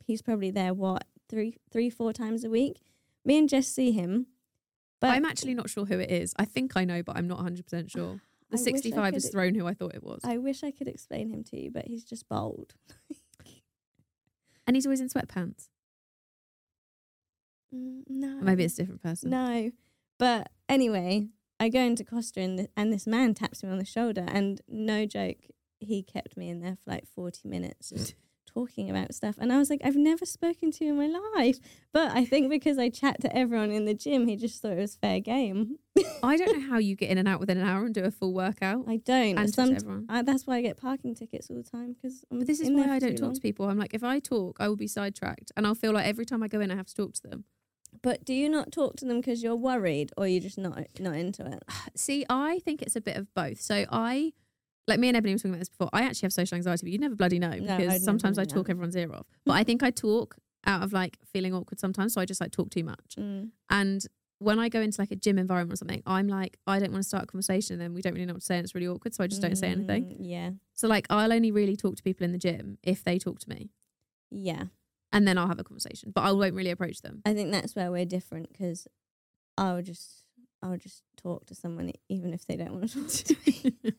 He's 0.07 0.23
probably 0.23 0.51
there 0.51 0.73
what 0.73 1.05
three, 1.29 1.57
three, 1.71 1.91
four 1.91 2.13
times 2.13 2.45
a 2.45 2.51
week. 2.51 2.81
Me 3.25 3.39
and 3.39 3.49
Jess 3.49 3.67
see 3.67 3.93
him, 3.93 4.27
but 5.01 5.11
I'm 5.11 5.25
actually 5.25 5.55
not 5.55 5.69
sure 5.71 5.85
who 5.87 5.99
it 5.99 6.11
is. 6.11 6.33
I 6.39 6.45
think 6.45 6.77
I 6.77 6.85
know, 6.85 7.03
but 7.03 7.17
I'm 7.17 7.27
not 7.29 7.41
100% 7.41 7.91
sure. 7.91 8.21
The 8.51 8.59
I 8.59 8.63
65 8.63 9.15
is 9.15 9.31
thrown 9.31 9.55
who 9.55 9.67
I 9.67 9.75
thought 9.75 9.95
it 9.95 10.05
was. 10.05 10.21
I 10.23 10.37
wish 10.37 10.63
I 10.63 10.71
could 10.71 10.87
explain 10.87 11.29
him 11.29 11.43
to 11.45 11.61
you, 11.61 11.71
but 11.73 11.87
he's 11.89 12.05
just 12.05 12.29
bold. 12.29 12.75
and 14.67 14.77
he's 14.77 14.87
always 14.87 15.01
in 15.01 15.09
sweatpants. 15.09 15.69
Mm, 17.75 18.03
no, 18.09 18.39
Or 18.39 18.43
maybe 18.43 18.63
it's 18.63 18.75
a 18.75 18.83
different 18.83 19.03
person. 19.03 19.31
No, 19.31 19.73
but 20.19 20.51
anyway, 20.69 21.29
I 21.61 21.69
go 21.69 21.81
into 21.81 22.05
Costa 22.05 22.41
and 22.41 22.59
th- 22.59 22.71
and 22.77 22.93
this 22.93 23.07
man 23.07 23.35
taps 23.35 23.63
me 23.63 23.71
on 23.71 23.79
the 23.79 23.85
shoulder, 23.85 24.25
and 24.29 24.61
no 24.69 25.07
joke, 25.07 25.39
he 25.79 26.03
kept 26.03 26.37
me 26.37 26.49
in 26.51 26.61
there 26.61 26.77
for 26.85 26.91
like 26.91 27.07
forty 27.07 27.49
minutes 27.49 27.91
just 27.91 28.15
talking 28.47 28.89
about 28.91 29.15
stuff, 29.15 29.37
and 29.39 29.53
I 29.53 29.59
was 29.59 29.71
like, 29.71 29.81
I've 29.85 29.97
never 29.97 30.25
spoken 30.27 30.71
to 30.73 30.85
you 30.85 30.91
in 30.93 31.13
my 31.13 31.19
life, 31.37 31.59
but 31.93 32.13
I 32.13 32.25
think 32.25 32.51
because 32.51 32.79
I 32.79 32.89
chat 32.89 33.21
to 33.23 33.37
everyone 33.37 33.71
in 33.71 33.85
the 33.85 33.95
gym, 33.95 34.27
he 34.29 34.37
just 34.37 34.61
thought 34.63 34.73
it 34.73 34.79
was 34.79 34.97
fair 34.97 35.21
game. 35.21 35.79
I 36.23 36.37
don't 36.37 36.59
know 36.61 36.69
how 36.71 36.79
you 36.79 36.97
get 36.97 37.11
in 37.11 37.19
and 37.19 37.29
out 37.29 37.41
within 37.41 37.59
an 37.59 37.67
hour 37.67 37.85
and 37.85 37.95
do 37.95 38.05
a 38.05 38.11
full 38.11 38.33
workout. 38.33 38.85
I 38.89 38.97
don't. 38.97 39.39
and 39.39 39.55
Some, 39.55 39.75
everyone. 39.75 40.07
I, 40.09 40.23
that's 40.23 40.47
why 40.47 40.57
I 40.57 40.63
get 40.63 40.77
parking 40.77 41.15
tickets 41.15 41.51
all 41.51 41.57
the 41.57 41.63
time 41.63 41.95
because. 41.95 42.25
But 42.31 42.47
this 42.47 42.61
is 42.61 42.71
why 42.71 42.89
I 42.89 42.99
don't 42.99 43.17
talk 43.17 43.35
to 43.35 43.41
people. 43.41 43.69
I'm 43.69 43.79
like, 43.79 43.95
if 43.95 44.05
I 44.05 44.19
talk, 44.19 44.57
I 44.61 44.69
will 44.69 44.77
be 44.77 44.89
sidetracked, 44.89 45.53
and 45.57 45.67
I'll 45.67 45.75
feel 45.75 45.93
like 45.93 46.07
every 46.07 46.27
time 46.27 46.43
I 46.43 46.49
go 46.49 46.61
in, 46.61 46.71
I 46.71 46.77
have 46.77 46.87
to 46.87 46.95
talk 46.95 47.15
to 47.15 47.23
them. 47.23 47.45
But 48.03 48.25
do 48.25 48.35
you 48.35 48.49
not 48.49 48.73
talk 48.73 48.97
to 48.97 49.05
them 49.05 49.21
because 49.21 49.43
you're 49.43 49.57
worried, 49.57 50.13
or 50.17 50.27
you're 50.27 50.41
just 50.41 50.59
not 50.59 50.79
not 50.99 51.15
into 51.17 51.47
it? 51.47 51.63
See, 51.97 52.25
I 52.29 52.59
think 52.61 52.83
it's 52.83 52.97
a 52.97 53.01
bit 53.01 53.17
of 53.17 53.33
both. 53.35 53.61
So 53.61 53.87
I, 53.91 54.33
like 54.87 54.99
me 55.01 55.09
and 55.09 55.17
Ebony 55.17 55.35
were 55.35 55.39
talking 55.39 55.53
about 55.53 55.61
this 55.61 55.69
before. 55.69 55.89
I 55.93 56.03
actually 56.03 56.27
have 56.27 56.33
social 56.33 56.57
anxiety, 56.57 56.85
but 56.87 56.93
you 56.93 56.99
never 56.99 57.15
bloody 57.15 57.39
know 57.39 57.51
No, 57.51 57.77
because 57.77 57.95
I'd 57.95 58.03
sometimes 58.03 58.39
I 58.39 58.45
talk 58.45 58.67
that. 58.67 58.73
everyone's 58.73 58.97
ear 58.97 59.13
off. 59.15 59.27
But 59.47 59.53
I 59.55 59.65
think 59.65 59.83
I 59.83 59.91
talk 59.91 60.37
out 60.67 60.83
of 60.83 60.93
like 60.93 61.19
feeling 61.33 61.55
awkward 61.55 61.79
sometimes, 61.81 62.15
so 62.15 62.21
I 62.21 62.25
just 62.25 62.41
like 62.41 62.51
talk 62.53 62.71
too 62.71 62.85
much. 62.85 63.17
Mm. 63.19 63.51
And 63.71 64.07
when 64.39 64.59
I 64.59 64.69
go 64.69 64.81
into 64.81 65.01
like 65.01 65.11
a 65.11 65.17
gym 65.17 65.39
environment 65.39 65.75
or 65.75 65.77
something, 65.77 66.03
I'm 66.07 66.29
like, 66.29 66.59
I 66.67 66.79
don't 66.79 66.91
want 66.91 67.03
to 67.03 67.09
start 67.09 67.25
a 67.25 67.27
conversation, 67.27 67.75
and 67.75 67.81
then 67.83 67.95
we 67.95 68.03
don't 68.03 68.13
really 68.15 68.27
know 68.27 68.35
what 68.35 68.41
to 68.41 68.47
say, 68.47 68.57
and 68.57 68.65
it's 68.65 68.75
really 68.75 68.89
awkward, 68.89 69.15
so 69.15 69.25
I 69.25 69.27
just 69.27 69.41
don't 69.41 69.57
say 69.57 69.69
anything. 69.69 70.05
Mm, 70.05 70.17
Yeah, 70.21 70.51
So 70.75 70.89
like, 70.89 71.07
I'll 71.09 71.33
only 71.33 71.51
really 71.51 71.77
talk 71.77 71.97
to 71.97 72.03
people 72.03 72.25
in 72.25 72.33
the 72.33 72.39
gym 72.39 72.79
if 72.83 73.03
they 73.05 73.19
talk 73.19 73.39
to 73.41 73.49
me, 73.49 73.71
yeah. 74.31 74.65
And 75.15 75.27
then 75.27 75.39
I'll 75.39 75.49
have 75.49 75.59
a 75.61 75.65
conversation. 75.65 76.13
But 76.15 76.23
I 76.25 76.33
won't 76.33 76.55
really 76.55 76.71
approach 76.71 77.01
them. 77.01 77.23
I 77.25 77.33
think 77.33 77.51
that's 77.53 77.75
where 77.75 77.91
we're 77.91 78.05
different 78.05 78.53
because 78.53 78.87
I 79.57 79.73
would 79.73 79.87
just 79.87 80.25
I 80.63 80.69
would 80.69 80.81
just 80.81 81.03
talk 81.17 81.47
to 81.47 81.55
someone 81.55 81.93
even 82.09 82.35
if 82.35 82.45
they 82.47 82.57
don't 82.57 82.73
want 82.75 82.91
to 82.91 83.01
talk 83.01 83.11
to 83.11 83.37
me. 83.47 83.93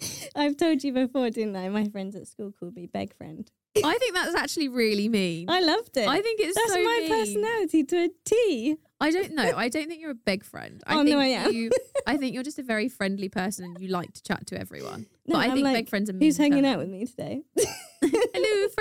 I've 0.34 0.56
told 0.56 0.82
you 0.82 0.92
before, 0.94 1.28
didn't 1.28 1.56
I? 1.56 1.68
My 1.68 1.86
friends 1.88 2.16
at 2.16 2.26
school 2.26 2.52
called 2.58 2.74
me 2.74 2.86
beg 2.86 3.14
friend. 3.14 3.50
I 3.84 3.98
think 3.98 4.14
that's 4.14 4.34
actually 4.34 4.68
really 4.68 5.08
mean. 5.08 5.48
I 5.48 5.60
loved 5.60 5.96
it. 5.96 6.08
I 6.08 6.20
think 6.20 6.40
it's 6.40 6.56
that's 6.56 6.72
so 6.72 6.82
my 6.82 6.98
mean. 7.02 7.08
personality 7.08 7.84
to 7.84 7.96
a 8.04 8.08
T. 8.24 8.76
I 9.00 9.10
don't 9.10 9.32
know. 9.34 9.52
I 9.56 9.68
don't 9.68 9.86
think 9.88 10.00
you're 10.00 10.10
a 10.10 10.14
beg 10.14 10.44
friend. 10.44 10.82
I 10.86 10.94
Oh, 10.98 11.04
think 11.04 11.10
no, 11.10 11.20
I 11.20 11.26
am. 11.26 11.52
You, 11.52 11.70
I 12.06 12.16
think 12.16 12.34
you're 12.34 12.42
just 12.42 12.58
a 12.58 12.62
very 12.64 12.88
friendly 12.88 13.28
person 13.28 13.64
and 13.64 13.80
you 13.80 13.88
like 13.88 14.12
to 14.14 14.22
chat 14.22 14.46
to 14.48 14.58
everyone. 14.60 15.06
No, 15.26 15.34
but 15.34 15.38
I 15.38 15.44
I'm 15.46 15.52
think 15.52 15.64
like, 15.64 15.74
beg 15.74 15.88
friends 15.88 16.10
are 16.10 16.14
mean. 16.14 16.22
Who's 16.22 16.36
hanging 16.36 16.66
out 16.66 16.78
with 16.78 16.88
me 16.88 17.06
today? 17.06 17.42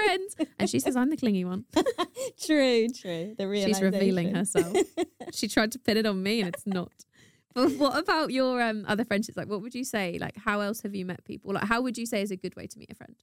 Friends. 0.04 0.36
And 0.60 0.70
she 0.70 0.80
says 0.80 0.96
I'm 0.96 1.10
the 1.10 1.18
clingy 1.18 1.46
one. 1.46 1.66
true, 2.46 2.88
true. 2.90 3.36
The 3.38 3.64
She's 3.66 3.82
revealing 3.82 4.34
herself. 4.36 4.76
she 5.34 5.48
tried 5.48 5.72
to 5.74 5.80
pin 5.80 5.98
it 5.98 6.06
on 6.06 6.22
me 6.24 6.42
and 6.42 6.50
it's 6.50 6.66
not. 6.68 6.92
But 7.54 7.72
what 7.74 7.98
about 7.98 8.32
your 8.32 8.62
um, 8.62 8.86
other 8.88 9.04
friendships? 9.04 9.38
Like, 9.38 9.50
what 9.50 9.62
would 9.62 9.74
you 9.74 9.84
say? 9.84 10.18
Like, 10.20 10.38
how 10.38 10.60
else 10.62 10.82
have 10.82 10.94
you 10.94 11.06
met 11.06 11.24
people? 11.26 11.54
Like, 11.54 11.64
how 11.66 11.82
would 11.82 11.98
you 11.98 12.06
say 12.06 12.22
is 12.22 12.32
a 12.32 12.36
good 12.38 12.56
way 12.56 12.68
to 12.68 12.80
meet 12.80 12.92
a 12.92 12.96
friend? 12.96 13.16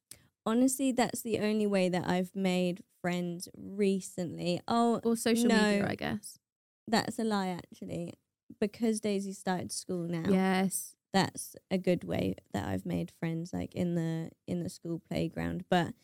Honestly, 0.45 0.93
that's 0.93 1.23
the 1.23 1.39
only 1.39 1.67
way 1.67 1.89
that 1.89 2.09
I've 2.09 2.35
made 2.35 2.83
friends 3.01 3.49
recently. 3.57 4.61
Oh, 4.69 5.01
Or 5.05 5.17
social 5.17 5.45
media, 5.49 5.87
I 5.89 5.95
guess. 5.95 6.39
that's 6.87 7.19
a 7.19 7.25
lie, 7.25 7.49
actually. 7.49 8.15
Because 8.61 9.01
Daisy 9.01 9.33
started 9.33 9.73
school 9.73 10.07
now. 10.09 10.25
Yes. 10.31 10.95
that's 11.13 11.57
a 11.71 11.79
good 11.79 12.05
way 12.05 12.35
that 12.53 12.67
I've 12.67 12.85
made 12.85 13.11
friends 13.19 13.53
like 13.53 13.75
in 13.75 13.95
the 13.95 14.31
in 14.47 14.63
the 14.63 14.69
school 14.69 15.01
playground 15.09 15.65
but 15.71 15.95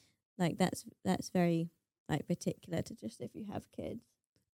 like 0.43 0.57
that's 0.59 0.85
that's 1.05 1.29
very 1.31 1.71
like 2.09 2.27
particular 2.27 2.83
to 2.83 2.95
just 2.95 3.21
if 3.21 3.31
you 3.39 3.45
have 3.53 3.65
kids 3.81 4.03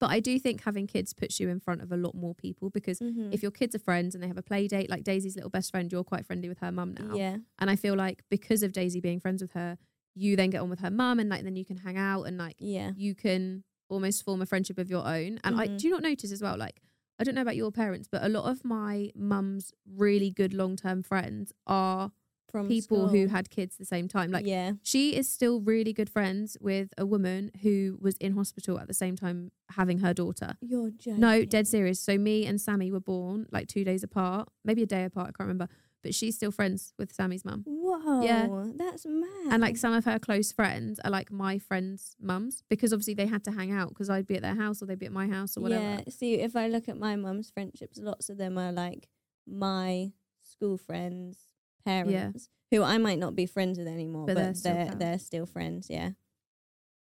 But 0.01 0.11
I 0.17 0.21
do 0.21 0.39
think 0.39 0.63
having 0.63 0.87
kids 0.87 1.11
puts 1.13 1.41
you 1.41 1.49
in 1.55 1.59
front 1.67 1.81
of 1.85 1.91
a 1.91 1.97
lot 1.97 2.15
more 2.15 2.35
people 2.47 2.71
because 2.79 2.99
mm-hmm. 3.01 3.33
if 3.33 3.41
your 3.43 3.51
kids 3.61 3.75
are 3.75 3.85
friends 3.91 4.15
and 4.15 4.23
they 4.23 4.29
have 4.29 4.39
a 4.45 4.49
play 4.51 4.69
date, 4.69 4.89
like 4.95 5.03
Daisy's 5.03 5.35
little 5.39 5.51
best 5.51 5.69
friend, 5.73 5.91
you're 5.93 6.05
quite 6.13 6.25
friendly 6.29 6.49
with 6.49 6.61
her 6.65 6.71
mum 6.79 6.91
now. 7.03 7.13
yeah 7.23 7.37
And 7.61 7.69
I 7.75 7.77
feel 7.85 7.97
like 8.05 8.19
because 8.37 8.63
of 8.67 8.71
Daisy 8.73 9.01
being 9.09 9.19
friends 9.25 9.41
with 9.43 9.53
her, 9.61 9.71
you 10.15 10.37
then 10.37 10.51
get 10.51 10.61
on 10.65 10.71
with 10.71 10.83
her 10.87 10.91
mum 11.01 11.19
and 11.21 11.29
like 11.33 11.43
then 11.47 11.57
you 11.61 11.65
can 11.71 11.79
hang 11.87 11.99
out 12.13 12.23
and 12.29 12.37
like 12.39 12.57
yeah 12.77 12.91
you 13.05 13.13
can 13.25 13.65
almost 13.95 14.19
form 14.27 14.41
a 14.43 14.47
friendship 14.47 14.79
of 14.79 14.89
your 14.95 15.05
own. 15.17 15.41
And 15.45 15.53
I 15.63 15.67
Mhm. 15.67 15.79
do 15.83 15.89
not 15.95 16.03
notice 16.11 16.31
as 16.37 16.43
well, 16.43 16.57
like 16.67 16.77
I 17.19 17.25
don't 17.25 17.35
know 17.35 17.47
about 17.49 17.57
your 17.65 17.73
parents, 17.73 18.07
but 18.15 18.23
a 18.23 18.29
lot 18.29 18.45
of 18.53 18.65
my 18.65 18.95
mum's 19.17 19.73
really 20.05 20.31
good 20.41 20.53
long 20.63 20.77
term 20.77 21.03
friends 21.03 21.53
are 21.67 22.13
from 22.51 22.67
people 22.69 23.09
who 23.09 23.27
had 23.29 23.51
kids 23.51 23.77
the 23.77 23.85
same 23.85 24.09
time. 24.09 24.31
Like 24.31 24.47
yeah 24.47 24.73
she 24.83 25.15
is 25.17 25.31
still 25.33 25.61
really 25.61 25.93
good 25.93 26.09
friends 26.11 26.57
with 26.61 26.89
a 26.97 27.05
woman 27.07 27.51
who 27.63 27.99
was 28.01 28.17
in 28.17 28.35
hospital 28.35 28.79
at 28.81 28.89
the 28.89 28.95
same 28.95 29.17
time 29.17 29.51
having 29.71 29.99
her 29.99 30.15
daughter. 30.15 30.57
you're 30.61 30.91
joking 30.91 31.21
No, 31.21 31.45
dead 31.45 31.67
serious. 31.67 32.01
So 32.01 32.17
me 32.19 32.47
and 32.47 32.61
Sammy 32.61 32.91
were 32.91 33.01
born 33.01 33.47
like 33.53 33.69
two 33.69 33.85
days 33.85 34.03
apart, 34.03 34.49
maybe 34.65 34.83
a 34.83 34.87
day 34.87 35.05
apart, 35.05 35.29
I 35.29 35.33
can't 35.33 35.41
remember. 35.49 35.69
But 36.03 36.15
she's 36.15 36.37
still 36.37 36.53
friends 36.53 36.95
with 36.97 37.13
Sammy's 37.13 37.45
mum. 37.45 37.65
whoa 37.67 38.23
yeah, 38.23 38.47
that's 38.77 39.05
mad 39.05 39.49
And 39.53 39.61
like 39.61 39.77
some 39.77 39.93
of 39.93 40.05
her 40.05 40.19
close 40.21 40.53
friends 40.53 41.01
are 41.05 41.11
like 41.11 41.33
my 41.33 41.59
friends' 41.59 42.15
mums 42.21 42.63
because 42.71 42.93
obviously 42.93 43.15
they 43.15 43.27
had 43.27 43.43
to 43.45 43.51
hang 43.51 43.73
out 43.73 43.89
because 43.91 44.09
I'd 44.09 44.27
be 44.27 44.37
at 44.37 44.43
their 44.43 44.55
house 44.55 44.81
or 44.81 44.87
they'd 44.87 44.99
be 44.99 45.07
at 45.07 45.13
my 45.13 45.27
house 45.27 45.57
or 45.57 45.61
whatever. 45.63 45.83
yeah 45.83 46.01
see 46.09 46.35
if 46.35 46.55
I 46.55 46.69
look 46.69 46.89
at 46.89 46.97
my 46.97 47.17
mum's 47.17 47.51
friendships 47.51 47.99
lots 48.01 48.29
of 48.31 48.39
them 48.39 48.57
are 48.57 48.71
like 48.71 49.09
my 49.45 50.13
school 50.41 50.79
friends 50.79 51.48
parents 51.89 52.49
who 52.71 52.83
I 52.83 52.99
might 52.99 53.19
not 53.19 53.35
be 53.35 53.47
friends 53.47 53.79
with 53.79 53.89
anymore 53.89 54.27
But 54.27 54.35
but, 54.35 54.41
they're 54.43 54.55
still 54.55 54.75
they're 54.75 54.95
they're 54.95 55.19
still 55.19 55.47
friends 55.47 55.89
yeah 55.91 56.11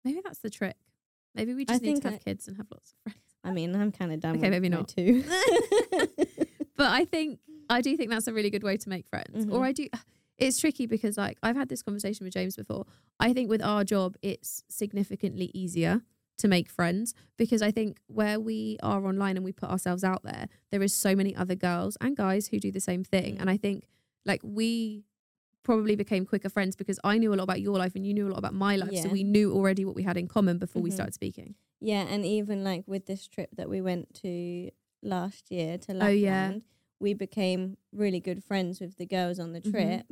Maybe 0.05 0.21
that's 0.23 0.39
the 0.39 0.49
trick. 0.49 0.77
Maybe 1.35 1.53
we 1.53 1.63
I 1.63 1.65
just 1.73 1.81
need 1.81 1.87
think 1.89 2.01
to 2.03 2.09
have 2.11 2.19
I- 2.21 2.23
kids 2.29 2.47
and 2.47 2.55
have 2.57 2.67
lots 2.71 2.93
of 2.93 2.97
friends. 3.03 3.25
I 3.43 3.51
mean 3.51 3.75
I'm 3.75 3.91
kind 3.91 4.11
of 4.13 4.19
done 4.19 4.37
Okay, 4.37 4.49
with 4.49 4.51
maybe 4.51 4.69
not. 4.69 4.87
too. 4.87 5.23
But 6.75 6.87
I 6.91 7.03
think 7.05 7.39
I 7.69 7.81
do 7.81 7.95
think 7.97 8.09
that's 8.09 8.27
a 8.27 8.33
really 8.33 8.49
good 8.49 8.63
way 8.63 8.77
to 8.77 8.89
make 8.89 9.05
friends. 9.07 9.45
Or 9.45 9.59
Mhm. 9.59 9.65
I 9.65 9.71
do 9.73 9.87
it's 10.37 10.57
tricky 10.59 10.85
because 10.85 11.17
like 11.17 11.37
I've 11.43 11.57
had 11.57 11.67
this 11.69 11.81
conversation 11.83 12.23
with 12.25 12.33
James 12.33 12.55
before. 12.55 12.85
I 13.19 13.33
think 13.33 13.49
with 13.49 13.61
our 13.61 13.83
job 13.83 14.15
it's 14.21 14.63
significantly 14.69 15.51
easier 15.53 16.01
to 16.37 16.47
make 16.47 16.69
friends 16.69 17.13
because 17.35 17.61
I 17.61 17.69
think 17.71 17.97
where 18.07 18.39
we 18.39 18.77
are 18.81 19.05
online 19.05 19.35
and 19.35 19.43
we 19.43 19.51
put 19.51 19.69
ourselves 19.69 20.05
out 20.05 20.23
there, 20.23 20.47
there 20.71 20.81
is 20.81 20.93
so 20.93 21.13
many 21.13 21.35
other 21.35 21.55
girls 21.55 21.97
and 21.99 22.15
guys 22.15 22.47
who 22.47 22.59
do 22.61 22.71
the 22.71 22.79
same 22.79 23.03
thing. 23.03 23.35
Mm. 23.35 23.41
And 23.41 23.49
I 23.49 23.57
think 23.57 23.89
like 24.29 24.41
we 24.43 25.03
probably 25.63 25.95
became 25.95 26.23
quicker 26.25 26.49
friends 26.49 26.75
because 26.81 26.99
I 27.03 27.17
knew 27.17 27.31
a 27.33 27.37
lot 27.39 27.43
about 27.49 27.61
your 27.61 27.77
life 27.83 27.93
and 27.95 28.05
you 28.07 28.13
knew 28.13 28.27
a 28.27 28.31
lot 28.33 28.39
about 28.43 28.53
my 28.67 28.75
life. 28.83 28.95
So 29.03 29.09
we 29.09 29.23
knew 29.23 29.47
already 29.57 29.83
what 29.85 29.95
we 29.99 30.03
had 30.03 30.17
in 30.17 30.27
common 30.27 30.57
before 30.57 30.81
we 30.81 30.89
Mhm. 30.89 30.93
started 30.99 31.13
speaking. 31.13 31.55
Yeah, 31.81 32.03
and 32.13 32.25
even 32.25 32.63
like 32.63 32.83
with 32.87 33.05
this 33.11 33.27
trip 33.27 33.49
that 33.59 33.69
we 33.69 33.81
went 33.81 34.13
to 34.25 34.33
last 35.01 35.51
year 35.51 35.77
to 35.85 35.93
Lapland, 35.93 36.03
Oh, 36.03 36.27
yeah. 36.29 36.59
we 36.99 37.13
became 37.13 37.61
really 37.91 38.19
good 38.19 38.41
friends 38.49 38.79
with 38.79 38.93
the 38.97 39.05
girls 39.05 39.37
on 39.39 39.51
the 39.53 39.61
Mhm. 39.61 39.71
trip 39.71 40.05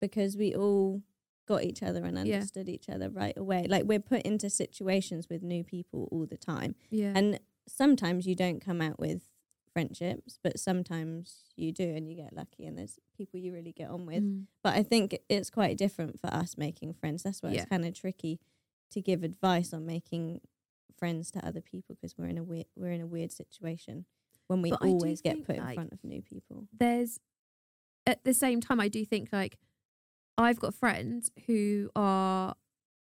because 0.00 0.36
we 0.36 0.54
all 0.54 1.02
got 1.46 1.64
each 1.64 1.82
other 1.82 2.04
and 2.04 2.16
Yeah. 2.16 2.22
understood 2.36 2.68
each 2.68 2.88
other 2.88 3.08
right 3.10 3.36
away. 3.44 3.66
Like 3.68 3.84
we're 3.90 4.00
put 4.14 4.22
into 4.22 4.48
situations 4.50 5.28
with 5.30 5.42
new 5.42 5.64
people 5.64 6.08
all 6.12 6.26
the 6.26 6.36
time. 6.36 6.74
Yeah. 6.90 7.12
And 7.18 7.40
sometimes 7.66 8.26
you 8.26 8.34
don't 8.34 8.60
come 8.60 8.80
out 8.80 8.98
with 8.98 9.22
friendships, 9.78 10.38
but 10.42 10.58
sometimes 10.58 11.44
you 11.56 11.70
do 11.72 11.84
and 11.94 12.08
you 12.08 12.16
get 12.16 12.32
lucky 12.34 12.66
and 12.66 12.76
there's 12.76 12.98
people 13.16 13.38
you 13.38 13.52
really 13.52 13.72
get 13.72 13.88
on 13.88 14.06
with. 14.06 14.22
Mm. 14.24 14.44
But 14.62 14.74
I 14.74 14.82
think 14.82 15.18
it's 15.28 15.50
quite 15.50 15.76
different 15.78 16.20
for 16.20 16.26
us 16.34 16.56
making 16.58 16.94
friends. 16.94 17.22
That's 17.22 17.42
why 17.42 17.50
Yeah. 17.50 17.60
it's 17.62 17.68
kind 17.70 17.84
of 17.84 17.94
tricky 17.94 18.40
to 18.90 19.00
give 19.00 19.22
advice 19.22 19.72
on 19.72 19.86
making 19.86 20.40
friends 20.96 21.30
to 21.30 21.46
other 21.46 21.60
people 21.60 21.94
because 21.94 22.18
we're 22.18 22.26
in 22.26 22.38
a 22.38 22.42
weird 22.42 22.66
we're 22.76 22.90
in 22.90 23.00
a 23.00 23.06
weird 23.06 23.30
situation 23.30 24.04
when 24.48 24.62
we 24.62 24.70
But 24.70 24.82
always 24.82 25.20
get 25.20 25.44
put 25.46 25.56
in 25.56 25.74
front 25.74 25.92
of 25.92 26.02
new 26.02 26.22
people. 26.22 26.66
there's 26.76 27.20
at 28.06 28.24
the 28.24 28.34
same 28.34 28.60
time 28.60 28.80
I 28.80 28.88
do 28.88 29.04
think 29.04 29.28
like 29.32 29.58
I've 30.36 30.58
got 30.58 30.74
friends 30.74 31.30
who 31.46 31.90
are 31.94 32.54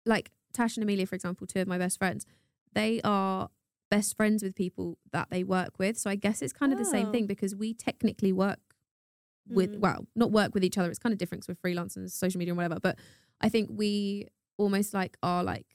like 0.05 0.31
Tash 0.53 0.77
and 0.77 0.83
Amelia, 0.83 1.05
for 1.05 1.15
example, 1.15 1.45
two 1.47 1.59
of 1.61 1.67
my 1.67 1.77
best 1.77 1.97
friends. 1.99 2.25
They 2.73 2.99
are 3.03 3.49
best 3.95 4.09
friends 4.17 4.41
with 4.43 4.55
people 4.55 4.97
that 5.11 5.27
they 5.29 5.43
work 5.43 5.73
with. 5.77 5.95
So 5.97 6.09
I 6.09 6.15
guess 6.25 6.41
it's 6.41 6.53
kind 6.61 6.71
of 6.73 6.79
the 6.79 6.85
same 6.95 7.07
Oh. 7.07 7.11
thing 7.11 7.25
because 7.27 7.53
we 7.63 7.73
technically 7.73 8.33
work 8.45 8.59
with 9.59 9.71
Mm. 9.73 9.79
well, 9.85 10.07
not 10.15 10.31
work 10.31 10.53
with 10.55 10.63
each 10.63 10.77
other. 10.77 10.89
It's 10.89 10.99
kind 11.05 11.13
of 11.13 11.19
different 11.19 11.39
'cause 11.43 11.49
we're 11.49 11.55
freelance 11.67 11.95
and 11.97 12.11
social 12.11 12.39
media 12.39 12.51
and 12.53 12.57
whatever. 12.57 12.79
But 12.79 12.97
I 13.41 13.49
think 13.49 13.69
we 13.83 14.27
almost 14.57 14.93
like 14.93 15.17
are 15.21 15.43
like 15.43 15.67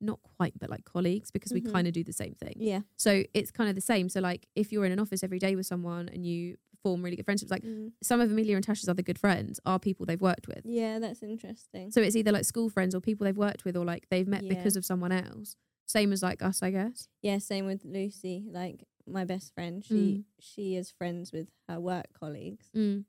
not 0.00 0.20
quite 0.36 0.54
but 0.58 0.68
like 0.74 0.84
colleagues 0.84 1.30
because 1.30 1.52
we 1.52 1.60
Mhm. 1.60 1.72
kind 1.72 1.86
of 1.86 1.92
do 1.92 2.02
the 2.02 2.12
same 2.22 2.34
thing. 2.34 2.54
Yeah. 2.58 2.80
So 2.96 3.22
it's 3.34 3.50
kind 3.52 3.68
of 3.70 3.76
the 3.76 3.80
same. 3.92 4.08
So 4.08 4.18
like 4.20 4.48
if 4.56 4.72
you're 4.72 4.84
in 4.84 4.90
an 4.92 4.98
office 4.98 5.22
every 5.22 5.38
day 5.38 5.54
with 5.54 5.66
someone 5.66 6.08
and 6.08 6.26
you 6.26 6.56
form 6.82 7.02
really 7.04 7.14
good 7.14 7.24
friendships, 7.24 7.52
like 7.52 7.62
Mm. 7.62 7.92
some 8.02 8.20
of 8.20 8.28
Amelia 8.32 8.56
and 8.56 8.66
Tasha's 8.66 8.88
other 8.88 9.02
good 9.02 9.18
friends 9.18 9.60
are 9.64 9.78
people 9.78 10.04
they've 10.04 10.20
worked 10.20 10.48
with. 10.48 10.62
Yeah, 10.64 10.98
that's 10.98 11.22
interesting. 11.22 11.92
So 11.92 12.00
it's 12.02 12.16
either 12.16 12.32
like 12.32 12.44
school 12.44 12.68
friends 12.68 12.92
or 12.96 13.00
people 13.00 13.24
they've 13.26 13.36
worked 13.48 13.64
with 13.64 13.76
or 13.76 13.84
like 13.84 14.08
they've 14.08 14.26
met 14.26 14.42
Yeah. 14.42 14.54
because 14.54 14.74
of 14.76 14.84
someone 14.84 15.12
else. 15.12 15.56
Same 15.86 16.12
as 16.12 16.22
like 16.22 16.42
us, 16.42 16.62
I 16.62 16.70
guess. 16.70 17.08
Yeah, 17.22 17.38
same 17.38 17.66
with 17.66 17.84
Lucy, 17.84 18.44
like 18.50 18.84
my 19.06 19.24
best 19.24 19.54
friend. 19.54 19.84
She 19.84 19.94
Mm. 19.94 20.24
she 20.38 20.76
is 20.76 20.90
friends 20.90 21.32
with 21.32 21.48
her 21.68 21.78
work 21.80 22.06
colleagues. 22.18 22.70
Mm. 22.74 23.04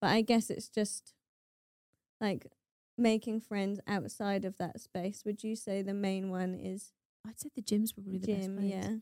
But 0.00 0.08
I 0.08 0.20
guess 0.22 0.50
it's 0.50 0.68
just 0.68 1.14
like 2.20 2.46
making 2.96 3.40
friends 3.40 3.80
outside 3.86 4.44
of 4.44 4.56
that 4.58 4.80
space. 4.80 5.24
Would 5.24 5.44
you 5.44 5.54
say 5.56 5.82
the 5.82 5.94
main 5.94 6.30
one 6.30 6.54
is 6.54 6.92
I'd 7.26 7.38
say 7.38 7.50
the 7.54 7.62
gym's 7.62 7.92
probably 7.92 8.18
the 8.18 8.26
best 8.26 8.46
gym? 8.46 8.56
place. 8.56 8.70
Yeah. 8.70 8.96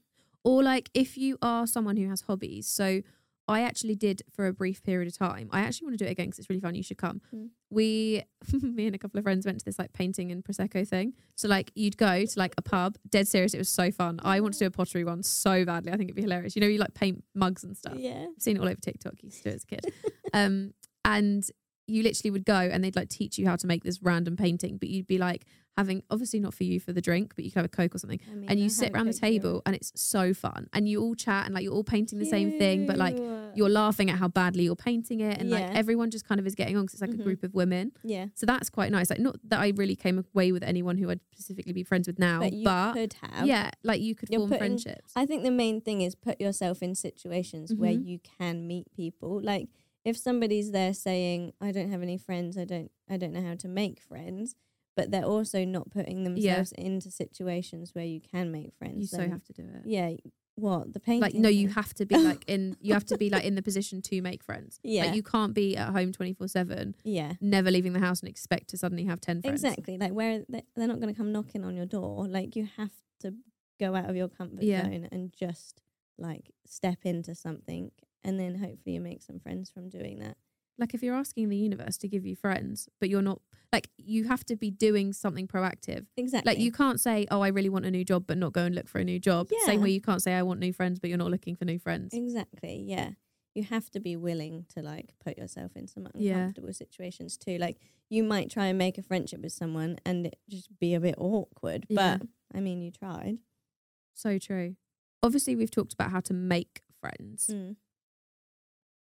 Or 0.44 0.62
like 0.62 0.90
if 0.94 1.16
you 1.16 1.38
are 1.42 1.66
someone 1.66 1.96
who 1.96 2.09
has 2.09 2.22
hobbies. 2.22 2.66
So 2.66 3.02
I 3.49 3.63
actually 3.63 3.95
did 3.95 4.23
for 4.31 4.47
a 4.47 4.53
brief 4.53 4.83
period 4.83 5.07
of 5.07 5.17
time. 5.17 5.49
I 5.53 5.61
actually 5.61 5.87
want 5.87 5.99
to 5.99 6.05
do 6.05 6.09
it 6.09 6.13
again 6.13 6.27
because 6.27 6.41
it's 6.41 6.51
really 6.51 6.61
fun. 6.61 6.75
You 6.75 6.83
should 6.83 6.99
come. 6.99 7.21
Mm. 7.35 7.51
We, 7.71 8.25
me 8.63 8.87
and 8.87 8.95
a 8.95 8.99
couple 8.99 9.19
of 9.19 9.25
friends 9.25 9.47
went 9.47 9.61
to 9.61 9.65
this 9.65 9.79
like 9.79 9.93
painting 9.93 10.33
and 10.33 10.45
prosecco 10.45 10.87
thing. 10.87 11.15
So 11.37 11.47
like 11.47 11.71
you'd 11.75 11.97
go 11.97 12.25
to 12.25 12.39
like 12.39 12.55
a 12.59 12.63
pub. 12.63 12.97
Dead 13.09 13.29
serious. 13.29 13.55
It 13.55 13.59
was 13.59 13.69
so 13.69 13.93
fun. 13.93 14.19
I 14.25 14.41
want 14.41 14.55
to 14.55 14.61
do 14.61 14.67
a 14.67 14.71
pottery 14.71 15.05
one 15.05 15.23
so 15.23 15.65
badly. 15.65 15.93
I 15.93 15.97
think 15.97 16.09
it'd 16.09 16.17
be 16.17 16.23
hilarious. 16.23 16.57
You 16.57 16.61
know, 16.61 16.67
you 16.67 16.79
like 16.79 16.95
paint 16.95 17.23
mugs 17.35 17.63
and 17.63 17.77
stuff. 17.77 17.95
Yeah. 17.97 18.27
I've 18.35 18.43
seen 18.43 18.57
it 18.57 18.61
all 18.61 18.69
over 18.69 18.81
TikTok. 18.81 19.15
Used 19.23 19.39
to 19.39 19.43
do 19.45 19.51
it 19.51 19.55
as 19.55 19.63
a 19.63 19.67
kid. 19.67 19.93
um, 20.33 20.75
and 21.05 21.49
you 21.87 22.03
literally 22.03 22.33
would 22.33 22.45
go 22.45 22.57
and 22.57 22.83
they'd 22.83 22.97
like 22.97 23.09
teach 23.09 23.39
you 23.39 23.47
how 23.47 23.55
to 23.55 23.67
make 23.67 23.85
this 23.85 24.03
random 24.03 24.37
painting, 24.37 24.77
but 24.77 24.89
you'd 24.89 25.07
be 25.07 25.19
like 25.19 25.47
having 25.77 26.03
obviously 26.11 26.41
not 26.41 26.55
for 26.55 26.65
you 26.65 26.81
for 26.81 26.93
the 26.93 27.01
drink, 27.03 27.33
but 27.37 27.45
you 27.45 27.51
could 27.51 27.57
have 27.59 27.65
a 27.67 27.69
coke 27.69 27.95
or 27.95 27.99
something 27.99 28.21
I 28.31 28.35
mean, 28.35 28.49
and 28.49 28.59
I 28.59 28.62
you 28.62 28.69
sit 28.69 28.93
around 28.93 29.07
the 29.07 29.12
table 29.12 29.62
and 29.67 29.75
it's 29.77 29.93
so 29.95 30.33
fun 30.33 30.69
and 30.73 30.89
you 30.89 31.03
all 31.03 31.15
chat 31.15 31.45
and 31.47 31.55
like 31.55 31.65
you're 31.65 31.75
all 31.75 31.85
painting 31.85 32.19
the 32.19 32.25
same 32.27 32.59
thing 32.59 32.87
but 32.87 32.97
like 32.97 33.19
you're 33.55 33.69
laughing 33.69 34.11
at 34.11 34.19
how 34.19 34.29
badly 34.29 34.65
you're 34.65 34.77
painting 34.77 35.21
it 35.21 35.39
and 35.39 35.49
Yeah. 35.51 35.57
like 35.61 35.75
everyone 35.77 36.11
just 36.11 36.27
kind 36.27 36.39
of 36.41 36.47
is 36.47 36.55
getting 36.55 36.77
on 36.77 36.85
because 36.85 36.95
it's 36.95 37.01
like 37.03 37.11
Mhm. 37.11 37.21
a 37.21 37.25
group 37.25 37.43
of 37.43 37.55
women 37.55 37.93
yeah. 38.05 38.27
so 38.35 38.47
that's 38.47 38.71
quite 38.71 38.91
nice 38.91 39.11
like 39.11 39.19
not 39.21 39.37
that 39.49 39.61
I 39.61 39.73
really 39.77 39.97
came 39.97 40.25
away 40.35 40.53
with 40.53 40.62
anyone 40.62 40.97
who 40.99 41.11
I'd 41.11 41.21
specifically 41.33 41.73
be 41.73 41.83
friends 41.83 42.07
with 42.07 42.19
now 42.19 42.41
But 42.41 42.53
you 42.53 42.65
but 42.65 42.93
could 42.95 43.15
have. 43.23 43.47
yeah 43.47 43.71
like 43.83 44.01
you 44.01 44.15
could 44.15 44.31
You're 44.31 44.41
form 44.41 44.51
putting- 44.51 44.79
friendships 44.79 45.12
I 45.15 45.27
think 45.27 45.43
the 45.45 45.51
main 45.51 45.81
thing 45.81 46.01
is 46.01 46.15
put 46.15 46.41
yourself 46.41 46.83
in 46.83 46.95
situations 46.95 47.75
where 47.75 47.93
Mhm. 47.93 48.07
you 48.07 48.19
can 48.39 48.67
meet 48.67 48.91
people. 48.93 49.41
Like 49.43 49.69
if 50.05 50.17
somebody's 50.17 50.71
there 50.71 50.95
saying, 50.95 51.53
"I 51.61 51.73
don't 51.73 51.91
have 51.91 52.01
any 52.03 52.17
friends. 52.17 52.57
I 52.57 52.65
don't. 52.65 52.91
I 53.11 53.17
don't 53.17 53.33
know 53.33 53.43
how 53.43 53.57
to 53.57 53.67
make 53.69 54.01
friends," 54.01 54.55
but 54.97 55.11
they're 55.11 55.25
also 55.25 55.65
not 55.65 55.91
putting 55.91 56.25
themselves 56.25 56.73
into 56.73 57.11
situations 57.11 57.95
where 57.95 58.05
you 58.05 58.21
can 58.21 58.51
make 58.51 58.73
friends. 58.79 58.99
you 59.01 59.07
so 59.07 59.29
have 59.29 59.45
to 59.45 59.53
do 59.53 59.63
it 59.63 59.83
Yeah. 59.87 60.13
What 60.59 60.95
the 60.95 61.01
painting? 61.01 61.21
like 61.21 61.35
no 61.35 61.51
you 61.51 61.69
have 61.69 61.93
to 61.95 62.07
be 62.07 62.17
like 62.17 62.43
in 62.49 62.77
you 62.81 62.95
have 62.95 63.05
to 63.07 63.19
be 63.19 63.29
like 63.29 63.45
in 63.45 63.57
the 63.57 63.63
position 63.63 64.01
to 64.03 64.23
make 64.23 64.43
friends 64.43 64.81
Yeah. 64.83 65.05
like 65.05 65.15
you 65.15 65.23
can't 65.23 65.53
be 65.53 65.77
at 65.77 65.91
home 65.91 66.13
24 66.13 66.49
7 66.49 66.95
Yeah. 67.05 67.35
never 67.43 67.71
leaving 67.71 67.93
the 67.93 68.01
house 68.01 68.21
and 68.21 68.29
expect 68.31 68.69
to 68.69 68.79
suddenly 68.79 69.05
have 69.05 69.21
10 69.21 69.43
friends 69.43 69.63
Exactly. 69.63 69.99
Like 69.99 70.13
where 70.13 70.45
they- 70.49 70.65
they're 70.75 70.89
not 70.89 70.99
going 71.01 71.13
to 71.13 71.19
come 71.19 71.31
knocking 71.31 71.63
on 71.63 71.77
your 71.77 71.85
door. 71.87 72.27
Like 72.27 72.57
you 72.57 72.67
have 72.79 72.93
to 73.21 73.35
go 73.79 73.95
out 73.95 74.09
of 74.09 74.17
your 74.17 74.29
comfort 74.29 74.63
Yeah. 74.63 74.85
zone 74.85 75.09
and 75.13 75.31
just 75.35 75.83
like 76.19 76.53
step 76.67 77.01
into 77.05 77.35
something, 77.35 77.91
and 78.25 78.41
then 78.41 78.55
hopefully 78.55 78.95
you 78.95 79.01
make 79.03 79.21
some 79.21 79.39
friends 79.39 79.69
from 79.69 79.91
doing 79.91 80.21
that. 80.21 80.39
Like 80.79 80.95
if 80.95 81.03
you're 81.03 81.15
asking 81.15 81.49
the 81.49 81.57
universe 81.57 81.97
to 81.99 82.09
give 82.09 82.25
you 82.27 82.37
friends 82.37 82.89
but 83.01 83.09
you're 83.09 83.23
not 83.23 83.41
like 83.73 83.89
you 83.97 84.25
have 84.25 84.45
to 84.45 84.57
be 84.57 84.71
doing 84.71 85.12
something 85.12 85.47
proactive 85.49 86.07
Exactly. 86.17 86.51
like 86.53 86.59
you 86.59 86.71
can't 86.73 87.01
say 87.01 87.27
oh 87.31 87.41
i 87.41 87.49
really 87.49 87.69
want 87.69 87.85
a 87.87 87.91
new 87.91 88.05
job 88.05 88.25
but 88.27 88.39
not 88.39 88.53
go 88.53 88.62
and 88.65 88.75
look 88.75 88.89
for 88.89 88.99
a 88.99 89.05
new 89.05 89.19
job 89.19 89.49
yeah. 89.51 89.65
same 89.67 89.81
way 89.83 89.91
you 89.91 90.01
can't 90.01 90.23
say 90.23 90.35
i 90.35 90.43
want 90.43 90.61
new 90.61 90.73
friends 90.73 90.99
but 90.99 91.09
you're 91.09 91.19
not 91.19 91.31
looking 91.31 91.57
for 91.57 91.65
new 91.65 91.79
friends 91.79 92.12
Exactly. 92.15 92.85
Yeah. 92.87 93.11
You 93.55 93.62
have 93.65 93.89
to 93.93 94.01
be 94.01 94.17
willing 94.17 94.67
to 94.75 94.83
like 94.83 95.15
put 95.25 95.39
yourself 95.39 95.73
in 95.77 95.89
some 95.89 96.07
Yeah. 96.15 96.35
uncomfortable 96.35 96.75
situations 96.75 97.39
too. 97.39 97.57
Like 97.57 97.79
you 98.11 98.23
might 98.23 98.51
try 98.51 98.67
and 98.67 98.77
make 98.77 98.99
a 98.99 99.03
friendship 99.03 99.41
with 99.41 99.53
someone 99.53 99.97
and 100.05 100.27
it 100.27 100.39
just 100.47 100.79
be 100.79 100.93
a 100.93 101.01
bit 101.01 101.15
awkward. 101.17 101.87
Yeah. 101.89 102.19
But 102.19 102.29
I 102.55 102.61
mean 102.61 102.83
you 102.83 102.91
tried. 102.91 103.39
so 104.15 104.39
true 104.39 104.77
obviously 105.23 105.57
we've 105.57 105.71
talked 105.71 105.95
about 105.95 106.11
how 106.11 106.21
to 106.21 106.35
make 106.35 106.83
friends 107.01 107.49
Mm. 107.51 107.77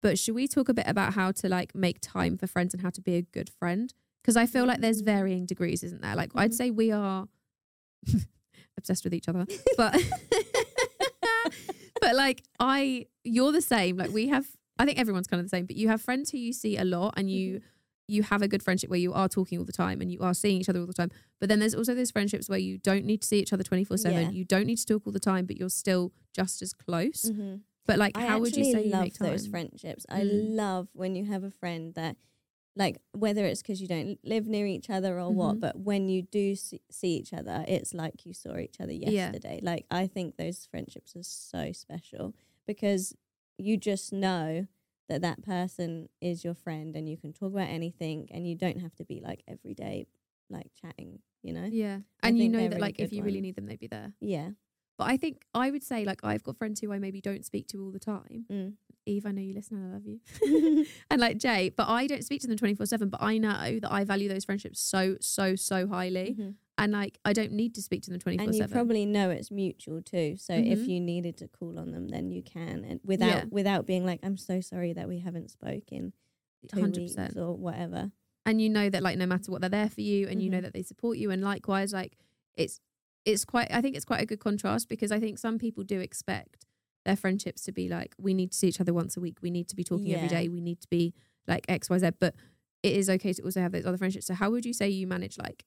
But 0.05 0.19
should 0.19 0.35
we 0.35 0.47
talk 0.47 0.69
a 0.69 0.73
bit 0.79 0.87
about 0.87 1.13
how 1.19 1.31
to 1.39 1.45
like 1.49 1.73
make 1.73 1.97
time 1.99 2.37
for 2.37 2.45
friends 2.47 2.73
and 2.73 2.81
how 2.83 2.91
to 2.91 3.01
be 3.01 3.15
a 3.15 3.21
good 3.37 3.49
friend? 3.59 3.93
Because 4.21 4.37
i 4.43 4.45
feel 4.53 4.65
like 4.65 4.81
there's 4.81 5.01
Mm. 5.01 5.05
varying 5.13 5.45
degrees 5.53 5.81
isn't 5.87 6.01
there? 6.05 6.15
Like 6.21 6.31
i'd 6.35 6.51
Mhm. 6.51 6.59
say 6.61 6.67
we 6.81 6.87
are 6.91 7.27
obsessed 8.77 9.03
with 9.05 9.13
each 9.17 9.27
other 9.31 9.45
but 9.77 9.93
but 12.01 12.15
like 12.15 12.43
I 12.59 13.07
you're 13.23 13.51
the 13.51 13.61
same. 13.61 13.97
Like 13.97 14.11
we 14.11 14.27
have 14.27 14.45
I 14.77 14.85
think 14.85 14.99
everyone's 14.99 15.27
kind 15.27 15.39
of 15.39 15.45
the 15.45 15.49
same 15.57 15.65
but 15.65 15.75
you 15.75 15.87
have 15.87 16.01
friends 16.01 16.31
who 16.31 16.37
you 16.37 16.53
see 16.53 16.77
a 16.77 16.85
lot 16.85 17.13
and 17.17 17.29
you 17.29 17.61
you 18.07 18.21
have 18.31 18.41
a 18.43 18.47
good 18.47 18.61
friendship 18.61 18.89
where 18.91 18.99
you 18.99 19.13
are 19.13 19.27
talking 19.27 19.57
all 19.57 19.65
the 19.65 19.71
time 19.85 19.99
and 20.01 20.11
you 20.11 20.19
are 20.21 20.33
seeing 20.35 20.61
each 20.61 20.69
other 20.69 20.79
all 20.79 20.85
the 20.85 20.93
time. 21.01 21.09
But 21.39 21.49
then 21.49 21.57
there's 21.59 21.73
also 21.73 21.95
those 21.95 22.11
friendships 22.11 22.47
where 22.47 22.59
you 22.59 22.77
don't 22.77 23.03
need 23.03 23.21
to 23.23 23.27
see 23.27 23.39
each 23.39 23.51
other 23.53 23.63
24/7 23.63 24.33
you 24.33 24.45
don't 24.45 24.67
need 24.67 24.77
to 24.77 24.85
talk 24.85 25.07
all 25.07 25.13
the 25.13 25.19
time 25.31 25.45
but 25.47 25.57
you're 25.57 25.69
still 25.83 26.11
just 26.33 26.61
as 26.61 26.73
close. 26.73 27.23
Mhm. 27.31 27.61
But 27.85 27.97
like 27.99 28.17
I 28.17 28.25
how 28.27 28.39
would 28.39 28.55
you 28.55 28.63
say 28.65 28.83
you 28.83 28.89
love 28.91 29.13
those 29.19 29.47
friendships. 29.47 30.05
I 30.09 30.21
Mm. 30.21 30.55
love 30.55 30.89
when 30.93 31.15
you 31.15 31.25
have 31.25 31.43
a 31.43 31.51
friend 31.51 31.93
that, 31.95 32.17
like, 32.75 32.97
whether 33.13 33.45
it's 33.45 33.61
because 33.61 33.81
you 33.81 33.87
don't 33.87 34.19
live 34.23 34.47
near 34.47 34.65
each 34.65 34.89
other 34.89 35.19
or 35.19 35.31
what, 35.33 35.55
Mhm. 35.55 35.59
but 35.61 35.79
when 35.79 36.09
you 36.09 36.23
do 36.23 36.55
see, 36.55 36.81
see 36.91 37.15
each 37.15 37.33
other, 37.33 37.63
it's 37.67 37.93
like 37.93 38.25
you 38.25 38.33
saw 38.33 38.57
each 38.57 38.79
other 38.81 38.91
Yeah. 38.91 39.11
yesterday. 39.11 39.59
Like, 39.63 39.85
I 39.89 40.07
think 40.07 40.35
those 40.37 40.65
friendships 40.65 41.15
are 41.15 41.23
so 41.23 41.71
special 41.71 42.33
because 42.67 43.15
you 43.57 43.77
just 43.77 44.11
know 44.11 44.67
that 45.07 45.21
that 45.21 45.41
person 45.43 46.09
is 46.19 46.43
your 46.43 46.55
friend 46.55 46.95
and 46.95 47.07
you 47.07 47.15
can 47.15 47.31
talk 47.31 47.53
about 47.53 47.69
anything 47.69 48.27
and 48.31 48.47
you 48.47 48.55
don't 48.55 48.81
have 48.81 48.95
to 48.95 49.05
be 49.05 49.21
like 49.21 49.43
every 49.47 49.73
day, 49.73 50.07
like 50.49 50.71
chatting, 50.79 51.19
you 51.43 51.53
know? 51.53 51.65
yeah 51.65 51.99
I 52.23 52.29
and 52.29 52.39
you 52.39 52.49
know 52.49 52.67
that 52.67 52.79
like 52.81 52.99
if 52.99 53.13
you 53.13 53.21
really 53.23 53.39
need 53.41 53.55
them 53.55 53.67
they'd 53.67 53.79
be 53.79 53.87
there 53.87 54.13
Yeah. 54.19 54.49
But 54.97 55.05
I 55.05 55.17
think 55.17 55.43
I 55.53 55.71
would 55.71 55.83
say 55.83 56.05
like 56.05 56.21
I've 56.23 56.43
got 56.43 56.57
friends 56.57 56.79
who 56.79 56.91
I 56.93 56.99
maybe 56.99 57.21
don't 57.21 57.45
speak 57.45 57.67
to 57.69 57.81
all 57.83 57.91
the 57.91 57.99
time 57.99 58.45
Mm. 58.51 58.73
Eve 59.05 59.25
I 59.25 59.31
know 59.31 59.41
you 59.41 59.53
listen 59.53 59.77
and 59.77 59.91
I 59.91 59.93
love 59.93 60.05
you 60.05 60.19
and 61.11 61.21
like 61.21 61.37
Jay, 61.37 61.69
but 61.69 61.87
I 61.87 62.07
don't 62.07 62.23
speak 62.23 62.41
to 62.41 62.47
them 62.47 62.57
24 62.57 62.85
7. 62.87 63.09
But 63.09 63.21
I 63.21 63.37
know 63.37 63.79
that 63.81 63.91
I 63.91 64.03
value 64.03 64.27
those 64.29 64.45
friendships 64.45 64.79
so, 64.79 65.17
so, 65.21 65.55
so 65.55 65.87
highly. 65.87 66.35
Mhm. 66.39 66.55
And 66.77 66.91
like, 66.91 67.19
I 67.23 67.31
don't 67.31 67.53
need 67.53 67.73
to 67.75 67.81
speak 67.81 68.01
to 68.03 68.09
them 68.11 68.19
24 68.19 68.45
7. 68.51 68.61
and 68.63 68.69
you 68.69 68.73
probably 68.73 69.05
know 69.05 69.29
it's 69.29 69.49
mutual 69.51 70.01
too. 70.01 70.35
So 70.37 70.53
if 70.55 70.79
Mhm. 70.79 70.87
you 70.87 70.99
needed 71.01 71.37
to 71.37 71.47
call 71.47 71.77
on 71.79 71.91
them, 71.91 72.09
then 72.09 72.31
you 72.31 72.41
can, 72.41 72.83
and 72.83 72.99
without 73.05 73.27
Yeah. 73.27 73.45
without 73.51 73.85
being 73.85 74.05
like, 74.05 74.19
"I'm 74.23 74.37
so 74.37 74.59
sorry 74.59 74.91
that 74.93 75.07
we 75.07 75.19
haven't 75.19 75.51
spoken 75.51 76.11
two 76.67 76.79
100%. 76.79 77.29
weeks 77.29 77.37
or 77.37 77.53
whatever." 77.55 78.11
And 78.45 78.59
you 78.61 78.69
know 78.69 78.89
that 78.89 79.01
like, 79.03 79.17
no 79.17 79.25
matter 79.27 79.51
what, 79.51 79.61
they're 79.61 79.69
there 79.69 79.89
for 79.89 80.01
you 80.01 80.27
and 80.27 80.41
you 80.41 80.49
know 80.49 80.57
Mhm. 80.59 80.63
that 80.63 80.73
they 80.73 80.81
support 80.83 81.17
you. 81.17 81.31
And 81.31 81.41
likewise, 81.41 81.93
like, 81.93 82.17
it's, 82.55 82.79
it's 83.25 83.43
quite, 83.45 83.67
I 83.71 83.81
think 83.81 83.95
it's 83.95 84.05
quite 84.05 84.21
a 84.21 84.25
good 84.25 84.39
contrast 84.39 84.87
because 84.87 85.11
I 85.11 85.19
think 85.19 85.37
some 85.39 85.57
people 85.57 85.83
do 85.83 85.99
expect 85.99 86.65
their 87.05 87.15
friendships 87.15 87.63
to 87.63 87.71
be 87.71 87.89
like, 87.89 88.15
we 88.19 88.33
need 88.33 88.51
to 88.51 88.57
see 88.57 88.67
each 88.67 88.79
other 88.81 88.93
once 88.93 89.17
a 89.17 89.19
week. 89.19 89.37
We 89.41 89.51
need 89.51 89.67
to 89.69 89.75
be 89.75 89.83
talking 89.83 90.13
every 90.13 90.27
Yeah. 90.27 90.41
day. 90.41 90.49
We 90.49 90.61
need 90.61 90.81
to 90.81 90.87
be 90.89 91.13
like 91.47 91.65
X, 91.67 91.89
Y, 91.89 91.97
Z. 91.99 92.09
But 92.19 92.35
it 92.83 92.93
is 92.93 93.09
okay 93.09 93.33
to 93.33 93.41
also 93.43 93.61
have 93.61 93.71
those 93.71 93.85
other 93.85 93.97
friendships. 93.97 94.25
So 94.27 94.33
how 94.35 94.49
would 94.51 94.65
you 94.65 94.73
say 94.73 94.89
you 94.89 95.07
manage 95.07 95.37
like 95.37 95.65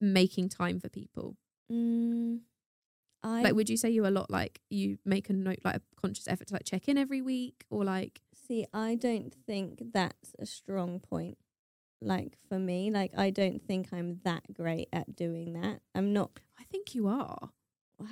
making 0.00 0.48
time 0.48 0.80
for 0.80 0.88
people? 0.88 1.36
Mm, 1.70 2.40
I 3.22 3.42
like 3.42 3.54
would 3.54 3.68
you 3.68 3.76
say 3.76 3.90
you 3.90 4.06
a 4.06 4.08
lot 4.08 4.30
like 4.30 4.60
you 4.70 4.98
make 5.04 5.28
a 5.28 5.32
note 5.32 5.58
like 5.64 5.76
a 5.76 5.80
conscious 6.00 6.28
effort 6.28 6.48
to 6.48 6.54
like 6.54 6.64
check 6.64 6.88
in 6.88 6.96
every 6.96 7.20
week 7.20 7.64
or 7.70 7.84
like 7.84 8.22
see. 8.34 8.66
I 8.72 8.94
don't 8.94 9.34
think 9.46 9.92
that's 9.92 10.34
a 10.38 10.46
strong 10.46 11.00
point. 11.00 11.36
Like 12.00 12.38
for 12.48 12.58
me, 12.58 12.90
like 12.90 13.12
I 13.18 13.30
don't 13.30 13.60
think 13.62 13.88
I'm 13.92 14.20
that 14.24 14.52
great 14.54 14.88
at 14.92 15.16
doing 15.16 15.52
that. 15.54 15.80
I'm 15.94 16.12
not. 16.12 16.40
Think 16.88 16.94
you 16.94 17.08
are 17.08 17.50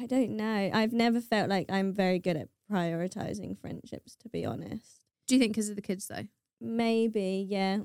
I 0.00 0.06
don't 0.06 0.30
know. 0.36 0.70
I've 0.74 0.92
never 0.92 1.20
felt 1.20 1.48
like 1.48 1.70
I'm 1.70 1.92
very 1.92 2.18
good 2.18 2.36
at 2.36 2.48
prioritizing 2.68 3.56
friendships. 3.56 4.16
To 4.16 4.28
be 4.28 4.44
honest, 4.44 5.04
do 5.28 5.36
you 5.36 5.40
think 5.40 5.52
because 5.52 5.68
of 5.68 5.76
the 5.76 5.82
kids 5.82 6.08
though 6.08 6.26
maybe 6.60 7.46
yeah, 7.48 7.78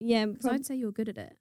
yeah. 0.00 0.26
prob- 0.40 0.54
i'd 0.54 0.66
say 0.66 0.74
you're 0.74 0.90
good 0.92 1.08
at 1.08 1.16
it 1.16 1.36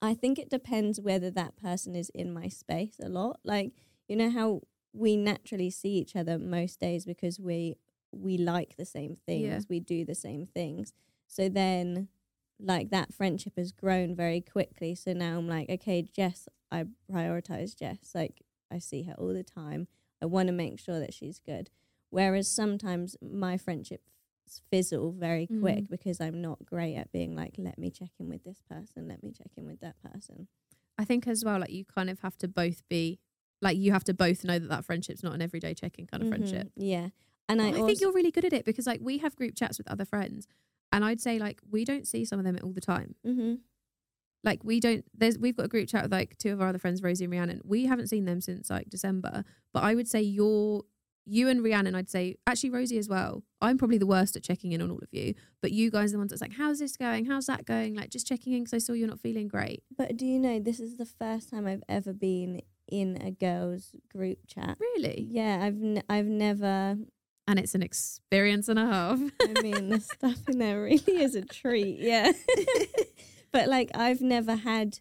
I 0.00 0.14
think 0.14 0.38
it 0.38 0.48
depends 0.48 1.00
whether 1.00 1.30
that 1.32 1.56
person 1.56 1.96
is 1.96 2.08
in 2.10 2.32
my 2.32 2.46
space 2.48 3.00
a 3.02 3.08
lot. 3.08 3.40
Like, 3.42 3.72
you 4.06 4.14
know 4.14 4.30
how 4.30 4.60
we 4.92 5.16
naturally 5.16 5.70
see 5.70 5.94
each 5.94 6.14
other 6.14 6.38
most 6.38 6.78
days 6.78 7.04
because 7.04 7.40
we 7.40 7.74
we 8.12 8.38
like 8.38 8.76
the 8.76 8.84
same 8.86 9.16
things, 9.16 9.42
Yeah. 9.42 9.60
we 9.68 9.80
do 9.80 10.04
the 10.04 10.14
same 10.14 10.46
things. 10.46 10.92
So 11.26 11.48
then 11.48 12.08
like 12.60 12.90
that 12.90 13.12
friendship 13.12 13.54
has 13.56 13.72
grown 13.72 14.14
very 14.14 14.40
quickly. 14.40 14.94
So 14.94 15.12
now 15.12 15.36
I'm 15.36 15.48
like, 15.48 15.68
okay, 15.68 16.02
Jess, 16.02 16.48
I 16.70 16.84
prioritize 17.12 17.76
Jess. 17.76 18.12
Like 18.14 18.42
I 18.70 18.78
see 18.78 19.04
her 19.04 19.14
all 19.14 19.32
the 19.32 19.42
time. 19.42 19.88
I 20.22 20.26
want 20.26 20.48
to 20.48 20.52
make 20.52 20.78
sure 20.78 21.00
that 21.00 21.14
she's 21.14 21.38
good. 21.38 21.70
Whereas 22.10 22.50
sometimes 22.50 23.16
my 23.20 23.56
friendships 23.58 24.10
fizzle 24.70 25.12
very 25.12 25.46
quick 25.46 25.84
Mm. 25.84 25.90
because 25.90 26.20
I'm 26.20 26.40
not 26.40 26.64
great 26.64 26.96
at 26.96 27.12
being 27.12 27.36
like, 27.36 27.56
let 27.58 27.78
me 27.78 27.90
check 27.90 28.10
in 28.18 28.28
with 28.28 28.44
this 28.44 28.60
person, 28.68 29.06
let 29.06 29.22
me 29.22 29.30
check 29.30 29.52
in 29.56 29.66
with 29.66 29.80
that 29.80 29.96
person. 30.02 30.48
I 30.96 31.04
think 31.04 31.26
as 31.28 31.44
well, 31.44 31.60
like 31.60 31.70
you 31.70 31.84
kind 31.84 32.08
of 32.10 32.20
have 32.20 32.36
to 32.38 32.48
both 32.48 32.82
be 32.88 33.20
like 33.60 33.76
you 33.76 33.92
have 33.92 34.04
to 34.04 34.14
both 34.14 34.44
know 34.44 34.58
that 34.58 34.68
that 34.68 34.84
friendship's 34.84 35.22
not 35.22 35.34
an 35.34 35.42
everyday 35.42 35.74
check-in 35.74 36.06
kind 36.06 36.22
of 36.22 36.28
Mhm. 36.28 36.30
friendship. 36.30 36.72
Yeah. 36.76 37.08
And 37.48 37.60
I, 37.60 37.68
I, 37.70 37.72
think 37.86 38.00
you're 38.00 38.12
really 38.12 38.30
good 38.30 38.44
at 38.44 38.52
it 38.52 38.64
because 38.64 38.86
like 38.86 39.00
we 39.02 39.18
have 39.18 39.34
group 39.36 39.54
chats 39.54 39.78
with 39.78 39.88
other 39.88 40.04
friends, 40.04 40.46
and 40.92 41.04
I'd 41.04 41.20
say 41.20 41.38
like 41.38 41.60
we 41.70 41.84
don't 41.84 42.06
see 42.06 42.24
some 42.24 42.38
of 42.38 42.44
them 42.44 42.58
all 42.62 42.72
the 42.72 42.80
time. 42.80 43.14
hmm 43.24 43.54
Like 44.44 44.62
we 44.62 44.80
don't. 44.80 45.04
There's 45.14 45.38
we've 45.38 45.56
got 45.56 45.66
a 45.66 45.68
group 45.68 45.88
chat 45.88 46.02
with 46.02 46.12
like 46.12 46.38
two 46.38 46.52
of 46.52 46.60
our 46.60 46.68
other 46.68 46.78
friends, 46.78 47.02
Rosie 47.02 47.24
and 47.24 47.32
Rhiannon. 47.32 47.60
We 47.64 47.86
haven't 47.86 48.08
seen 48.08 48.24
them 48.24 48.40
since 48.40 48.70
like 48.70 48.88
December, 48.88 49.44
but 49.72 49.82
I 49.82 49.94
would 49.94 50.08
say 50.08 50.20
you're 50.22 50.84
you 51.28 51.48
and 51.48 51.62
Rhiannon. 51.62 51.94
I'd 51.94 52.08
say 52.08 52.36
actually 52.46 52.70
Rosie 52.70 52.98
as 52.98 53.08
well. 53.08 53.42
I'm 53.60 53.78
probably 53.78 53.98
the 53.98 54.06
worst 54.06 54.36
at 54.36 54.42
checking 54.42 54.72
in 54.72 54.80
on 54.80 54.90
all 54.90 54.98
of 54.98 55.08
you, 55.12 55.34
but 55.60 55.72
you 55.72 55.90
guys 55.90 56.10
are 56.10 56.12
the 56.12 56.18
ones 56.18 56.30
that's 56.30 56.40
like, 56.42 56.54
how's 56.54 56.78
this 56.78 56.96
going? 56.96 57.26
How's 57.26 57.46
that 57.46 57.66
going? 57.66 57.94
Like 57.94 58.10
just 58.10 58.26
checking 58.26 58.52
in 58.54 58.60
because 58.60 58.74
I 58.74 58.78
saw 58.78 58.92
you're 58.92 59.08
not 59.08 59.20
feeling 59.20 59.48
great. 59.48 59.82
But 59.96 60.16
do 60.16 60.24
you 60.26 60.38
know 60.38 60.58
this 60.58 60.80
is 60.80 60.96
the 60.96 61.04
first 61.06 61.50
time 61.50 61.66
I've 61.66 61.82
ever 61.88 62.12
been 62.12 62.62
in 62.90 63.20
a 63.20 63.30
girls' 63.30 63.94
group 64.10 64.38
chat? 64.46 64.78
Really? 64.80 65.26
Yeah, 65.30 65.60
I've 65.62 65.82
n- 65.82 66.02
I've 66.08 66.26
never. 66.26 66.96
And 67.46 67.58
it's 67.58 67.74
an 67.74 67.82
experience 67.82 68.68
and 68.68 68.78
a 68.78 68.86
half. 68.86 69.18
I 69.42 69.62
mean, 69.62 69.88
the 69.88 70.00
stuff 70.00 70.36
in 70.48 70.58
there 70.58 70.82
really 70.82 71.22
is 71.22 71.34
a 71.34 71.42
treat. 71.42 71.98
Yeah, 71.98 72.32
but 73.52 73.68
like 73.68 73.90
I've 73.94 74.20
never 74.20 74.56
had 74.56 75.00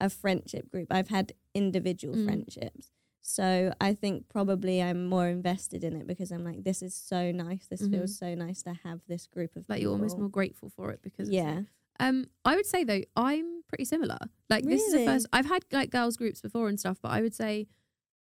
a 0.00 0.08
friendship 0.10 0.70
group. 0.70 0.88
I've 0.90 1.08
had 1.08 1.32
individual 1.54 2.14
Mm. 2.14 2.24
friendships. 2.24 2.90
So 3.20 3.72
I 3.80 3.92
think 3.94 4.28
probably 4.28 4.80
I'm 4.82 5.06
more 5.06 5.28
invested 5.28 5.84
in 5.84 5.96
it 5.96 6.06
because 6.06 6.30
I'm 6.30 6.44
like, 6.44 6.64
this 6.64 6.80
is 6.82 6.94
so 6.94 7.30
nice. 7.32 7.66
This 7.66 7.82
Mhm. 7.82 7.90
feels 7.90 8.16
so 8.16 8.34
nice 8.34 8.62
to 8.62 8.72
have 8.84 9.00
this 9.06 9.26
group 9.26 9.54
of 9.56 9.68
like 9.68 9.82
you're 9.82 9.92
almost 9.92 10.16
more 10.18 10.30
grateful 10.30 10.70
for 10.70 10.90
it 10.92 11.02
because 11.02 11.28
Yeah. 11.28 11.62
Um, 12.00 12.26
I 12.44 12.54
would 12.54 12.64
say 12.64 12.84
though, 12.84 13.02
I'm 13.16 13.62
pretty 13.68 13.84
similar. 13.84 14.18
Like 14.48 14.64
this 14.64 14.82
is 14.82 14.92
the 14.92 15.04
first 15.04 15.26
I've 15.32 15.46
had 15.46 15.64
like 15.72 15.90
girls 15.90 16.16
groups 16.16 16.40
before 16.40 16.68
and 16.68 16.78
stuff, 16.78 16.98
but 17.02 17.10
I 17.10 17.20
would 17.20 17.34
say 17.34 17.66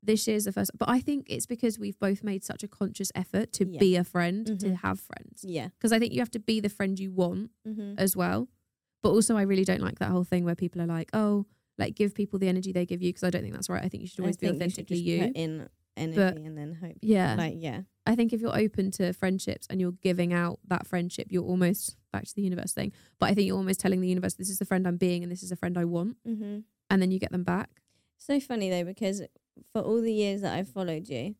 this 0.02 0.26
year's 0.26 0.44
the 0.44 0.52
first. 0.52 0.72
But 0.76 0.88
I 0.88 1.00
think 1.00 1.26
it's 1.30 1.46
because 1.46 1.78
we've 1.78 1.98
both 1.98 2.24
made 2.24 2.42
such 2.42 2.62
a 2.64 2.68
conscious 2.68 3.12
effort 3.14 3.52
to 3.52 3.66
Yeah. 3.68 3.78
be 3.78 3.96
a 3.96 4.02
friend, 4.04 4.46
to 4.46 4.54
Mhm. 4.70 4.76
have 4.78 4.98
friends. 4.98 5.44
Yeah. 5.44 5.68
Because 5.68 5.92
I 5.92 5.98
think 6.00 6.12
you 6.12 6.18
have 6.20 6.30
to 6.32 6.40
be 6.40 6.58
the 6.58 6.68
friend 6.70 6.98
you 6.98 7.12
want 7.12 7.52
Mm-hmm. 7.66 7.94
as 7.96 8.16
well. 8.16 8.48
But 9.02 9.10
also, 9.10 9.36
I 9.36 9.42
really 9.42 9.64
don't 9.64 9.80
like 9.80 9.98
that 9.98 10.10
whole 10.10 10.24
thing 10.24 10.44
where 10.44 10.54
people 10.54 10.82
are 10.82 10.86
like, 10.86 11.10
oh, 11.12 11.46
like 11.78 11.94
give 11.94 12.14
people 12.14 12.38
the 12.38 12.48
energy 12.48 12.72
they 12.72 12.86
give 12.86 13.02
you. 13.02 13.10
Because 13.10 13.24
I 13.24 13.30
don't 13.30 13.42
think 13.42 13.54
that's 13.54 13.70
right. 13.70 13.82
I 13.82 13.88
think 13.88 14.02
you 14.02 14.08
should 14.08 14.20
always 14.20 14.36
be 14.36 14.48
authentically 14.48 14.98
you. 14.98 15.28
put 15.28 15.36
in 15.36 15.68
energy 15.96 16.44
and 16.44 16.56
then 16.56 16.78
hope. 16.80 16.96
yeah. 17.00 17.34
Like 17.36 17.54
yeah. 17.58 17.82
I 18.06 18.14
think 18.14 18.32
if 18.32 18.40
you're 18.40 18.58
open 18.58 18.90
to 18.92 19.12
friendships 19.12 19.66
and 19.70 19.80
you're 19.80 19.92
giving 20.02 20.32
out 20.32 20.58
that 20.68 20.86
friendship, 20.86 21.28
you're 21.30 21.44
almost 21.44 21.96
back 22.12 22.24
to 22.24 22.34
the 22.34 22.42
universe 22.42 22.72
thing. 22.72 22.92
But 23.18 23.30
I 23.30 23.34
think 23.34 23.46
you're 23.46 23.56
almost 23.56 23.80
telling 23.80 24.00
the 24.00 24.08
universe, 24.08 24.34
this 24.34 24.48
is 24.48 24.58
the 24.58 24.64
friend 24.64 24.86
I'm 24.86 24.96
being 24.96 25.22
and 25.22 25.30
this 25.30 25.42
is 25.42 25.52
a 25.52 25.56
friend 25.56 25.78
I 25.78 25.84
want. 25.84 26.16
Mm-hmm. 26.26 26.60
And 26.88 27.02
then 27.02 27.10
you 27.10 27.18
get 27.18 27.30
them 27.30 27.44
back. 27.44 27.70
So 28.18 28.40
funny 28.40 28.68
though, 28.70 28.84
because 28.84 29.22
for 29.72 29.82
all 29.82 30.00
the 30.00 30.12
years 30.12 30.40
that 30.40 30.54
I've 30.54 30.68
followed 30.68 31.08
you, 31.08 31.36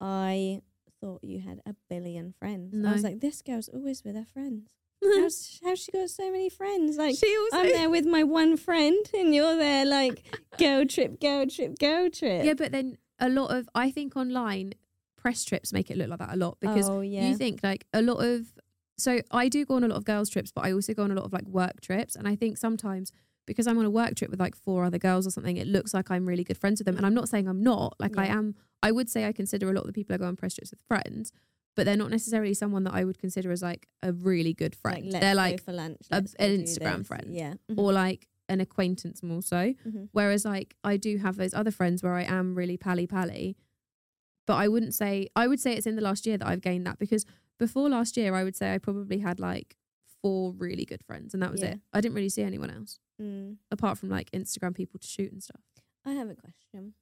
I 0.00 0.62
thought 1.00 1.22
you 1.22 1.40
had 1.40 1.60
a 1.66 1.74
billion 1.88 2.34
friends. 2.38 2.74
I 2.84 2.92
was 2.92 3.04
like, 3.04 3.20
this 3.20 3.42
girl's 3.42 3.68
always 3.68 4.02
with 4.04 4.16
her 4.16 4.26
friends. 4.32 4.68
How's, 5.02 5.60
how's 5.64 5.78
she 5.78 5.92
got 5.92 6.10
so 6.10 6.30
many 6.30 6.48
friends? 6.48 6.96
Like, 6.96 7.16
she 7.16 7.36
also. 7.36 7.58
I'm 7.58 7.72
there 7.72 7.90
with 7.90 8.06
my 8.06 8.22
one 8.22 8.56
friend, 8.56 9.04
and 9.14 9.34
you're 9.34 9.56
there 9.56 9.84
like, 9.84 10.22
go 10.58 10.84
trip, 10.84 11.20
go 11.20 11.46
trip, 11.46 11.78
go 11.78 12.08
trip. 12.08 12.44
yeah, 12.44 12.54
but 12.54 12.72
then 12.72 12.98
a 13.18 13.28
lot 13.28 13.48
of, 13.48 13.68
I 13.74 13.90
think 13.90 14.16
online, 14.16 14.74
press 15.16 15.44
trips 15.44 15.72
make 15.72 15.90
it 15.90 15.96
look 15.96 16.08
like 16.08 16.20
that 16.20 16.32
a 16.32 16.36
lot 16.36 16.56
because 16.60 16.88
oh 16.88 17.00
yeah, 17.00 17.28
you 17.28 17.36
think 17.36 17.60
like 17.64 17.84
a 17.92 18.00
lot 18.00 18.18
of 18.18 18.46
so 18.96 19.20
I 19.30 19.48
do 19.48 19.64
go 19.64 19.74
on 19.74 19.84
a 19.84 19.88
lot 19.88 19.96
of 19.96 20.04
girls 20.04 20.30
trips, 20.30 20.52
but 20.52 20.64
I 20.64 20.72
also 20.72 20.94
go 20.94 21.02
on 21.02 21.10
a 21.10 21.14
lot 21.14 21.24
of 21.24 21.32
like 21.32 21.46
work 21.46 21.80
trips. 21.80 22.16
And 22.16 22.26
I 22.26 22.34
think 22.34 22.58
sometimes 22.58 23.12
because 23.46 23.66
I'm 23.66 23.78
on 23.78 23.84
a 23.84 23.90
work 23.90 24.14
trip 24.16 24.30
with 24.30 24.40
like 24.40 24.56
four 24.56 24.84
other 24.84 24.98
girls 24.98 25.26
or 25.26 25.30
something, 25.30 25.56
it 25.56 25.66
looks 25.66 25.92
like 25.94 26.10
I'm 26.10 26.26
really 26.26 26.44
good 26.44 26.56
friends 26.58 26.80
with 26.80 26.86
them. 26.86 26.96
And 26.96 27.04
I'm 27.04 27.14
not 27.14 27.28
saying 27.28 27.48
I'm 27.48 27.62
not. 27.62 27.94
Like 28.00 28.16
I 28.18 28.26
am 28.26 28.54
I 28.82 28.92
would 28.92 29.10
say 29.10 29.26
I 29.26 29.32
consider 29.32 29.68
a 29.70 29.72
lot 29.72 29.82
of 29.82 29.86
the 29.88 29.92
people 29.92 30.14
I 30.14 30.18
go 30.18 30.26
on 30.26 30.36
press 30.36 30.54
trips 30.54 30.70
with 30.70 30.80
friends, 30.88 31.32
but 31.76 31.84
they're 31.86 31.96
not 31.96 32.10
necessarily 32.10 32.54
someone 32.54 32.82
that 32.84 32.94
I 32.94 33.04
would 33.04 33.18
consider 33.18 33.52
as 33.52 33.62
like 33.62 33.86
a 34.02 34.12
really 34.12 34.52
good 34.54 34.74
friend. 34.74 35.04
let's 35.12 35.20
they're 35.24 35.34
like 35.34 35.62
for 35.62 35.72
lunch, 35.72 35.98
a- 36.10 36.16
an 36.16 36.26
Instagram 36.62 36.98
this. 36.98 37.06
friend. 37.06 37.26
Yeah, 37.34 37.54
or 37.76 37.92
like 37.92 38.26
an 38.48 38.60
acquaintance 38.60 39.22
more 39.22 39.42
so. 39.42 39.74
Mhm. 39.86 40.08
Whereas 40.12 40.44
like 40.44 40.74
I 40.82 40.96
do 40.96 41.18
have 41.18 41.36
those 41.36 41.54
other 41.54 41.70
friends 41.70 42.02
where 42.02 42.14
I 42.14 42.22
am 42.24 42.54
really 42.54 42.76
pally 42.76 43.06
pally. 43.06 43.56
But 44.46 44.54
I 44.54 44.68
wouldn't 44.68 44.94
say 44.94 45.28
I 45.36 45.46
would 45.48 45.60
say 45.60 45.74
it's 45.74 45.86
in 45.86 45.96
the 45.96 46.02
last 46.02 46.26
year 46.26 46.38
that 46.38 46.46
I've 46.48 46.60
gained 46.60 46.86
that 46.86 46.98
because 46.98 47.24
before 47.58 47.88
last 47.88 48.16
year 48.16 48.34
I 48.34 48.44
would 48.44 48.54
say 48.56 48.72
I 48.74 48.78
probably 48.78 49.18
had 49.18 49.40
like 49.40 49.76
four 50.22 50.52
really 50.52 50.84
good 50.84 51.02
friends 51.02 51.34
and 51.34 51.42
that 51.42 51.50
was 51.52 51.60
Yeah. 51.62 51.72
it. 51.72 51.80
I 51.92 52.00
didn't 52.00 52.14
really 52.14 52.28
see 52.28 52.42
anyone 52.42 52.70
else 52.70 52.98
Mm. 53.20 53.56
apart 53.70 53.98
from 53.98 54.10
like 54.10 54.30
Instagram 54.32 54.74
people 54.74 55.00
to 55.00 55.06
shoot 55.08 55.32
and 55.32 55.42
stuff. 55.42 55.62
I 56.04 56.12
have 56.12 56.28
a 56.28 56.34
question. 56.34 56.94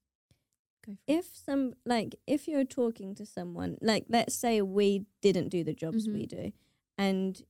Go 0.85 0.93
for 0.93 1.13
it. 1.13 1.17
if 1.19 1.37
some 1.37 1.75
like 1.87 2.15
if 2.27 2.47
you're 2.49 2.65
talking 2.65 3.15
to 3.15 3.25
someone 3.27 3.77
like 3.81 4.05
let's 4.09 4.35
say 4.35 4.61
we 4.63 5.05
didn't 5.23 5.49
do 5.49 5.65
the 5.65 5.73
jobs 5.75 6.07
we 6.09 6.25
Mhm. 6.25 6.29
do 6.29 6.53
and 6.99 7.43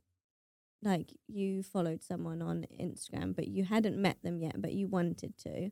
like 0.82 1.12
you 1.26 1.62
followed 1.62 2.02
someone 2.02 2.40
on 2.42 2.66
Instagram 2.80 3.34
but 3.34 3.48
you 3.48 3.64
hadn't 3.64 3.96
met 3.96 4.18
them 4.22 4.38
yet 4.40 4.60
but 4.60 4.72
you 4.72 4.86
wanted 4.86 5.36
to 5.38 5.70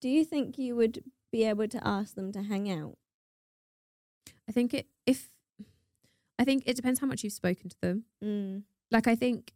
do 0.00 0.08
you 0.08 0.24
think 0.24 0.58
you 0.58 0.76
would 0.76 1.02
be 1.32 1.44
able 1.44 1.66
to 1.68 1.86
ask 1.86 2.14
them 2.14 2.30
to 2.32 2.42
hang 2.42 2.70
out 2.70 2.96
I 4.48 4.52
think 4.52 4.72
it 4.74 4.86
if 5.06 5.30
I 6.38 6.44
think 6.44 6.64
it 6.66 6.76
depends 6.76 7.00
how 7.00 7.06
much 7.06 7.24
you've 7.24 7.32
spoken 7.32 7.70
to 7.70 7.76
them. 7.80 8.04
mm. 8.22 8.62
Like 8.90 9.06
I 9.08 9.14
think 9.14 9.52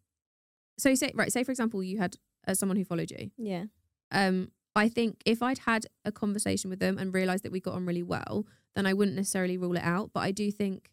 so 0.78 0.94
say 0.94 1.12
right, 1.14 1.30
say 1.32 1.44
for 1.44 1.52
example 1.52 1.82
you 1.82 1.98
had 1.98 2.16
uh, 2.48 2.54
someone 2.54 2.76
who 2.76 2.84
followed 2.84 3.10
you. 3.10 3.30
yeah 3.36 3.64
um 4.10 4.50
I 4.76 4.88
think 4.88 5.20
if 5.26 5.42
I'd 5.42 5.58
had 5.58 5.86
a 6.04 6.12
conversation 6.12 6.70
with 6.70 6.78
them 6.78 6.96
and 6.98 7.12
realized 7.12 7.44
that 7.44 7.52
we 7.52 7.60
got 7.60 7.74
on 7.74 7.86
really 7.86 8.02
well, 8.02 8.46
then 8.74 8.86
I 8.86 8.92
wouldn't 8.94 9.16
necessarily 9.16 9.56
rule 9.58 9.76
it 9.76 9.82
out. 9.82 10.10
But 10.12 10.20
I 10.20 10.30
do 10.30 10.50
think 10.52 10.90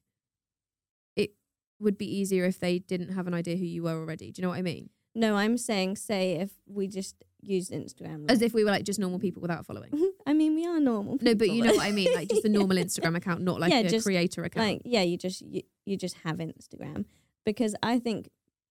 it 1.15 1.31
would 1.79 1.97
be 1.97 2.05
easier 2.05 2.45
if 2.45 2.59
they 2.59 2.79
didn't 2.79 3.09
have 3.13 3.27
an 3.27 3.33
idea 3.33 3.55
who 3.55 3.65
you 3.65 3.83
were 3.83 3.97
already. 3.99 4.31
Do 4.31 4.41
you 4.41 4.43
know 4.43 4.49
what 4.49 4.57
I 4.59 4.63
mean? 4.63 4.89
no 5.15 5.35
I'm 5.35 5.57
saying 5.57 5.95
say 5.95 6.33
if 6.33 6.51
we 6.67 6.87
just 6.87 7.15
used 7.41 7.71
Instagram 7.71 8.29
As 8.29 8.43
if 8.43 8.53
we 8.53 8.63
were 8.63 8.69
like 8.69 8.83
just 8.83 8.99
normal 8.99 9.17
people 9.19 9.41
without 9.41 9.65
following. 9.65 9.89
I 10.27 10.33
mean 10.33 10.53
we 10.53 10.65
are 10.67 10.79
normal 10.79 11.17
No, 11.21 11.33
but 11.33 11.49
you 11.49 11.63
know 11.63 11.73
what 11.73 11.85
I 11.85 11.91
mean, 11.91 12.13
like 12.13 12.29
just 12.29 12.45
a 12.45 12.49
normal 12.49 12.77
Instagram 12.85 13.15
account, 13.17 13.41
not 13.41 13.59
like 13.59 13.71
Yeah, 13.71 13.79
a 13.79 13.89
just, 13.89 14.05
creator 14.05 14.43
account. 14.43 14.67
like 14.67 14.81
yeah 14.85 15.01
you 15.01 15.17
just 15.17 15.41
you, 15.41 15.63
you 15.85 15.97
just 15.97 16.17
have 16.23 16.37
instagram 16.37 17.05
because 17.45 17.73
i 17.81 17.97
think 17.97 18.29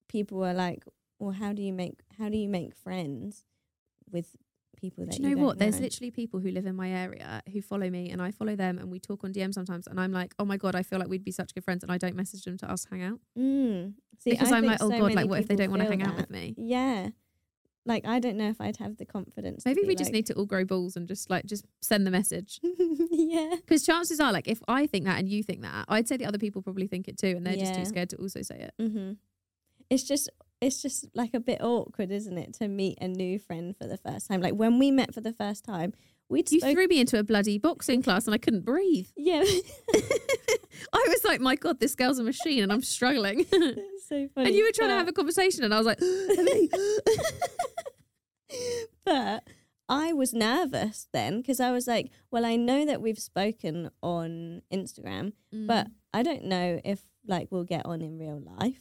people 0.09 0.45
are 0.45 0.55
like 0.55 0.85
well 1.19 1.33
how 1.33 1.53
do 1.53 1.63
you 1.63 1.73
make 1.73 1.95
how 2.19 2.29
do 2.29 2.37
you 2.37 2.49
make 2.49 2.75
friends 2.77 3.45
with 4.13 4.37
people 4.77 5.05
that 5.07 5.17
Do 5.17 5.23
you 5.23 5.35
know 5.35 5.43
what? 5.45 5.59
There's 5.59 5.81
literally 5.81 6.11
people 6.11 6.41
who 6.41 6.51
live 6.51 6.67
in 6.67 6.77
my 6.77 6.91
area 6.91 7.43
who 7.53 7.61
follow 7.63 7.89
me 7.91 8.11
and 8.11 8.21
I 8.23 8.31
follow 8.31 8.57
them 8.57 8.79
and 8.79 8.91
we 8.91 8.99
talk 9.01 9.25
on 9.25 9.33
DM 9.33 9.53
sometimes 9.53 9.87
and 9.87 9.99
I'm 9.99 10.13
like, 10.13 10.35
oh 10.39 10.45
my 10.45 10.57
God, 10.57 10.75
I 10.75 10.83
feel 10.83 10.99
like 10.99 11.09
we'd 11.09 11.25
be 11.25 11.33
such 11.33 11.55
good 11.55 11.65
friends 11.65 11.83
and 11.83 11.91
I 11.93 11.99
don't 11.99 12.17
message 12.17 12.45
them 12.45 12.57
to 12.59 12.71
ask 12.71 12.89
hang 12.91 13.03
out. 13.03 13.21
mm. 13.39 13.95
See, 14.19 14.31
because 14.31 14.53
I 14.53 14.59
I'm 14.59 14.65
like, 14.65 14.79
oh 14.81 14.91
so 14.91 14.99
God, 14.99 15.15
like 15.15 15.29
what 15.29 15.41
if 15.41 15.49
they 15.49 15.57
don't 15.57 15.71
want 15.71 15.83
to 15.83 15.89
hang 15.89 16.03
out 16.03 16.17
with 16.17 16.31
me? 16.31 16.55
yeah 16.57 17.09
like 17.89 18.05
i 18.05 18.19
don't 18.19 18.37
know 18.37 18.49
if 18.49 18.61
i'd 18.61 18.79
have 18.79 18.97
the 18.97 19.05
confidence 19.05 19.65
Maybe 19.65 19.83
be 19.83 19.87
we 19.87 19.95
just 19.95 20.11
need 20.11 20.27
to 20.27 20.35
all 20.35 20.45
grow 20.45 20.65
balls 20.65 20.97
and 20.97 21.07
just 21.07 21.31
like 21.31 21.47
just 21.47 21.65
send 21.81 22.05
the 22.05 22.11
message. 22.11 22.59
yeah 23.13 23.51
Because 23.55 23.87
chances 23.87 24.19
are, 24.19 24.33
like, 24.33 24.49
if 24.49 24.61
I 24.67 24.87
think 24.89 25.05
that 25.05 25.19
and 25.21 25.29
you 25.29 25.43
think 25.45 25.63
that, 25.63 25.85
I'd 25.89 26.09
say 26.09 26.17
the 26.17 26.27
other 26.27 26.39
people 26.39 26.63
probably 26.63 26.89
think 26.89 27.07
it 27.07 27.17
too, 27.17 27.29
and 27.37 27.47
they're 27.47 27.57
just 27.57 27.75
too 27.77 27.85
scared 27.85 28.11
to 28.11 28.17
also 28.17 28.43
say 28.43 28.57
it. 28.69 28.75
hmm 28.83 29.13
it's 29.89 30.03
just 30.03 30.29
it's 30.61 30.81
just 30.81 31.07
like 31.15 31.35
a 31.35 31.41
bit 31.41 31.61
awkward 31.61 32.11
isn't 32.11 32.39
it 32.39 32.55
to 32.55 32.69
meet 32.69 32.97
a 33.01 33.09
new 33.09 33.39
friend 33.39 33.77
for 33.77 33.87
the 33.87 33.99
first 33.99 34.29
time 34.29 34.41
like 34.41 34.55
when 34.55 34.79
we 34.79 34.91
met 34.91 35.13
for 35.13 35.21
the 35.21 35.33
first 35.33 35.65
time 35.65 35.93
we'd 36.29 36.51
You 36.51 36.61
spoke- 36.61 36.73
threw 36.73 36.87
me 36.89 37.01
into 37.01 37.19
a 37.19 37.23
bloody 37.23 37.59
boxing 37.59 38.03
class 38.03 38.27
and 38.27 38.35
I 38.35 38.39
couldn't 38.39 38.65
breathe. 38.65 39.09
yeah 39.17 39.45
I 40.93 41.05
was 41.09 41.25
like, 41.25 41.41
my 41.41 41.57
God, 41.57 41.81
this 41.81 41.95
girl's 41.95 42.19
a 42.19 42.23
machine 42.23 42.63
and 42.63 42.73
I'm 42.73 42.83
struggling. 42.83 43.47
It's 43.53 44.09
so 44.09 44.29
funny 44.35 44.49
and 44.49 44.55
you 44.55 44.65
were 44.65 44.73
trying 44.73 44.91
to 44.91 44.95
have 44.95 45.09
a 45.09 45.13
conversation, 45.13 45.65
and 45.65 45.75
I 45.75 45.79
was 45.79 45.87
like, 45.87 45.99
but 49.05 49.43
I 49.89 50.13
was 50.13 50.33
nervous 50.33 51.09
then 51.13 51.41
because 51.41 51.59
I 51.59 51.73
was 51.73 51.89
like, 51.89 52.13
well, 52.31 52.45
I 52.45 52.55
know 52.55 52.87
that 52.87 53.03
we've 53.03 53.19
spoken 53.19 53.91
on 54.03 54.63
Instagram, 54.73 55.33
but 55.51 55.89
mm. 55.89 55.93
I 56.15 56.23
don't 56.23 56.45
know 56.45 56.81
if 56.85 57.01
like 57.27 57.49
we'll 57.51 57.65
get 57.65 57.85
on 57.85 58.01
in 58.01 58.19
real 58.19 58.41
life. 58.61 58.81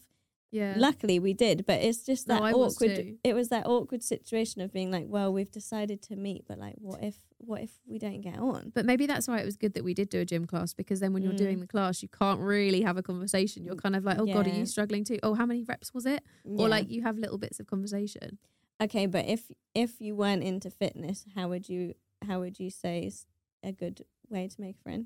Yeah. 0.55 0.73
Luckily, 0.77 1.17
we 1.19 1.33
did, 1.33 1.65
but 1.65 1.81
it's 1.81 2.01
just 2.05 2.27
that 2.27 2.41
was 2.41 2.75
awkward. 2.75 3.17
It 3.23 3.33
was 3.33 3.49
that 3.49 3.65
awkward 3.65 4.01
situation 4.03 4.61
of 4.61 4.71
being 4.71 4.89
like, 4.91 5.05
well, 5.07 5.33
we've 5.33 5.51
decided 5.51 6.01
to 6.03 6.15
meet, 6.15 6.45
but 6.47 6.57
like, 6.57 6.75
what 6.79 7.03
if, 7.03 7.15
what 7.39 7.61
if 7.61 7.71
we 7.85 7.99
don't 7.99 8.21
get 8.21 8.37
on? 8.39 8.71
But 8.73 8.85
maybe 8.85 9.05
that's 9.05 9.27
why 9.27 9.39
it 9.39 9.45
was 9.45 9.57
good 9.57 9.73
that 9.73 9.83
we 9.83 9.93
did 9.93 10.09
do 10.09 10.19
a 10.21 10.25
gym 10.25 10.45
class 10.45 10.73
because 10.73 10.99
then 11.01 11.11
when 11.13 11.23
you're 11.23 11.33
doing 11.33 11.57
Mm. 11.57 11.61
the 11.61 11.67
class, 11.67 12.01
you 12.01 12.09
can't 12.09 12.39
really 12.39 12.81
have 12.81 12.97
a 12.97 13.03
conversation. 13.03 13.65
You're 13.65 13.75
kind 13.75 13.95
of 13.95 14.03
like, 14.05 14.17
oh 14.19 14.25
God, 14.25 14.47
are 14.47 14.49
you 14.49 14.65
struggling 14.65 15.03
too? 15.03 15.19
Oh, 15.23 15.33
how 15.33 15.45
many 15.45 15.63
reps 15.63 15.93
was 15.93 16.05
it? 16.05 16.23
Yeah. 16.45 16.61
Or 16.63 16.69
like 16.69 16.89
you 16.89 17.01
have 17.03 17.17
little 17.17 17.37
bits 17.37 17.59
of 17.59 17.67
conversation. 17.67 18.37
okay, 18.81 19.05
but 19.05 19.25
if 19.25 19.51
if 19.73 19.99
you 20.01 20.15
weren't 20.15 20.43
into 20.43 20.69
fitness, 20.69 21.25
how 21.35 21.47
would 21.49 21.67
you 21.69 21.93
how 22.27 22.39
would 22.39 22.59
you 22.59 22.69
say 22.69 23.03
is 23.05 23.25
a 23.63 23.71
good 23.71 24.03
way 24.29 24.47
to 24.47 24.61
make 24.61 24.77
a 24.77 24.81
friend? 24.83 25.05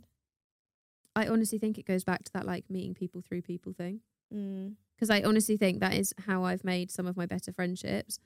I 1.15 1.27
honestly 1.27 1.57
think 1.59 1.77
it 1.77 1.85
goes 1.85 2.03
back 2.03 2.23
to 2.25 2.31
that 2.33 2.45
like 2.45 2.65
meeting 2.69 2.93
people 2.93 3.21
through 3.21 3.41
people 3.41 3.73
thing. 3.73 4.01
Mm. 4.33 4.75
Because 4.99 5.09
I 5.09 5.21
honestly 5.21 5.55
think 5.55 5.79
that 5.79 5.93
is 5.93 6.13
how 6.25 6.43
I've 6.43 6.65
made 6.65 6.91
some 6.91 7.07
of 7.07 7.15
my 7.15 7.25
better 7.25 7.53
friendships. 7.53 8.19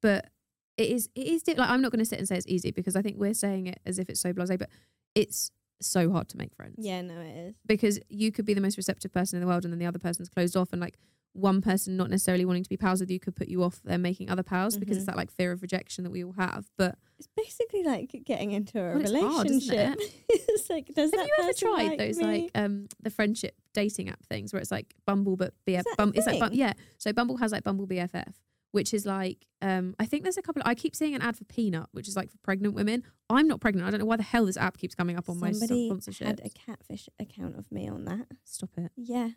But 0.00 0.30
it 0.76 0.90
is 0.90 1.08
it 1.16 1.26
is 1.26 1.42
like 1.48 1.68
I'm 1.68 1.82
not 1.82 1.90
going 1.90 1.98
to 1.98 2.04
sit 2.04 2.20
and 2.20 2.28
say 2.28 2.36
it's 2.36 2.46
easy 2.46 2.70
because 2.70 2.94
I 2.94 3.02
think 3.02 3.16
we're 3.18 3.34
saying 3.34 3.66
it 3.66 3.80
as 3.84 3.98
if 3.98 4.08
it's 4.08 4.20
so 4.20 4.32
blasé, 4.32 4.56
but 4.56 4.70
it's 5.16 5.50
so 5.80 6.12
hard 6.12 6.28
to 6.28 6.38
make 6.38 6.54
friends. 6.54 6.76
Yeah, 6.78 7.02
no, 7.02 7.18
it 7.18 7.36
is. 7.48 7.54
because 7.66 7.98
you 8.08 8.30
could 8.30 8.44
be 8.44 8.54
the 8.54 8.60
most 8.60 8.76
receptive 8.76 9.12
person 9.12 9.36
in 9.36 9.40
the 9.40 9.48
world 9.48 9.64
and 9.64 9.72
then 9.72 9.80
the 9.80 9.86
other 9.86 9.98
person's 9.98 10.28
closed 10.28 10.56
off 10.56 10.72
and 10.72 10.80
like 10.80 10.96
one 11.36 11.60
person 11.60 11.96
not 11.96 12.08
necessarily 12.10 12.44
wanting 12.44 12.62
to 12.62 12.68
be 12.68 12.76
pals 12.76 13.00
with 13.00 13.10
you 13.10 13.20
could 13.20 13.36
put 13.36 13.48
you 13.48 13.62
off 13.62 13.82
them 13.82 14.02
making 14.02 14.30
other 14.30 14.42
pals 14.42 14.76
because 14.78 14.96
Mhm. 14.96 15.00
it's 15.00 15.06
that 15.06 15.16
like 15.16 15.30
fear 15.30 15.52
of 15.52 15.62
rejection 15.62 16.04
that 16.04 16.10
we 16.10 16.24
all 16.24 16.32
have 16.32 16.66
but 16.76 16.98
It's 17.18 17.28
basically 17.36 17.82
like 17.82 18.22
getting 18.24 18.52
into 18.52 18.78
a 18.80 18.94
Well, 18.94 19.00
it's 19.00 19.12
hard, 19.12 19.46
isn't 19.50 19.70
relationship. 19.70 19.98
it's 20.28 20.70
like, 20.70 20.86
does 20.94 21.12
have 21.12 21.26
you 21.26 21.32
ever 21.40 21.52
tried 21.52 21.88
like 21.88 21.98
those 21.98 22.16
me? 22.18 22.24
like 22.24 22.50
um 22.54 22.88
the 23.02 23.10
friendship 23.10 23.54
dating 23.74 24.08
app 24.08 24.24
things 24.26 24.52
where 24.52 24.60
it's 24.60 24.70
like 24.70 24.94
bumble 25.06 25.36
but 25.36 25.52
BF 25.66 25.78
Is 25.78 25.84
that 25.84 25.92
a 25.92 25.96
bum, 25.96 26.12
it's 26.14 26.26
like 26.26 26.50
yeah 26.52 26.72
so 26.98 27.12
bumble 27.12 27.36
has 27.38 27.52
like 27.52 27.64
bumble 27.64 27.86
bff 27.86 28.32
which 28.72 28.92
is 28.92 29.06
like 29.06 29.46
um 29.62 29.94
i 29.98 30.04
think 30.06 30.22
there's 30.22 30.36
a 30.36 30.42
couple 30.42 30.60
i 30.64 30.74
keep 30.74 30.94
seeing 30.96 31.14
an 31.14 31.22
ad 31.22 31.36
for 31.36 31.44
peanut 31.44 31.86
which 31.92 32.08
is 32.08 32.16
like 32.16 32.30
for 32.30 32.36
pregnant 32.38 32.74
women 32.74 33.02
i'm 33.30 33.46
not 33.48 33.60
pregnant 33.60 33.86
i 33.86 33.90
don't 33.90 34.00
know 34.00 34.06
why 34.06 34.16
the 34.16 34.22
hell 34.22 34.44
this 34.46 34.56
app 34.56 34.76
keeps 34.76 34.94
coming 34.94 35.16
up 35.16 35.28
on 35.28 35.38
Somebody 35.38 35.88
my 35.88 35.88
sponsorship 35.88 36.26
had 36.26 36.40
a 36.44 36.50
catfish 36.50 37.08
account 37.18 37.56
of 37.56 37.70
me 37.70 37.88
on 37.88 38.04
that. 38.06 38.26
stop 38.44 38.70
it 38.78 38.90
Yeah. 38.96 39.30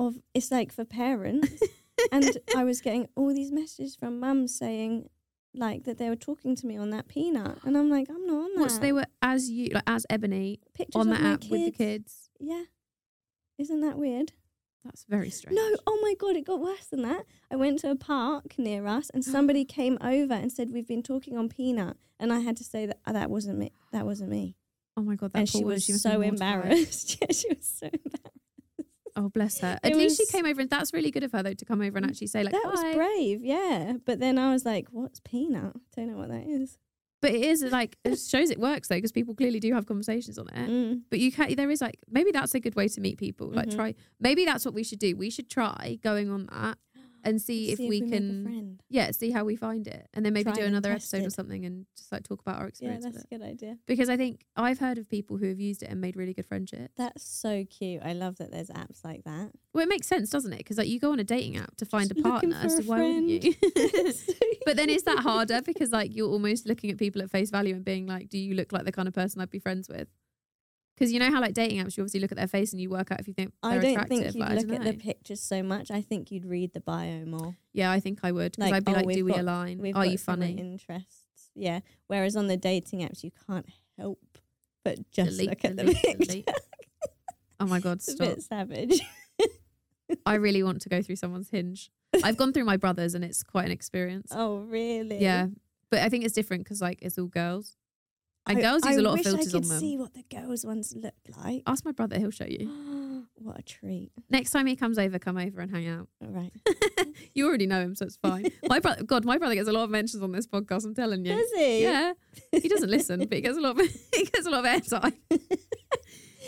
Of 0.00 0.16
it's 0.34 0.50
like 0.50 0.72
for 0.72 0.84
parents. 0.84 1.62
and 2.12 2.38
I 2.56 2.64
was 2.64 2.80
getting 2.80 3.08
all 3.16 3.34
these 3.34 3.52
messages 3.52 3.96
from 3.96 4.18
mums 4.20 4.56
saying 4.56 5.08
like 5.54 5.84
that 5.84 5.98
they 5.98 6.08
were 6.08 6.16
talking 6.16 6.54
to 6.56 6.66
me 6.66 6.76
on 6.76 6.90
that 6.90 7.08
peanut. 7.08 7.58
And 7.64 7.76
I'm 7.76 7.90
like, 7.90 8.08
I'm 8.08 8.26
not 8.26 8.44
on 8.44 8.54
that. 8.54 8.60
what 8.60 8.70
so 8.70 8.78
they 8.78 8.92
were 8.92 9.06
as 9.20 9.50
you 9.50 9.70
like 9.74 9.82
as 9.86 10.06
ebony 10.08 10.60
pictures 10.74 11.00
on 11.00 11.10
that 11.10 11.20
app 11.20 11.44
with 11.50 11.66
the 11.66 11.70
kids 11.72 12.30
Yeah. 12.38 12.64
Isn't 13.58 13.80
that 13.82 13.98
weird? 13.98 14.32
that's 14.82 15.04
very 15.04 15.28
strange 15.28 15.56
No, 15.56 15.76
oh 15.86 15.98
my 16.00 16.14
god, 16.18 16.36
it 16.36 16.46
got 16.46 16.58
worse 16.58 16.86
than 16.86 17.02
that. 17.02 17.26
I 17.50 17.56
went 17.56 17.80
to 17.80 17.90
a 17.90 17.96
park 17.96 18.58
near 18.58 18.86
us 18.86 19.10
and 19.10 19.22
somebody 19.36 19.64
came 19.66 19.98
over 20.00 20.32
and 20.32 20.50
said 20.50 20.70
we've 20.72 20.88
been 20.88 21.02
talking 21.02 21.36
on 21.36 21.50
peanut 21.50 21.98
and 22.18 22.32
I 22.32 22.38
had 22.40 22.56
to 22.58 22.64
say 22.64 22.86
that 22.86 22.98
"Oh, 23.06 23.12
that 23.12 23.28
wasn't 23.28 23.58
me. 23.58 23.72
That 23.92 24.06
wasn't 24.06 24.30
me. 24.30 24.56
Oh 24.96 25.02
my 25.02 25.16
god, 25.16 25.32
that 25.32 25.40
and 25.40 25.48
she 25.48 25.64
was 25.64 25.84
she 25.84 25.92
so 25.92 26.20
embarrassed. 26.20 27.18
yeah, 27.20 27.32
she 27.32 27.48
was 27.48 27.66
so 27.66 27.86
embarrassed. 27.86 28.39
Oh 29.20 29.28
bless 29.28 29.60
her. 29.60 29.78
At 29.82 29.92
It 29.92 29.96
least 29.96 30.16
she 30.18 30.26
came 30.26 30.46
over, 30.46 30.60
and 30.62 30.70
that's 30.70 30.92
really 30.94 31.10
good 31.10 31.22
of 31.24 31.32
her 31.32 31.42
though 31.42 31.52
to 31.54 31.64
come 31.64 31.80
over 31.82 31.96
and 31.98 32.06
actually 32.06 32.28
say 32.28 32.42
like, 32.42 32.52
that 32.52 32.64
was 32.64 32.80
brave, 32.94 33.44
yeah. 33.44 33.94
But 34.04 34.18
then 34.18 34.38
I 34.38 34.52
was 34.52 34.64
like, 34.64 34.88
what's 34.90 35.20
peanut? 35.20 35.74
Don't 35.94 36.08
know 36.10 36.16
what 36.16 36.28
that 36.30 36.46
is. 36.46 36.78
But 37.22 37.32
it 37.32 37.42
is 37.42 37.62
like 37.62 37.96
it 38.02 38.18
shows 38.34 38.48
it 38.50 38.58
works 38.58 38.88
though 38.88 38.94
because 38.96 39.12
people 39.12 39.34
clearly 39.34 39.60
do 39.60 39.74
have 39.74 39.84
conversations 39.84 40.38
on 40.38 40.48
it. 40.48 40.70
Mm. 40.70 41.02
But 41.10 41.18
you 41.18 41.30
can't. 41.30 41.54
there 41.54 41.70
is 41.70 41.82
like 41.82 41.98
maybe 42.08 42.30
that's 42.32 42.54
a 42.54 42.60
good 42.60 42.74
way 42.76 42.88
to 42.88 43.00
meet 43.00 43.18
people. 43.18 43.48
Like 43.52 43.68
Mhm. 43.68 43.74
try 43.76 43.94
maybe 44.18 44.46
that's 44.46 44.64
what 44.64 44.72
we 44.72 44.82
should 44.82 44.98
do. 45.00 45.14
We 45.16 45.28
should 45.28 45.50
try 45.50 45.98
going 46.02 46.30
on 46.30 46.46
that 46.50 46.78
and 47.24 47.40
see, 47.40 47.70
if 47.72 47.78
we, 47.78 48.00
make 48.00 48.04
a 48.04 48.12
can 48.12 48.44
friend. 48.44 48.82
yeah 48.88 49.10
see 49.10 49.30
how 49.30 49.44
we 49.44 49.56
find 49.56 49.86
it 49.86 50.08
and 50.14 50.24
then 50.24 50.32
maybe 50.32 50.44
Tried 50.52 50.56
do 50.56 50.64
another 50.64 50.90
episode 50.92 51.24
or 51.24 51.30
something 51.30 51.64
and 51.64 51.86
just 51.96 52.10
like 52.12 52.22
talk 52.24 52.40
about 52.40 52.58
our 52.60 52.66
experience 52.68 53.04
Yeah, 53.04 53.10
that's 53.12 53.24
a 53.24 53.28
good 53.28 53.42
idea. 53.42 53.76
Because 53.86 54.08
I 54.08 54.16
think 54.16 54.44
I've 54.56 54.78
heard 54.78 54.98
of 54.98 55.08
people 55.08 55.36
who 55.36 55.46
have 55.48 55.60
used 55.60 55.82
it 55.82 55.88
and 55.90 56.00
made 56.00 56.16
really 56.16 56.34
good 56.34 56.46
friendships. 56.46 56.94
That's 56.96 57.22
so 57.22 57.64
cute. 57.64 58.02
I 58.04 58.12
love 58.12 58.36
that 58.38 58.50
there's 58.50 58.68
apps 58.70 59.04
like 59.04 59.24
that. 59.24 59.50
Well, 59.72 59.84
it 59.84 59.88
makes 59.88 60.06
sense, 60.06 60.30
doesn't 60.30 60.52
it? 60.52 60.58
Because 60.58 60.78
like 60.78 60.88
you 60.88 60.98
go 60.98 61.12
on 61.12 61.20
a 61.20 61.24
dating 61.24 61.56
app 61.56 61.76
to 61.76 61.84
find 61.86 62.10
a 62.10 62.14
Just 62.14 62.26
looking 62.26 62.52
partner, 62.52 62.68
so 62.68 62.78
a 62.78 62.82
why 62.82 62.98
wouldn't 63.02 63.42
friend. 63.42 63.44
you? 63.44 64.12
but 64.66 64.76
then 64.76 64.88
is 64.90 65.02
that 65.04 65.18
harder 65.20 65.62
because 65.62 65.90
like 65.90 66.14
you're 66.14 66.28
almost 66.30 66.66
looking 66.66 66.90
at 66.90 66.98
people 66.98 67.22
at 67.22 67.30
face 67.30 67.50
value 67.50 67.74
and 67.74 67.84
being 67.84 68.06
like, 68.06 68.28
do 68.28 68.38
you 68.38 68.54
look 68.54 68.72
like 68.72 68.84
the 68.84 68.92
kind 68.92 69.08
of 69.08 69.14
person 69.14 69.40
I'd 69.40 69.50
be 69.50 69.58
friends 69.58 69.88
with? 69.88 70.08
Because 71.00 71.12
you 71.14 71.18
know 71.18 71.30
how 71.30 71.40
like 71.40 71.54
dating 71.54 71.78
apps, 71.82 71.96
you 71.96 72.02
obviously 72.02 72.20
look 72.20 72.30
at 72.30 72.36
their 72.36 72.46
face 72.46 72.72
and 72.72 72.80
you 72.82 72.90
work 72.90 73.10
out 73.10 73.18
if 73.20 73.26
you 73.26 73.32
think 73.32 73.54
they're 73.62 73.72
I 73.72 73.78
don't 73.78 73.90
attractive. 73.92 74.18
think 74.18 74.34
you'd 74.34 74.42
I 74.44 74.54
look 74.54 74.70
at 74.70 74.84
the 74.84 74.92
pictures 74.92 75.40
so 75.40 75.62
much. 75.62 75.90
I 75.90 76.02
think 76.02 76.30
you'd 76.30 76.44
read 76.44 76.74
the 76.74 76.80
bio 76.80 77.24
more. 77.24 77.56
yeah, 77.72 77.90
I 77.90 78.00
think 78.00 78.20
I 78.22 78.32
would 78.32 78.52
because 78.52 78.70
Like, 78.70 78.74
I'd 78.74 78.84
be 78.84 78.92
oh, 78.92 78.96
like, 78.96 79.08
do 79.16 79.24
we 79.24 79.30
got- 79.30 79.40
align? 79.40 79.78
We've 79.80 79.96
Are 79.96 80.04
you 80.04 80.18
funny? 80.18 80.52
Interests. 80.58 81.24
Yeah. 81.54 81.80
Whereas 82.06 82.36
on 82.36 82.48
the 82.48 82.58
dating 82.58 83.00
apps, 83.00 83.24
you 83.24 83.30
can't 83.48 83.66
help 83.98 84.18
but 84.84 85.10
just 85.10 85.30
Delete, 85.32 85.48
look 85.50 85.64
at 85.64 85.76
the 85.76 85.82
delete, 85.84 86.02
picture. 86.02 86.24
delete. 86.26 86.48
Oh 87.58 87.66
my 87.66 87.80
god, 87.80 88.02
stop! 88.02 88.28
It's 88.28 88.30
a 88.30 88.34
bit 88.36 88.42
savage. 88.44 89.00
I 90.26 90.34
really 90.34 90.62
want 90.62 90.82
to 90.82 90.88
go 90.88 91.02
through 91.02 91.16
someone's 91.16 91.50
hinge. 91.50 91.90
I've 92.24 92.36
gone 92.36 92.52
through 92.52 92.64
my 92.64 92.76
brother's 92.76 93.14
and 93.14 93.24
it's 93.24 93.42
quite 93.42 93.66
an 93.66 93.70
experience. 93.72 94.32
oh, 94.34 94.58
really? 94.58 95.18
Yeah, 95.20 95.46
but 95.90 96.00
I 96.00 96.08
think 96.08 96.24
it's 96.24 96.34
different 96.34 96.64
because 96.64 96.80
like 96.82 96.98
it's 97.02 97.18
all 97.18 97.26
girls, 97.26 97.76
and 98.46 98.58
I- 98.58 98.60
girls 98.60 98.84
use 98.84 98.96
I 98.96 98.98
a 98.98 99.02
lot 99.02 99.18
of 99.18 99.24
filters 99.24 99.54
I 99.54 99.58
on 99.58 99.62
could 99.62 99.70
them. 99.70 99.80
see 99.80 99.96
what 99.96 100.14
the 100.14 100.24
girls' 100.34 100.64
ones 100.64 100.94
look 100.96 101.14
like. 101.36 101.62
Ask 101.66 101.84
my 101.84 101.92
brother; 101.92 102.18
he'll 102.18 102.30
show 102.30 102.46
you. 102.46 103.26
what 103.36 103.58
a 103.58 103.62
treat. 103.62 104.10
Next 104.28 104.50
time 104.50 104.66
he 104.66 104.76
comes 104.76 104.98
over, 104.98 105.18
come 105.18 105.38
over 105.38 105.60
and 105.60 105.70
hang 105.70 105.88
out. 105.88 106.08
All 106.22 106.30
right. 106.30 106.52
you 107.34 107.46
already 107.46 107.66
know 107.66 107.80
him, 107.80 107.94
so 107.94 108.06
it's 108.06 108.16
fine. 108.16 108.46
My 108.68 108.78
brother, 108.80 109.02
God, 109.04 109.24
my 109.24 109.38
brother 109.38 109.54
gets 109.54 109.68
a 109.68 109.72
lot 109.72 109.84
of 109.84 109.90
mentions 109.90 110.22
on 110.22 110.32
this 110.32 110.46
podcast. 110.46 110.84
I'm 110.84 110.94
telling 110.94 111.24
you. 111.24 111.34
Does 111.36 111.50
he? 111.56 111.82
Yeah, 111.82 112.12
he 112.52 112.68
doesn't 112.68 112.90
listen, 112.90 113.20
but 113.20 113.32
he 113.32 113.40
gets 113.40 113.56
a 113.56 113.60
lot 113.60 113.78
of 113.78 113.86
he 114.14 114.24
gets 114.24 114.46
a 114.46 114.50
lot 114.50 114.64
of 114.64 114.82
airtime. 114.82 115.14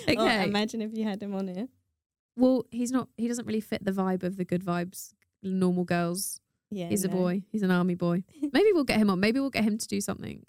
okay. 0.09 0.17
Oh, 0.17 0.43
imagine 0.43 0.83
if 0.83 0.93
you 0.97 1.05
had 1.05 1.23
him 1.23 1.35
on 1.35 1.49
here. 1.49 1.69
well, 2.37 2.65
he's 2.71 2.91
not. 2.93 3.09
He 3.17 3.29
doesn't 3.29 3.47
really 3.47 3.61
fit 3.61 3.85
the 3.85 3.93
vibe 3.93 4.23
of 4.23 4.37
the 4.37 4.45
good 4.45 4.65
vibes, 4.65 5.13
normal 5.43 5.85
girls. 5.85 6.41
Yeah. 6.71 6.89
He's 6.89 7.05
a 7.05 7.09
boy. 7.09 7.43
He's 7.51 7.63
an 7.63 7.71
army 7.71 7.95
boy. 7.95 8.25
Maybe 8.41 8.73
we'll 8.73 8.85
get 8.85 8.99
him 8.99 9.11
on. 9.11 9.21
Maybe 9.21 9.41
we'll 9.41 9.51
get 9.51 9.65
him 9.65 9.77
to 9.77 9.87
do 9.87 10.01
something. 10.01 10.45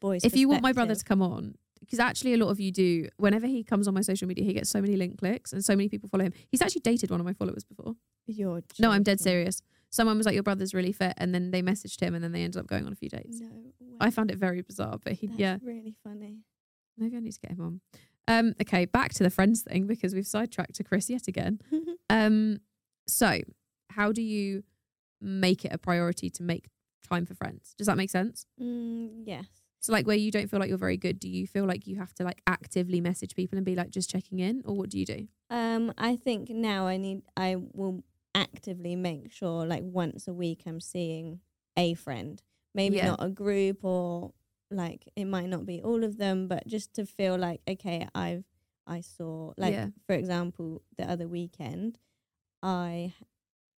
Boys. 0.00 0.24
if 0.24 0.36
you 0.36 0.48
want 0.48 0.62
my 0.62 0.72
brother 0.72 0.94
to 0.94 1.04
come 1.04 1.22
on, 1.22 1.54
because 1.80 1.98
actually 2.00 2.34
a 2.34 2.36
lot 2.36 2.48
of 2.50 2.58
you 2.60 2.72
do. 2.72 3.08
Whenever 3.18 3.46
he 3.46 3.62
comes 3.62 3.86
on 3.88 3.94
my 3.94 4.00
social 4.00 4.26
media, 4.26 4.44
he 4.44 4.52
gets 4.52 4.68
so 4.70 4.80
many 4.80 4.96
link 4.96 5.18
clicks 5.18 5.52
and 5.52 5.64
so 5.64 5.76
many 5.76 5.88
people 5.88 6.08
follow 6.08 6.24
him. 6.24 6.32
He's 6.48 6.60
actually 6.62 6.80
dated 6.82 7.10
one 7.10 7.20
of 7.20 7.26
my 7.26 7.32
followers 7.32 7.64
before. 7.64 7.94
You're 8.26 8.62
No, 8.78 8.90
I'm 8.90 9.02
dead 9.02 9.18
joking. 9.18 9.24
serious. 9.32 9.62
Someone 9.90 10.16
was 10.16 10.26
like, 10.26 10.34
"Your 10.34 10.42
brother's 10.42 10.74
really 10.74 10.92
fit," 10.92 11.14
and 11.16 11.32
then 11.34 11.52
they 11.52 11.62
messaged 11.62 12.00
him, 12.00 12.14
and 12.14 12.22
then 12.24 12.32
they 12.32 12.42
ended 12.42 12.58
up 12.60 12.66
going 12.66 12.86
on 12.86 12.92
a 12.92 12.96
few 12.96 13.08
dates. 13.08 13.40
No. 13.40 13.46
Way. 13.80 13.96
I 14.00 14.10
found 14.10 14.30
it 14.30 14.36
very 14.38 14.60
bizarre, 14.62 14.98
but 15.02 15.12
he, 15.14 15.28
That's 15.28 15.38
yeah, 15.38 15.58
really 15.62 15.94
funny. 16.02 16.40
maybe 16.98 17.16
I 17.16 17.20
need 17.20 17.32
to 17.32 17.40
get 17.40 17.52
him 17.52 17.60
on. 17.60 17.80
Um, 18.28 18.54
okay, 18.60 18.84
back 18.86 19.14
to 19.14 19.22
the 19.22 19.30
friends 19.30 19.62
thing 19.62 19.86
because 19.86 20.12
we've 20.12 20.26
sidetracked 20.26 20.74
to 20.74 20.84
Chris 20.84 21.08
yet 21.08 21.28
again. 21.28 21.60
Um, 22.10 22.58
so 23.08 23.40
how 23.90 24.12
do 24.12 24.22
you 24.22 24.62
make 25.20 25.64
it 25.64 25.72
a 25.72 25.78
priority 25.78 26.30
to 26.30 26.42
make 26.42 26.68
time 27.08 27.26
for 27.26 27.34
friends? 27.34 27.74
Does 27.78 27.86
that 27.88 27.96
make 27.96 28.10
sense? 28.10 28.46
mm, 28.60 29.22
yes. 29.24 29.46
So 29.80 29.92
like 29.92 30.06
where 30.06 30.16
you 30.16 30.30
don't 30.30 30.48
feel 30.48 30.58
like 30.60 30.68
you're 30.68 30.78
very 30.78 30.96
good, 30.96 31.20
do 31.20 31.28
you 31.28 31.46
feel 31.46 31.64
like 31.66 31.86
you 31.86 31.96
have 31.96 32.12
to 32.14 32.24
like 32.24 32.42
actively 32.46 33.00
message 33.00 33.34
people 33.36 33.56
and 33.58 33.64
be 33.64 33.76
like 33.76 33.90
just 33.90 34.10
checking 34.10 34.38
in, 34.40 34.62
or 34.64 34.76
what 34.76 34.90
do 34.90 34.98
you 34.98 35.06
do? 35.06 35.28
Um, 35.48 35.92
I 35.96 36.16
think 36.16 36.48
now 36.50 36.86
I 36.86 36.96
need 36.96 37.22
I 37.36 37.56
will 37.56 38.04
actively 38.34 38.96
make 38.96 39.30
sure 39.32 39.64
like 39.64 39.82
once 39.84 40.26
a 40.28 40.34
week 40.34 40.62
I'm 40.66 40.80
seeing 40.80 41.40
a 41.76 41.94
friend. 41.94 42.42
Maybe 42.74 42.96
Yeah. 42.96 43.06
not 43.06 43.22
a 43.22 43.30
group 43.30 43.84
or 43.84 44.32
like 44.70 45.08
it 45.14 45.24
might 45.26 45.48
not 45.48 45.64
be 45.64 45.80
all 45.82 46.02
of 46.04 46.16
them, 46.18 46.48
but 46.48 46.66
just 46.66 46.94
to 46.94 47.06
feel 47.06 47.36
like 47.38 47.60
okay, 47.68 48.08
I've 48.14 48.44
I 48.86 49.00
saw 49.00 49.52
like 49.56 49.72
Yeah. 49.72 49.88
for 50.06 50.14
example, 50.14 50.82
the 50.98 51.08
other 51.08 51.28
weekend 51.28 51.98
I 52.62 53.14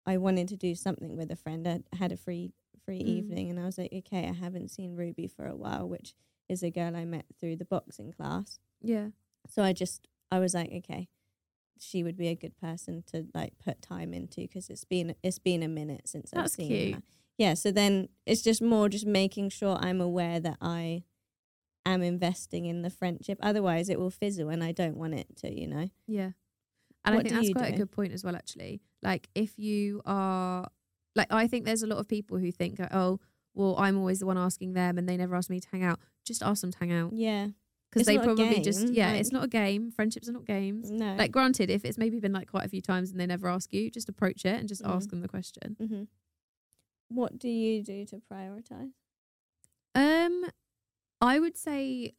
I 0.06 0.18
wanted 0.18 0.48
to 0.48 0.56
do 0.56 0.74
something 0.74 1.16
with 1.16 1.30
a 1.30 1.36
friend. 1.36 1.66
I 1.68 1.80
had 1.96 2.12
a 2.12 2.16
free 2.16 2.52
free 2.88 3.00
Mm. 3.00 3.18
evening 3.18 3.50
and 3.50 3.60
I 3.60 3.66
was 3.66 3.76
like, 3.76 3.92
okay, 3.92 4.26
I 4.26 4.32
haven't 4.32 4.70
seen 4.70 4.96
Ruby 4.96 5.26
for 5.26 5.44
a 5.46 5.54
while, 5.54 5.86
which 5.86 6.14
is 6.48 6.62
a 6.62 6.70
girl 6.70 6.96
I 6.96 7.04
met 7.04 7.26
through 7.38 7.56
the 7.56 7.66
boxing 7.66 8.12
class. 8.12 8.60
Yeah, 8.80 9.08
So 9.46 9.62
I 9.62 9.74
just 9.74 10.08
I 10.30 10.38
was 10.38 10.54
like, 10.54 10.72
okay, 10.72 11.08
she 11.78 12.02
would 12.02 12.16
be 12.16 12.28
a 12.28 12.34
good 12.34 12.56
person 12.58 13.02
to 13.12 13.26
like 13.34 13.52
put 13.58 13.82
time 13.82 14.14
into 14.14 14.40
because 14.40 14.70
it's 14.70 14.84
been 14.84 15.14
it's 15.22 15.38
been 15.38 15.62
a 15.62 15.68
minute 15.68 16.08
since 16.08 16.30
That's 16.30 16.54
I've 16.54 16.56
seen 16.56 16.68
cute. 16.68 16.94
her. 16.94 17.02
Yeah, 17.36 17.54
so 17.54 17.70
then 17.70 18.08
it's 18.24 18.42
just 18.42 18.62
more 18.62 18.88
just 18.88 19.06
making 19.06 19.50
sure 19.50 19.76
I'm 19.78 20.00
aware 20.00 20.40
that 20.40 20.56
I 20.62 21.04
am 21.84 22.02
investing 22.02 22.64
in 22.64 22.82
the 22.82 22.90
friendship. 22.90 23.38
Otherwise, 23.42 23.88
it 23.90 23.98
will 24.00 24.10
fizzle, 24.10 24.48
and 24.48 24.64
I 24.64 24.72
don't 24.72 24.96
want 24.96 25.14
it 25.14 25.36
to. 25.42 25.48
You 25.60 25.66
know. 25.68 25.88
yeah. 26.06 26.30
And 27.04 27.14
I 27.14 27.22
think 27.22 27.34
that's 27.34 27.50
quite 27.52 27.74
a 27.74 27.76
good 27.76 27.92
point 27.92 28.12
as 28.12 28.24
well. 28.24 28.34
Actually, 28.34 28.80
like 29.02 29.28
if 29.34 29.58
you 29.58 30.02
are 30.04 30.68
like, 31.18 31.32
I 31.32 31.46
think 31.46 31.64
there's 31.66 31.82
a 31.82 31.86
lot 31.86 31.98
of 31.98 32.08
people 32.08 32.38
who 32.38 32.50
think, 32.50 32.80
oh, 32.92 33.20
well, 33.54 33.76
I'm 33.78 33.98
always 33.98 34.20
the 34.20 34.26
one 34.26 34.38
asking 34.38 34.72
them, 34.72 34.96
and 34.98 35.08
they 35.08 35.16
never 35.16 35.34
ask 35.36 35.50
me 35.50 35.60
to 35.60 35.68
hang 35.70 35.82
out. 35.84 35.98
Just 36.24 36.42
ask 36.42 36.60
them 36.62 36.70
to 36.72 36.78
hang 36.78 36.92
out 36.92 37.12
Yeah. 37.12 37.48
because 37.90 38.06
they 38.06 38.16
probably 38.18 38.60
just 38.60 38.88
yeah, 38.88 39.10
like- 39.12 39.20
it's 39.20 39.32
not 39.32 39.44
a 39.44 39.48
game. 39.48 39.90
Friendships 39.90 40.28
are 40.28 40.32
not 40.32 40.44
games. 40.46 40.90
No. 40.90 41.14
Like, 41.16 41.32
granted, 41.32 41.68
if 41.70 41.84
it's 41.84 41.98
maybe 41.98 42.20
been 42.20 42.32
like 42.32 42.48
quite 42.50 42.64
a 42.64 42.68
few 42.68 42.80
times 42.80 43.10
and 43.10 43.18
they 43.20 43.26
never 43.26 43.48
ask 43.48 43.72
you, 43.72 43.90
just 43.90 44.08
approach 44.08 44.44
it 44.44 44.58
and 44.60 44.68
just 44.68 44.82
Mm. 44.82 44.94
ask 44.94 45.10
them 45.10 45.20
the 45.20 45.28
question. 45.28 45.76
hmm 45.78 46.04
What 47.08 47.38
do 47.38 47.48
you 47.48 47.82
do 47.82 48.04
to 48.06 48.22
prioritize? 48.32 48.92
Um, 49.94 50.44
I 51.20 51.40
would 51.40 51.56
say 51.56 52.12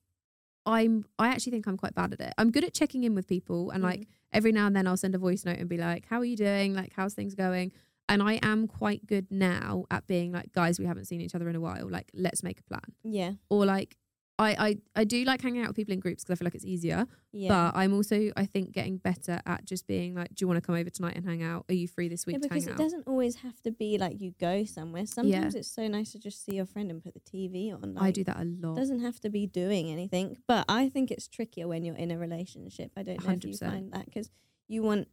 I'm. 0.66 1.06
I 1.18 1.30
actually 1.30 1.52
think 1.52 1.68
I'm 1.68 1.78
quite 1.78 1.96
bad 1.96 2.12
at 2.14 2.20
it. 2.20 2.34
I'm 2.38 2.52
good 2.52 2.64
at 2.64 2.74
checking 2.74 3.04
in 3.04 3.16
with 3.16 3.28
people, 3.28 3.70
and 3.72 3.82
like 3.84 4.08
every 4.34 4.52
now 4.52 4.68
and 4.68 4.76
then 4.76 4.88
I'll 4.88 4.98
send 4.98 5.16
a 5.16 5.18
voice 5.20 5.46
note 5.46 5.58
and 5.58 5.70
be 5.70 5.78
like, 5.78 6.06
"How 6.08 6.18
are 6.20 6.26
you 6.26 6.36
doing? 6.36 6.74
Like, 6.74 6.92
how's 6.96 7.14
things 7.14 7.34
going?" 7.36 7.72
And 8.10 8.22
I 8.22 8.40
am 8.42 8.68
quite 8.68 9.06
good 9.06 9.28
now 9.30 9.86
at 9.90 10.08
being 10.08 10.32
like, 10.32 10.52
"Guys, 10.52 10.80
we 10.80 10.86
haven't 10.86 11.06
seen 11.06 11.22
each 11.22 11.36
other 11.36 11.48
in 11.48 11.56
a 11.56 11.62
while. 11.62 11.90
Like, 11.90 12.10
let's 12.14 12.44
make 12.44 12.60
a 12.60 12.64
plan." 12.64 12.94
yeah. 13.04 13.34
Or 13.50 13.66
like, 13.66 13.96
I, 14.40 14.56
I 14.96 15.02
I 15.02 15.04
do 15.04 15.24
like 15.26 15.42
hanging 15.42 15.62
out 15.62 15.68
with 15.68 15.76
people 15.76 15.94
in 15.94 16.00
groups 16.00 16.24
because 16.24 16.36
I 16.36 16.38
feel 16.40 16.46
like 16.46 16.56
it's 16.56 16.66
easier. 16.66 17.06
Yeah. 17.34 17.50
But 17.50 17.78
I'm 17.78 17.94
also 17.94 18.32
I 18.38 18.46
think 18.46 18.72
getting 18.72 18.98
better 18.98 19.42
at 19.46 19.66
just 19.66 19.86
being 19.86 20.16
like, 20.16 20.30
do 20.30 20.44
you 20.44 20.48
want 20.48 20.58
to 20.58 20.66
come 20.66 20.76
over 20.76 20.90
tonight 20.90 21.16
and 21.18 21.26
hang 21.26 21.44
out? 21.44 21.66
Are 21.70 21.74
you 21.74 21.88
free 21.90 22.08
this 22.08 22.26
week 22.26 22.38
yeah, 22.38 22.40
to 22.40 22.50
because 22.50 22.68
it 22.68 22.72
out? 22.72 22.78
doesn't 22.78 23.06
always 23.06 23.36
have 23.38 23.62
to 23.62 23.72
be 23.72 23.98
like 23.98 24.22
you 24.22 24.34
go 24.40 24.64
somewhere. 24.64 25.06
Sometimes 25.06 25.56
it's 25.56 25.70
so 25.70 25.88
nice 25.88 26.14
to 26.14 26.20
just 26.20 26.44
see 26.46 26.56
your 26.56 26.66
friend 26.66 26.90
and 26.90 27.04
put 27.04 27.14
the 27.14 27.20
TV 27.20 27.74
on. 27.74 27.96
Like, 27.96 28.04
I 28.04 28.12
do 28.12 28.24
that 28.24 28.38
a 28.38 28.46
lot. 28.46 28.78
doesn't 28.78 29.02
have 29.02 29.20
to 29.22 29.30
be 29.30 29.46
doing 29.46 29.92
anything. 29.92 30.38
But 30.48 30.66
I 30.70 30.88
think 30.88 31.12
it's 31.12 31.28
trickier 31.28 31.68
when 31.68 31.84
you're 31.84 31.96
in 31.96 32.10
a 32.10 32.18
relationship. 32.18 32.92
I 32.96 33.04
don't 33.04 33.24
know 33.24 33.34
if 33.34 33.44
you 33.44 33.58
find 33.58 33.92
that 33.92 34.06
because 34.06 34.32
you 34.70 34.84
want, 34.84 35.10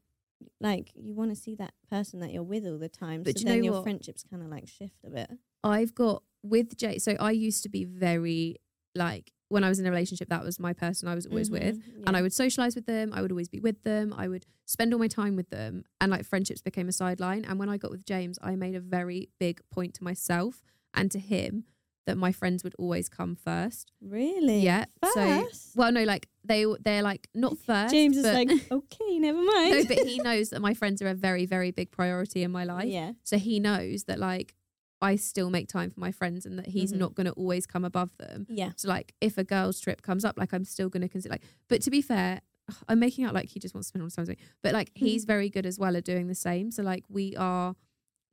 like, 0.60 0.92
you 0.94 1.14
want 1.14 1.30
to 1.30 1.36
see 1.36 1.54
that 1.56 1.72
person 1.90 2.20
that 2.20 2.32
you're 2.32 2.42
with 2.42 2.66
all 2.66 2.78
the 2.78 2.88
time. 2.88 3.22
But 3.22 3.34
so 3.38 3.40
you 3.40 3.46
then 3.46 3.64
your 3.64 3.74
what? 3.74 3.82
friendships 3.84 4.24
kind 4.28 4.42
of 4.42 4.48
like 4.48 4.68
shift 4.68 5.04
a 5.04 5.10
bit. 5.10 5.30
I've 5.64 5.94
got 5.94 6.22
with 6.42 6.76
Jay. 6.76 6.98
So 6.98 7.16
I 7.18 7.32
used 7.32 7.62
to 7.64 7.68
be 7.68 7.84
very 7.84 8.56
like 8.94 9.32
when 9.48 9.62
I 9.62 9.68
was 9.68 9.78
in 9.78 9.86
a 9.86 9.90
relationship, 9.90 10.28
that 10.30 10.42
was 10.42 10.58
my 10.58 10.72
person 10.72 11.06
I 11.08 11.14
was 11.14 11.26
always 11.26 11.50
with. 11.50 11.76
Mhm, 11.78 11.96
And 12.06 12.10
yeah. 12.12 12.18
I 12.18 12.22
would 12.22 12.32
socialize 12.32 12.74
with 12.74 12.86
them. 12.86 13.12
I 13.12 13.22
would 13.22 13.30
always 13.30 13.48
be 13.48 13.60
with 13.60 13.82
them. 13.84 14.12
I 14.16 14.26
would 14.26 14.44
spend 14.64 14.92
all 14.92 14.98
my 14.98 15.06
time 15.06 15.36
with 15.36 15.50
them. 15.50 15.84
And 16.00 16.10
like 16.10 16.24
friendships 16.24 16.60
became 16.62 16.88
a 16.88 16.92
sideline. 16.92 17.44
And 17.44 17.58
when 17.58 17.68
I 17.68 17.76
got 17.76 17.90
with 17.92 18.04
James, 18.04 18.38
I 18.42 18.56
made 18.56 18.74
a 18.74 18.80
very 18.80 19.28
big 19.38 19.60
point 19.70 19.94
to 19.94 20.04
myself 20.04 20.62
and 20.94 21.10
to 21.12 21.18
him 21.20 21.64
that 22.06 22.16
my 22.16 22.32
friends 22.32 22.64
would 22.64 22.74
always 22.78 23.08
come 23.08 23.34
first. 23.36 23.92
really, 24.00 24.60
Yeah. 24.60 24.86
So 25.12 25.20
First? 25.42 25.76
well, 25.76 25.92
no, 25.92 26.04
like 26.04 26.28
they 26.44 26.64
they're 26.80 27.02
like 27.02 27.28
not 27.34 27.58
first. 27.66 27.92
James 27.92 28.16
is 28.16 28.24
like, 28.24 28.50
okay, 28.70 29.18
never 29.18 29.42
mind. 29.42 29.70
no, 29.74 29.84
but 29.84 29.98
he 30.06 30.18
knows 30.28 30.50
that 30.50 30.60
my 30.60 30.72
friends 30.74 31.02
are 31.02 31.08
a 31.08 31.14
very 31.14 31.46
very 31.46 31.70
big 31.70 31.90
priority 31.90 32.42
in 32.42 32.50
my 32.50 32.64
life. 32.64 32.86
yeah, 32.86 33.12
So 33.24 33.38
he 33.38 33.60
knows 33.60 34.04
that 34.04 34.18
like 34.18 34.54
I 35.02 35.16
still 35.16 35.50
make 35.50 35.68
time 35.68 35.90
for 35.90 36.00
my 36.00 36.10
friends 36.12 36.46
and 36.46 36.58
that 36.58 36.68
he's 36.68 36.92
Mhm. 36.92 36.98
not 36.98 37.14
going 37.14 37.26
to 37.26 37.32
always 37.32 37.66
come 37.66 37.84
above 37.84 38.16
them. 38.16 38.46
yeah, 38.48 38.70
So 38.76 38.88
like 38.88 39.12
if 39.20 39.36
a 39.36 39.44
girl's 39.44 39.78
trip 39.78 40.00
comes 40.00 40.24
up, 40.24 40.38
like 40.38 40.52
I'm 40.54 40.64
still 40.64 40.88
going 40.88 41.02
to 41.02 41.08
consider 41.08 41.32
like. 41.34 41.42
But 41.68 41.82
to 41.82 41.90
be 41.90 42.00
fair, 42.00 42.40
I'm 42.88 42.98
making 42.98 43.24
out 43.26 43.34
like 43.34 43.48
he 43.50 43.60
just 43.60 43.74
wants 43.74 43.88
to 43.88 43.90
spend 43.90 44.02
all 44.02 44.08
the 44.08 44.16
time 44.16 44.22
with 44.22 44.30
me, 44.30 44.44
but 44.62 44.72
like 44.72 44.90
he's 44.94 45.24
very 45.24 45.50
good 45.50 45.66
as 45.66 45.78
well 45.78 45.96
at 45.96 46.04
doing 46.04 46.28
the 46.28 46.34
same. 46.34 46.70
So 46.70 46.82
like 46.82 47.04
we 47.10 47.36
are 47.36 47.74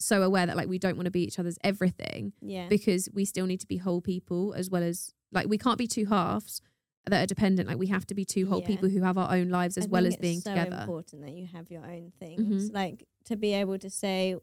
so 0.04 0.22
aware 0.24 0.45
that 0.45 0.56
like 0.58 0.68
we 0.68 0.78
don't 0.80 0.95
want 0.97 1.06
to 1.06 1.12
be 1.12 1.22
each 1.24 1.39
other's 1.39 1.58
everything 1.64 2.34
yeah. 2.41 2.68
because 2.70 3.10
we 3.14 3.26
still 3.26 3.45
need 3.45 3.60
to 3.62 3.68
be 3.68 3.78
whole 3.78 4.01
people 4.01 4.54
as 4.54 4.70
well 4.70 4.84
as 4.84 5.14
like 5.32 5.47
we 5.47 5.58
can't 5.58 5.78
be 5.78 5.88
two 5.88 6.06
halves 6.06 6.62
that 7.06 7.24
are 7.24 7.28
dependent. 7.28 7.68
Like 7.68 7.78
we 7.78 7.88
have 7.88 8.06
to 8.08 8.14
be 8.16 8.24
two 8.24 8.47
whole 8.47 8.62
Yeah. 8.62 8.68
people 8.68 8.89
who 8.89 9.01
have 9.01 9.18
our 9.18 9.34
own 9.36 9.49
lives 9.49 9.78
as 9.78 9.86
I 9.86 9.89
well 9.89 10.06
as 10.08 10.16
being 10.18 10.36
it's 10.38 10.45
so 10.45 10.51
together. 10.56 10.78
important 10.82 11.22
that 11.24 11.34
you 11.34 11.47
have 11.47 11.70
your 11.70 11.84
own 11.86 12.12
things. 12.20 12.70
Mhm. 12.70 12.74
Like 12.74 13.08
to 13.26 13.36
be 13.36 13.54
able 13.54 13.78
to 13.80 13.89
say, 13.89 14.36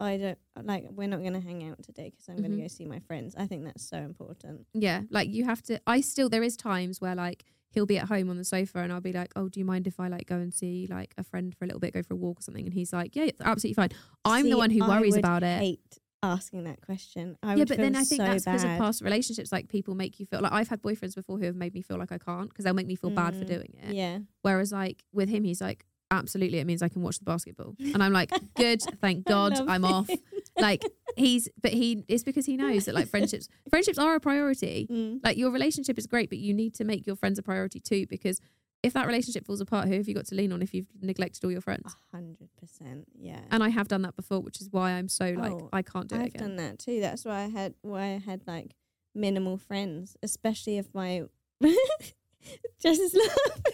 I 0.00 0.16
don't 0.16 0.38
like. 0.64 0.86
We're 0.90 1.08
not 1.08 1.20
going 1.20 1.32
to 1.34 1.40
hang 1.40 1.68
out 1.68 1.82
today 1.82 2.10
because 2.10 2.28
I'm 2.28 2.36
going 2.36 2.52
Mhm. 2.52 2.56
to 2.56 2.62
go 2.62 2.68
see 2.68 2.84
my 2.84 3.00
friends. 3.00 3.34
I 3.36 3.46
think 3.46 3.64
that's 3.64 3.82
so 3.82 3.98
important. 3.98 4.66
Yeah, 4.72 5.02
like 5.10 5.28
you 5.28 5.44
have 5.44 5.62
to. 5.64 5.80
I 5.88 6.00
still 6.00 6.28
there 6.28 6.42
is 6.44 6.56
times 6.56 7.00
where 7.00 7.14
like 7.16 7.44
he'll 7.70 7.86
be 7.86 7.98
at 7.98 8.08
home 8.08 8.30
on 8.30 8.36
the 8.36 8.44
sofa 8.44 8.78
and 8.78 8.92
I'll 8.92 9.00
be 9.00 9.12
like, 9.12 9.32
oh, 9.36 9.48
do 9.48 9.60
you 9.60 9.66
mind 9.66 9.86
if 9.86 10.00
I 10.00 10.08
like 10.08 10.26
go 10.26 10.36
and 10.36 10.52
see 10.52 10.86
like 10.88 11.14
a 11.18 11.24
friend 11.24 11.54
for 11.56 11.64
a 11.64 11.68
little 11.68 11.80
bit, 11.80 11.94
go 11.94 12.02
for 12.02 12.14
a 12.14 12.16
walk 12.16 12.40
or 12.40 12.42
something? 12.42 12.64
And 12.64 12.74
he's 12.74 12.92
like, 12.92 13.14
yeah, 13.14 13.24
it's 13.24 13.40
absolutely 13.40 13.74
fine. 13.74 13.90
I'm 14.24 14.44
See, 14.44 14.50
the 14.50 14.56
one 14.56 14.70
who 14.70 14.80
worries 14.80 15.16
about 15.16 15.42
it. 15.42 15.58
Hate 15.58 15.98
asking 16.22 16.64
that 16.64 16.80
question. 16.80 17.36
I 17.42 17.50
yeah, 17.52 17.58
would 17.60 17.68
but 17.68 17.76
then 17.78 17.94
I 17.94 18.02
think 18.02 18.22
so 18.22 18.24
that's 18.24 18.44
because 18.44 18.64
of 18.64 18.70
past 18.70 19.02
relationships. 19.02 19.52
Like 19.52 19.68
people 19.68 19.94
make 19.94 20.18
you 20.18 20.26
feel 20.26 20.40
like 20.40 20.52
I've 20.52 20.68
had 20.68 20.82
boyfriends 20.82 21.14
before 21.14 21.38
who 21.38 21.44
have 21.44 21.54
made 21.56 21.74
me 21.74 21.82
feel 21.82 21.96
like 21.98 22.10
I 22.10 22.18
can't 22.18 22.48
because 22.48 22.64
they'll 22.64 22.74
make 22.74 22.86
me 22.88 22.96
feel 22.96 23.10
bad 23.10 23.36
for 23.36 23.44
Mm, 23.44 23.48
doing 23.48 23.76
it. 23.82 23.94
Yeah, 23.94 24.18
Whereas 24.42 24.72
like 24.72 25.04
with 25.12 25.28
him, 25.28 25.44
he's 25.44 25.60
like, 25.60 25.84
absolutely, 26.10 26.58
it 26.58 26.66
means 26.66 26.82
I 26.82 26.88
can 26.88 27.02
watch 27.02 27.18
the 27.18 27.24
basketball, 27.24 27.74
and 27.94 28.02
I'm 28.02 28.12
like, 28.12 28.30
good, 28.54 28.82
thank 29.00 29.24
God, 29.26 29.58
I'm 29.68 29.84
off. 29.84 30.08
it. 30.10 30.20
Like 30.58 30.84
he's, 31.16 31.48
but 31.62 31.72
he 31.72 32.04
it's 32.08 32.24
because 32.24 32.46
he 32.46 32.56
knows 32.56 32.86
that 32.86 32.94
like 32.94 33.08
friendships, 33.08 33.48
friendships 33.70 33.98
are 33.98 34.14
a 34.14 34.20
priority. 34.20 34.88
Mm. 34.90 35.20
Like 35.22 35.36
your 35.36 35.50
relationship 35.50 35.98
is 35.98 36.06
great, 36.06 36.28
but 36.28 36.38
you 36.38 36.52
need 36.52 36.74
to 36.74 36.84
make 36.84 37.06
your 37.06 37.16
friends 37.16 37.38
a 37.38 37.42
priority 37.42 37.80
too 37.80 38.06
because 38.08 38.40
if 38.82 38.92
that 38.92 39.06
relationship 39.06 39.44
falls 39.44 39.60
apart, 39.60 39.88
who 39.88 39.94
have 39.94 40.08
you 40.08 40.14
got 40.14 40.26
to 40.26 40.34
lean 40.34 40.52
on 40.52 40.62
if 40.62 40.72
you've 40.72 40.86
neglected 41.00 41.44
all 41.44 41.50
your 41.50 41.60
friends? 41.60 41.94
A 42.12 42.16
hundred 42.16 42.48
percent. 42.60 43.06
Yeah. 43.18 43.40
And 43.50 43.62
I 43.62 43.68
have 43.68 43.88
done 43.88 44.02
that 44.02 44.16
before, 44.16 44.40
which 44.40 44.60
is 44.60 44.68
why 44.70 44.92
I'm 44.92 45.08
so 45.08 45.30
like 45.36 45.52
Oh, 45.52 45.68
I 45.72 45.82
can't 45.82 46.08
do 46.08 46.16
it 46.16 46.22
I've 46.22 46.34
done 46.34 46.56
that 46.56 46.78
too. 46.78 47.00
That's 47.00 47.24
why 47.24 47.42
I 47.42 47.48
had 47.48 47.74
why 47.82 48.02
I 48.02 48.22
had 48.24 48.42
like 48.46 48.74
minimal 49.14 49.58
friends, 49.58 50.16
especially 50.22 50.78
if 50.78 50.92
my 50.94 51.24
Jess 52.80 52.98
is 52.98 53.14
laughing. 53.14 53.72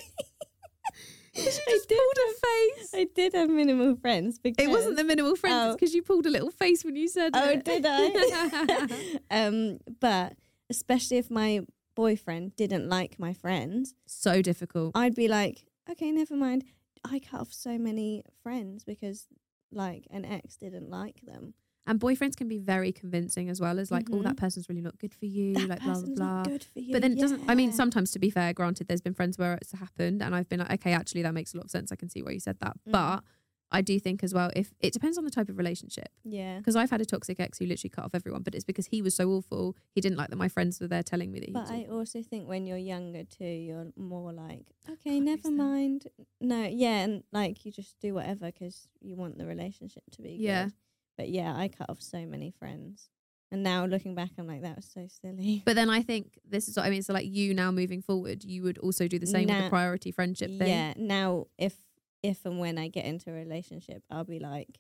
I 1.39 1.43
just 1.43 1.89
did 1.89 1.99
pulled 1.99 2.17
a 2.17 2.27
have- 2.29 2.37
face. 2.77 2.91
I 2.95 3.07
did 3.15 3.33
have 3.35 3.51
minimal 3.51 3.97
friends 3.97 4.39
because 4.39 4.65
It 4.65 4.71
wasn't 4.71 4.97
the 4.97 5.05
minimal 5.05 5.37
friends 5.37 5.73
Oh. 5.73 5.73
because 5.75 5.95
you 5.95 6.03
pulled 6.03 6.27
a 6.27 6.31
little 6.31 6.51
face 6.51 6.85
when 6.85 6.97
you 6.97 7.09
said 7.09 7.33
Oh, 7.35 7.51
it. 7.51 7.65
did 7.65 7.85
I? 7.87 9.19
um, 9.31 9.79
but 10.01 10.35
especially 10.71 11.19
if 11.19 11.31
my 11.31 11.61
boyfriend 11.97 12.57
didn't 12.57 12.89
like 12.89 13.19
my 13.19 13.33
friends, 13.33 13.95
so 14.07 14.43
difficult. 14.43 14.93
I'd 14.95 15.15
be 15.15 15.29
like, 15.29 15.67
okay, 15.91 16.11
never 16.11 16.37
mind. 16.37 16.65
I 17.05 17.19
cut 17.19 17.41
off 17.41 17.53
so 17.53 17.79
many 17.79 18.23
friends 18.43 18.85
because 18.85 19.27
like 19.73 20.07
an 20.11 20.25
ex 20.25 20.57
didn't 20.57 20.89
like 20.91 21.21
them. 21.27 21.55
And 21.87 22.01
boyfriends 22.01 22.35
can 22.37 22.49
be 22.49 22.59
very 22.59 22.93
convincing 22.93 23.51
as 23.51 23.61
well 23.61 23.79
as 23.79 23.91
like, 23.91 24.09
oh, 24.11 24.17
Mhm. 24.17 24.23
that 24.25 24.37
person's 24.39 24.69
really 24.71 24.81
not 24.81 24.97
good 24.99 25.13
for 25.15 25.27
you, 25.27 25.53
That 25.55 25.69
like 25.69 25.83
blah 25.85 26.01
blah 26.01 26.15
blah. 26.15 26.35
not 26.37 26.49
good 26.49 26.65
for 26.65 26.79
you. 26.81 26.93
But 26.93 27.03
then 27.03 27.13
it 27.13 27.19
doesn't. 27.21 27.43
I 27.49 27.55
mean, 27.55 27.73
sometimes 27.73 28.11
to 28.13 28.19
be 28.19 28.31
fair, 28.31 28.53
granted, 28.55 28.89
there's 28.89 29.03
been 29.03 29.15
friends 29.15 29.37
where 29.39 29.55
it's 29.55 29.73
happened, 29.73 30.23
and 30.23 30.35
I've 30.35 30.49
been 30.49 30.61
like, 30.61 30.73
okay, 30.73 30.93
actually, 30.93 31.23
that 31.23 31.35
makes 31.35 31.53
a 31.53 31.59
lot 31.59 31.65
of 31.67 31.71
sense. 31.71 31.93
I 31.93 31.97
can 31.97 32.09
see 32.09 32.23
why 32.23 32.31
you 32.31 32.41
said 32.41 32.59
that. 32.61 32.77
Mhm. 32.87 32.93
But 32.93 33.25
I 33.71 33.81
do 33.83 33.99
think 33.99 34.23
as 34.23 34.33
well, 34.33 34.51
if 34.55 34.73
it 34.81 34.93
depends 34.93 35.19
on 35.19 35.25
the 35.25 35.31
type 35.31 35.49
of 35.49 35.59
relationship, 35.59 36.09
yeah. 36.23 36.59
because 36.59 36.77
I've 36.77 36.91
had 36.91 37.01
a 37.01 37.05
toxic 37.05 37.41
ex 37.41 37.59
who 37.59 37.67
literally 37.67 37.91
cut 37.91 38.05
off 38.05 38.15
everyone, 38.15 38.43
but 38.43 38.55
it's 38.55 38.65
because 38.65 38.87
he 38.87 39.03
was 39.03 39.15
so 39.17 39.31
awful. 39.33 39.77
He 39.95 40.01
didn't 40.01 40.17
like 40.17 40.31
that 40.31 40.37
my 40.37 40.49
friends 40.49 40.81
were 40.81 40.87
there 40.87 41.03
telling 41.03 41.33
me 41.33 41.41
that 41.41 41.49
he 41.49 41.53
But. 41.55 41.71
I 41.71 41.85
also 41.91 42.23
think 42.23 42.47
when 42.49 42.67
you're 42.67 42.79
younger 42.79 43.25
too, 43.25 43.45
you're 43.45 43.93
more 43.97 44.33
like, 44.33 44.67
okay, 44.89 45.15
Can't 45.19 45.25
never 45.25 45.51
mind. 45.51 46.07
No, 46.41 46.65
yeah, 46.65 47.03
and 47.05 47.25
like 47.33 47.65
you 47.67 47.73
just 47.73 47.99
do 48.01 48.15
whatever 48.15 48.47
because 48.47 48.87
you 49.01 49.17
want 49.17 49.37
the 49.39 49.45
relationship 49.47 50.05
to 50.13 50.23
be 50.23 50.37
Yeah. 50.41 50.65
good. 50.67 50.75
But 51.17 51.29
yeah, 51.29 51.55
I 51.57 51.69
cut 51.69 51.89
off 51.91 52.01
so 52.03 52.27
many 52.27 52.51
friends, 52.51 53.09
and 53.53 53.63
now 53.63 53.87
looking 53.87 54.15
back, 54.15 54.31
I'm 54.39 54.47
like, 54.49 54.63
that 54.63 54.77
was 54.77 54.87
so 54.93 55.07
silly. 55.09 55.63
But 55.65 55.77
then 55.77 55.89
I 55.91 56.03
think 56.03 56.39
this 56.49 56.69
is 56.69 56.77
what 56.77 56.87
I 56.87 56.91
mean. 56.91 57.03
So 57.03 57.13
like 57.13 57.27
you 57.27 57.55
now 57.55 57.71
moving 57.71 58.03
forward, 58.03 58.45
you 58.45 58.63
would 58.65 58.79
also 58.79 59.07
do 59.09 59.19
the 59.19 59.27
same 59.27 59.49
with 59.49 59.59
the 59.59 59.69
priority 59.71 60.11
friendship 60.11 60.51
thing. 60.59 60.69
Yeah. 60.69 60.95
Now, 60.97 61.47
if 61.59 61.75
if 62.23 62.45
and 62.47 62.59
when 62.59 62.79
I 62.79 62.89
get 62.89 63.05
into 63.05 63.31
a 63.31 63.35
relationship, 63.35 64.03
I'll 64.11 64.25
be 64.25 64.39
like, 64.41 64.79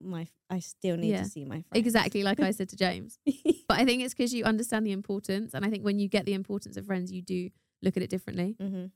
my 0.00 0.26
I 0.50 0.60
still 0.60 0.96
need 0.96 1.10
Yeah. 1.10 1.22
to 1.24 1.28
see 1.30 1.44
my 1.44 1.62
friends. 1.62 1.86
Exactly 1.86 2.22
like 2.22 2.40
I 2.40 2.50
said 2.52 2.68
to 2.70 2.76
James. 2.76 3.18
But 3.68 3.78
I 3.78 3.84
think 3.84 4.02
it's 4.02 4.12
because 4.12 4.34
you 4.34 4.44
understand 4.44 4.84
the 4.86 4.92
importance, 4.92 5.54
and 5.54 5.64
I 5.64 5.70
think 5.70 5.84
when 5.84 5.98
you 5.98 6.08
get 6.08 6.26
the 6.26 6.34
importance 6.34 6.76
of 6.76 6.84
friends, 6.84 7.10
you 7.10 7.22
do 7.22 7.48
look 7.80 7.96
at 7.96 8.02
it 8.02 8.10
differently. 8.10 8.56
hmm 8.60 8.86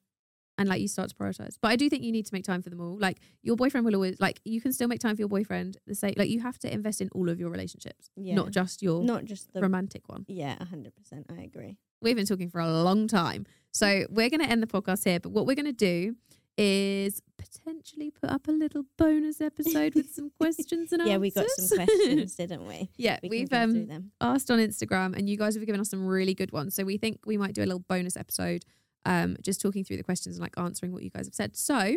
and 0.58 0.68
like 0.68 0.80
you 0.80 0.88
start 0.88 1.08
to 1.10 1.14
prioritize. 1.14 1.56
But 1.60 1.68
I 1.70 1.76
do 1.76 1.88
think 1.90 2.02
you 2.02 2.12
need 2.12 2.26
to 2.26 2.34
make 2.34 2.44
time 2.44 2.62
for 2.62 2.70
them 2.70 2.80
all. 2.80 2.96
Like 2.98 3.18
your 3.42 3.56
boyfriend 3.56 3.84
will 3.86 3.94
always 3.94 4.18
like 4.20 4.40
you 4.44 4.60
can 4.60 4.72
still 4.72 4.88
make 4.88 5.00
time 5.00 5.14
for 5.16 5.20
your 5.22 5.28
boyfriend. 5.28 5.76
The 5.86 5.94
same 5.94 6.14
like 6.16 6.28
you 6.30 6.40
have 6.40 6.58
to 6.60 6.72
invest 6.72 7.00
in 7.00 7.08
all 7.12 7.28
of 7.28 7.38
your 7.38 7.50
relationships, 7.50 8.10
Yeah. 8.16 8.34
not 8.34 8.50
just 8.50 8.82
your 8.82 9.02
Not 9.02 9.24
just 9.24 9.52
the. 9.52 9.60
romantic 9.60 10.08
one. 10.08 10.24
yeah, 10.28 10.62
hundred 10.64 10.94
percent. 10.96 11.26
I 11.30 11.42
agree. 11.42 11.76
We've 12.02 12.16
been 12.16 12.26
talking 12.26 12.50
for 12.50 12.60
a 12.60 12.82
long 12.82 13.08
time, 13.08 13.46
so 13.72 14.04
we're 14.10 14.28
going 14.30 14.40
to 14.40 14.48
end 14.48 14.62
the 14.62 14.66
podcast 14.66 15.04
here. 15.04 15.18
But 15.20 15.32
what 15.32 15.46
we're 15.46 15.56
going 15.56 15.66
to 15.66 15.72
do 15.72 16.14
is 16.58 17.20
potentially 17.36 18.10
put 18.10 18.30
up 18.30 18.48
a 18.48 18.50
little 18.50 18.84
bonus 18.96 19.40
episode 19.42 19.94
with 19.94 20.10
some 20.10 20.30
questions 20.40 20.90
and 20.92 21.02
Yeah, 21.06 21.14
answers. 21.14 21.36
Yeah, 21.36 21.42
we 21.42 21.46
got 21.46 21.50
some 21.50 21.84
questions, 21.86 22.34
didn't 22.42 22.66
we? 22.66 22.90
yeah, 22.96 23.18
We 23.22 23.28
we've 23.28 23.50
can 23.50 23.72
go 23.72 23.86
through 23.86 23.94
um 23.96 24.10
asked 24.20 24.50
on 24.50 24.58
Instagram, 24.58 25.14
and 25.16 25.28
you 25.28 25.36
guys 25.36 25.54
have 25.54 25.66
given 25.66 25.80
us 25.80 25.90
some 25.90 26.06
really 26.06 26.32
good 26.34 26.52
ones. 26.52 26.74
So 26.74 26.84
we 26.84 26.96
think 26.96 27.20
we 27.26 27.36
might 27.36 27.54
do 27.54 27.62
a 27.62 27.66
little 27.66 27.80
bonus 27.88 28.16
episode, 28.16 28.64
um, 29.04 29.36
just 29.42 29.60
talking 29.60 29.84
through 29.84 29.96
the 29.98 30.02
questions 30.02 30.36
and 30.36 30.42
like 30.42 30.54
answering 30.58 30.92
what 30.92 31.02
you 31.02 31.10
guys 31.10 31.26
have 31.26 31.34
said. 31.34 31.56
So, 31.56 31.96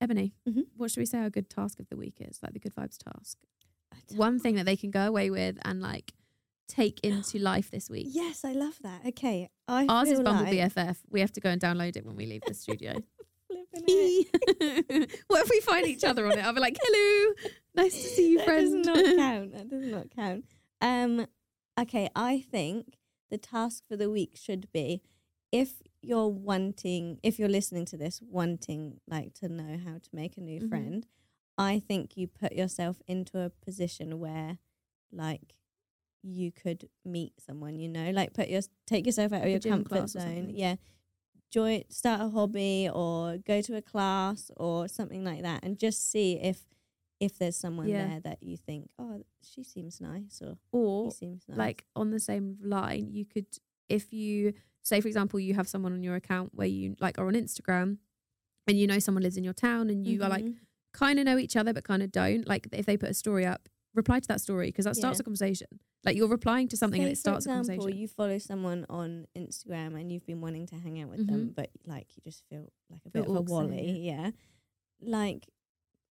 Ebony, 0.00 0.34
Mhm. 0.46 0.66
what 0.76 0.90
should 0.90 1.00
we 1.00 1.06
say 1.06 1.18
our 1.18 1.30
good 1.30 1.48
task 1.48 1.80
of 1.80 1.88
the 1.88 1.96
week 1.96 2.16
is? 2.20 2.38
Like 2.42 2.52
the 2.52 2.58
good 2.60 2.74
vibes 2.74 2.98
task. 2.98 3.38
One 4.14 4.38
thing 4.38 4.56
that 4.56 4.66
they 4.66 4.76
can 4.76 4.90
go 4.90 5.06
away 5.06 5.30
with 5.30 5.58
and 5.64 5.80
like 5.80 6.12
take 6.68 7.00
into 7.00 7.38
life 7.52 7.70
this 7.70 7.88
week. 7.88 8.08
Yes, 8.10 8.44
I 8.44 8.52
love 8.52 8.78
that. 8.82 9.06
Okay, 9.06 9.48
I 9.68 9.86
Ours 9.86 10.10
is 10.10 10.20
Bumble 10.20 10.44
like 10.44 10.52
BFF. 10.52 10.98
We 11.10 11.20
have 11.20 11.32
to 11.32 11.40
go 11.40 11.48
and 11.50 11.60
download 11.60 11.96
it 11.96 12.04
when 12.04 12.16
we 12.16 12.26
leave 12.26 12.42
the 12.46 12.54
studio. 12.54 12.94
what 15.28 15.44
if 15.44 15.50
we 15.50 15.60
find 15.60 15.86
each 15.86 16.04
other 16.04 16.26
on 16.26 16.32
it? 16.38 16.44
I'll 16.44 16.52
be 16.54 16.60
like, 16.60 16.76
"Hello, 16.80 17.34
nice 17.74 17.94
to 17.94 18.08
see 18.08 18.30
you, 18.32 18.38
that 18.38 18.46
friend." 18.46 18.84
does 18.84 18.94
not 18.94 19.16
count. 19.16 19.52
That 19.52 19.68
does 19.68 19.86
not 19.86 20.10
count. 20.10 20.44
Um, 20.80 21.26
okay, 21.78 22.08
I 22.14 22.40
think 22.40 22.98
the 23.30 23.38
task 23.38 23.84
for 23.88 23.96
the 23.96 24.10
week 24.10 24.32
should 24.36 24.70
be 24.72 25.02
if 25.52 25.82
you're 26.02 26.28
wanting, 26.28 27.18
if 27.22 27.38
you're 27.38 27.48
listening 27.48 27.84
to 27.86 27.96
this, 27.96 28.20
wanting 28.22 29.00
like 29.08 29.34
to 29.34 29.48
know 29.48 29.78
how 29.84 29.98
to 29.98 30.10
make 30.12 30.36
a 30.36 30.40
new 30.40 30.60
Mhm. 30.60 30.68
friend, 30.68 31.06
I 31.58 31.78
think 31.80 32.16
you 32.16 32.26
put 32.28 32.52
yourself 32.52 33.00
into 33.06 33.38
a 33.40 33.50
position 33.50 34.18
where, 34.20 34.58
like, 35.12 35.56
you 36.22 36.52
could 36.52 36.88
meet 37.04 37.40
someone. 37.40 37.76
You 37.78 37.88
know, 37.88 38.10
like 38.10 38.34
put 38.34 38.48
your 38.48 38.62
take 38.86 39.06
yourself 39.06 39.32
out 39.32 39.42
of 39.44 39.48
your 39.50 39.60
comfort 39.60 40.08
zone. 40.10 40.50
Yeah. 40.54 40.76
Join, 41.50 41.84
start 41.90 42.20
a 42.20 42.28
hobby 42.30 42.88
or 42.92 43.38
go 43.38 43.62
to 43.62 43.76
a 43.76 43.82
class 43.82 44.50
or 44.56 44.88
something 44.88 45.24
like 45.24 45.42
that, 45.42 45.64
and 45.64 45.78
just 45.78 46.10
see 46.10 46.34
if 46.40 46.66
if 47.20 47.38
there's 47.38 47.56
someone 47.56 47.88
Yeah. 47.88 48.08
there 48.08 48.20
that 48.20 48.42
you 48.42 48.56
think, 48.58 48.90
oh, 48.98 49.22
she 49.42 49.62
seems 49.62 50.00
nice 50.00 50.42
or 50.42 50.58
or 50.72 51.04
he 51.06 51.10
seems 51.12 51.48
nice. 51.48 51.56
like 51.58 51.86
on 51.96 52.10
the 52.10 52.20
same 52.20 52.58
line, 52.60 53.10
you 53.12 53.24
could 53.24 53.46
if 53.88 54.12
you 54.12 54.52
say, 54.82 55.00
for 55.00 55.08
example, 55.08 55.40
you 55.40 55.54
have 55.54 55.68
someone 55.68 55.92
on 55.92 56.02
your 56.02 56.14
account 56.16 56.50
where 56.54 56.66
you 56.66 56.96
like 57.00 57.18
are 57.18 57.26
on 57.26 57.34
Instagram 57.34 57.98
and 58.66 58.78
you 58.78 58.86
know 58.86 58.98
someone 58.98 59.22
lives 59.22 59.36
in 59.36 59.44
your 59.44 59.52
town 59.52 59.90
and 59.90 60.06
you 60.06 60.22
are 60.22 60.28
like 60.28 60.44
Mhm. 60.44 60.56
kind 60.92 61.18
of 61.18 61.24
know 61.24 61.38
each 61.38 61.56
other 61.56 61.72
but 61.72 61.84
kind 61.84 62.02
of 62.02 62.10
don't. 62.12 62.46
Like 62.46 62.68
if 62.72 62.86
they 62.86 62.96
put 62.96 63.10
a 63.10 63.14
story 63.14 63.44
up, 63.46 63.68
reply 63.94 64.20
to 64.20 64.28
that 64.28 64.40
story 64.40 64.68
because 64.68 64.84
that 64.84 64.96
starts 64.96 65.18
Yeah. 65.18 65.22
a 65.22 65.24
conversation. 65.24 65.66
Like 66.04 66.16
you're 66.16 66.28
replying 66.28 66.68
to 66.68 66.76
something 66.76 67.00
and 67.00 67.08
Say, 67.08 67.12
it 67.12 67.18
starts 67.18 67.46
for 67.46 67.52
a 67.52 67.58
example, 67.58 67.84
conversation. 67.84 68.00
you 68.00 68.08
follow 68.08 68.38
someone 68.38 68.86
on 68.88 69.26
Instagram 69.36 69.98
and 69.98 70.12
you've 70.12 70.26
been 70.26 70.40
wanting 70.40 70.66
to 70.68 70.76
hang 70.76 71.00
out 71.00 71.08
with 71.10 71.26
them, 71.26 71.52
but 71.54 71.70
like 71.84 72.16
you 72.16 72.22
just 72.22 72.44
feel 72.48 72.70
like 72.90 73.00
a 73.06 73.10
Feel 73.10 73.22
bit 73.22 73.30
of 73.30 73.36
a 73.36 73.40
wally. 73.42 74.00
Yeah. 74.00 74.30
Like 75.00 75.48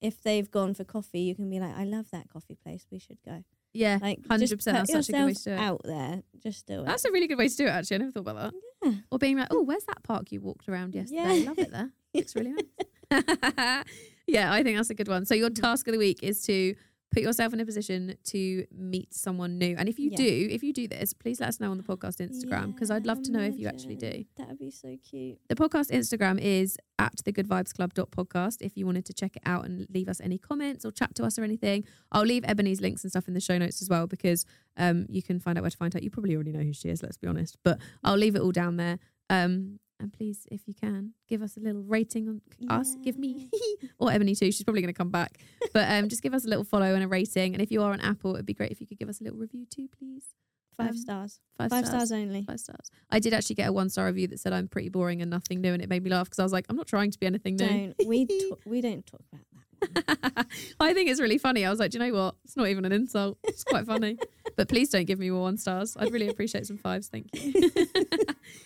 if 0.02 0.22
they've 0.22 0.50
gone 0.52 0.74
for 0.74 0.84
coffee, 0.84 1.22
you 1.22 1.36
can 1.36 1.50
be 1.50 1.60
like, 1.60 1.76
I 1.76 1.84
love 1.86 2.10
that 2.12 2.30
coffee 2.30 2.56
place. 2.56 2.86
We 2.92 3.00
should 3.00 3.22
go. 3.24 3.44
Yeah, 3.76 4.00
Like, 4.02 4.26
hundred 4.28 4.50
percent. 4.50 4.78
That's 4.78 4.92
such 4.92 5.10
a 5.10 5.12
good 5.12 5.26
way 5.26 5.34
to 5.34 5.44
do 5.44 5.52
it. 5.52 5.60
out 5.60 5.82
there. 5.84 6.24
Just 6.42 6.66
do 6.66 6.82
it. 6.82 6.86
That's 6.86 7.06
a 7.06 7.12
really 7.12 7.28
good 7.28 7.38
way 7.38 7.48
to 7.48 7.56
do 7.56 7.66
it. 7.66 7.70
Actually, 7.70 7.96
I 7.96 7.98
never 8.00 8.12
thought 8.12 8.20
about 8.22 8.36
that. 8.36 8.54
Yeah. 8.84 8.94
Or 9.12 9.20
being 9.20 9.38
like, 9.38 9.50
oh, 9.52 9.62
where's 9.64 9.84
that 9.86 10.02
park 10.04 10.32
you 10.32 10.42
walked 10.42 10.70
around 10.70 10.96
yesterday? 10.96 11.40
Yeah. 11.40 11.50
Love 11.50 11.60
it 11.60 11.72
there. 11.72 11.92
Looks 12.14 12.36
really 12.36 12.54
nice. 12.54 12.64
yeah, 14.28 14.54
I 14.54 14.64
think 14.64 14.78
that's 14.78 14.90
a 14.90 14.96
good 14.96 15.08
one. 15.08 15.26
So 15.26 15.36
your 15.36 15.50
mm. 15.50 15.62
task 15.62 15.88
of 15.88 15.94
the 15.94 16.00
week 16.00 16.20
is 16.24 16.42
to 16.44 16.76
put 17.16 17.24
yourself 17.24 17.53
in 17.53 17.61
a 17.61 17.66
position 17.66 18.18
to 18.26 18.66
meet 18.78 19.13
someone 19.13 19.57
new. 19.57 19.74
And 19.78 19.88
if 19.88 19.97
you 19.97 20.09
Yeah. 20.11 20.18
do, 20.18 20.47
if 20.51 20.61
you 20.63 20.74
do 20.74 20.86
this, 20.86 21.13
please 21.13 21.39
let 21.39 21.47
us 21.47 21.61
know 21.61 21.72
on 21.72 21.78
the 21.78 21.84
podcast 21.84 22.18
Instagram 22.20 22.74
because 22.74 22.91
I'd 22.91 23.05
Yeah, 23.05 23.11
love 23.13 23.22
to 23.24 23.32
know 23.32 23.39
if 23.41 23.57
you 23.57 23.68
actually 23.68 23.95
do. 23.95 24.26
That 24.36 24.49
would 24.49 24.59
be 24.59 24.70
so 24.70 24.97
cute. 24.97 25.39
The 25.47 25.55
podcast 25.55 25.91
Instagram 25.91 26.39
is 26.41 26.78
at 26.99 27.16
the 27.24 27.32
good 27.32 27.47
vibes 27.47 27.74
club 27.74 27.93
podcast. 27.93 28.57
If 28.61 28.76
you 28.76 28.86
wanted 28.86 29.05
to 29.05 29.13
check 29.13 29.38
it 29.38 29.43
out 29.45 29.63
and 29.66 29.88
leave 29.93 30.09
us 30.09 30.20
any 30.20 30.38
comments 30.38 30.84
or 30.84 30.91
chat 30.91 31.16
to 31.16 31.24
us 31.24 31.39
or 31.39 31.43
anything, 31.45 31.86
I'll 32.11 32.26
leave 32.26 32.43
Ebony's 32.45 32.82
links 32.82 33.03
and 33.05 33.11
stuff 33.11 33.30
in 33.30 33.34
the 33.34 33.39
show 33.39 33.57
notes 33.57 33.82
as 33.82 33.89
well 33.89 34.07
because 34.07 34.45
um, 34.76 35.05
you 35.09 35.24
can 35.24 35.39
find 35.39 35.57
out 35.57 35.61
where 35.61 35.72
to 35.72 35.78
find 35.78 35.93
her. 35.93 35.99
You 36.01 36.09
probably 36.09 36.36
already 36.36 36.51
know 36.51 36.63
who 36.63 36.74
she 36.74 36.89
is, 36.89 37.01
let's 37.01 37.18
be 37.18 37.28
honest, 37.28 37.57
but 37.63 37.80
I'll 38.03 38.18
leave 38.18 38.36
it 38.36 38.41
all 38.41 38.51
down 38.51 38.76
there. 38.76 38.99
Um, 39.30 39.80
and 40.00 40.12
please, 40.14 40.46
if 40.52 40.68
you 40.68 40.74
can, 40.74 41.14
give 41.28 41.41
us 41.41 41.58
a 41.58 41.60
little 41.60 41.82
rating 41.84 42.28
on 42.28 42.41
us. 42.70 42.96
Give 43.04 43.18
me 43.18 43.50
or 44.00 44.12
Ebony 44.12 44.36
too. 44.36 44.48
She's 44.52 44.64
probably 44.64 44.82
going 44.82 44.93
to 44.93 44.98
come 44.98 45.10
back, 45.12 45.39
but 45.74 45.89
um, 45.89 46.10
just 46.10 46.22
give 46.22 46.34
us 46.34 46.46
a 46.46 46.48
little 46.50 46.64
follow 46.66 46.93
and 46.93 47.04
a 47.04 47.08
rating. 47.08 47.54
And 47.54 47.62
if 47.62 47.72
you 47.72 47.82
are 47.82 47.91
on 47.93 48.02
Apple, 48.02 48.34
it'd 48.36 48.46
be 48.46 48.54
great 48.54 48.72
if 48.72 48.82
you 48.82 48.88
could 48.88 49.00
give 49.00 49.10
us 49.10 49.22
a 49.22 49.24
little 49.24 49.39
review 49.39 49.66
too, 49.70 49.88
please. 49.98 50.34
Five 50.78 50.89
Um, 50.89 50.98
stars. 50.98 51.39
Five, 51.58 51.70
Five 51.70 51.86
stars. 51.86 52.10
stars 52.10 52.12
only. 52.12 52.43
Five 52.43 52.60
stars. 52.60 52.91
I 53.10 53.20
did 53.20 53.34
actually 53.34 53.56
get 53.56 53.70
a 53.70 53.72
one 53.72 53.89
star 53.89 54.08
review 54.08 54.28
that 54.28 54.39
said 54.41 54.52
I'm 54.52 54.68
pretty 54.68 54.89
boring 54.89 55.22
and 55.22 55.32
nothing 55.32 55.62
new, 55.62 55.72
and 55.72 55.82
it 55.82 55.88
made 55.89 56.04
me 56.04 56.10
laugh 56.10 56.26
because 56.26 56.39
I 56.39 56.43
was 56.43 56.52
like, 56.52 56.66
I'm 56.70 56.76
not 56.76 56.88
trying 56.88 57.12
to 57.12 57.20
be 57.20 57.26
anything 57.28 57.56
new. 57.56 57.93
Don't 57.98 58.08
we? 58.08 58.28
We 58.66 58.82
don't 58.82 59.06
talk 59.06 59.22
about 59.32 59.46
that. 59.46 59.52
I 60.80 60.93
think 60.93 61.10
it's 61.10 61.22
really 61.22 61.38
funny. 61.38 61.64
I 61.66 61.70
was 61.70 61.80
like, 61.80 61.91
do 61.91 62.00
you 62.00 62.06
know 62.12 62.18
what? 62.26 62.36
It's 62.43 62.58
not 62.58 62.68
even 62.68 62.84
an 62.86 62.91
insult. 62.91 63.38
It's 63.43 63.64
quite 63.64 63.86
funny. 63.86 64.18
but 64.58 64.68
please 64.68 64.89
don't 64.89 65.06
give 65.06 65.20
me 65.20 65.30
more 65.30 65.43
one 65.43 65.58
stars. 65.58 65.96
I'd 65.98 66.12
really 66.12 66.28
appreciate 66.28 66.66
some 66.66 66.78
fives. 66.78 67.08
Thank 67.08 67.28
you. 67.34 67.72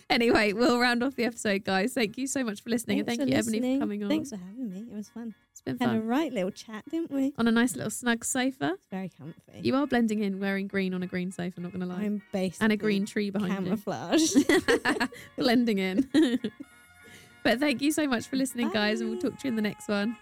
Anyway, 0.09 0.53
we'll 0.53 0.79
round 0.79 1.03
off 1.03 1.15
the 1.15 1.25
episode, 1.25 1.63
guys. 1.63 1.93
Thank 1.93 2.17
you 2.17 2.27
so 2.27 2.43
much 2.43 2.61
for 2.61 2.69
listening, 2.69 3.03
Thanks 3.05 3.21
and 3.21 3.31
thank 3.31 3.45
you, 3.47 3.53
Ebony, 3.55 3.75
for 3.75 3.81
coming 3.81 4.03
on. 4.03 4.09
Thanks 4.09 4.29
for 4.29 4.37
having 4.37 4.69
me. 4.69 4.87
It 4.91 4.95
was 4.95 5.09
fun. 5.09 5.35
It's 5.51 5.61
been 5.61 5.77
fun. 5.77 5.89
Had 5.89 5.97
a 5.97 6.01
right 6.01 6.31
little 6.31 6.51
chat, 6.51 6.83
didn't 6.89 7.11
we? 7.11 7.33
On 7.37 7.47
a 7.47 7.51
nice 7.51 7.75
little 7.75 7.91
snug 7.91 8.23
sofa. 8.23 8.71
It's 8.75 8.89
very 8.89 9.09
comfy. 9.09 9.59
You 9.61 9.75
are 9.75 9.85
blending 9.87 10.23
in, 10.23 10.39
wearing 10.39 10.67
green 10.67 10.93
on 10.93 11.03
a 11.03 11.07
green 11.07 11.31
sofa. 11.31 11.59
Not 11.59 11.71
gonna 11.71 11.85
lie, 11.85 12.03
I'm 12.03 12.21
basically 12.31 12.63
and 12.63 12.73
a 12.73 12.77
green 12.77 13.05
tree 13.05 13.29
behind 13.29 13.53
camouflage. 13.53 14.35
you, 14.35 14.45
blending 15.37 15.79
in. 15.79 16.09
but 17.43 17.59
thank 17.59 17.81
you 17.81 17.91
so 17.91 18.07
much 18.07 18.27
for 18.27 18.35
listening, 18.35 18.69
guys, 18.69 19.01
and 19.01 19.09
we'll 19.09 19.19
talk 19.19 19.37
to 19.39 19.47
you 19.47 19.49
in 19.49 19.55
the 19.55 19.61
next 19.61 19.87
one. 19.87 20.15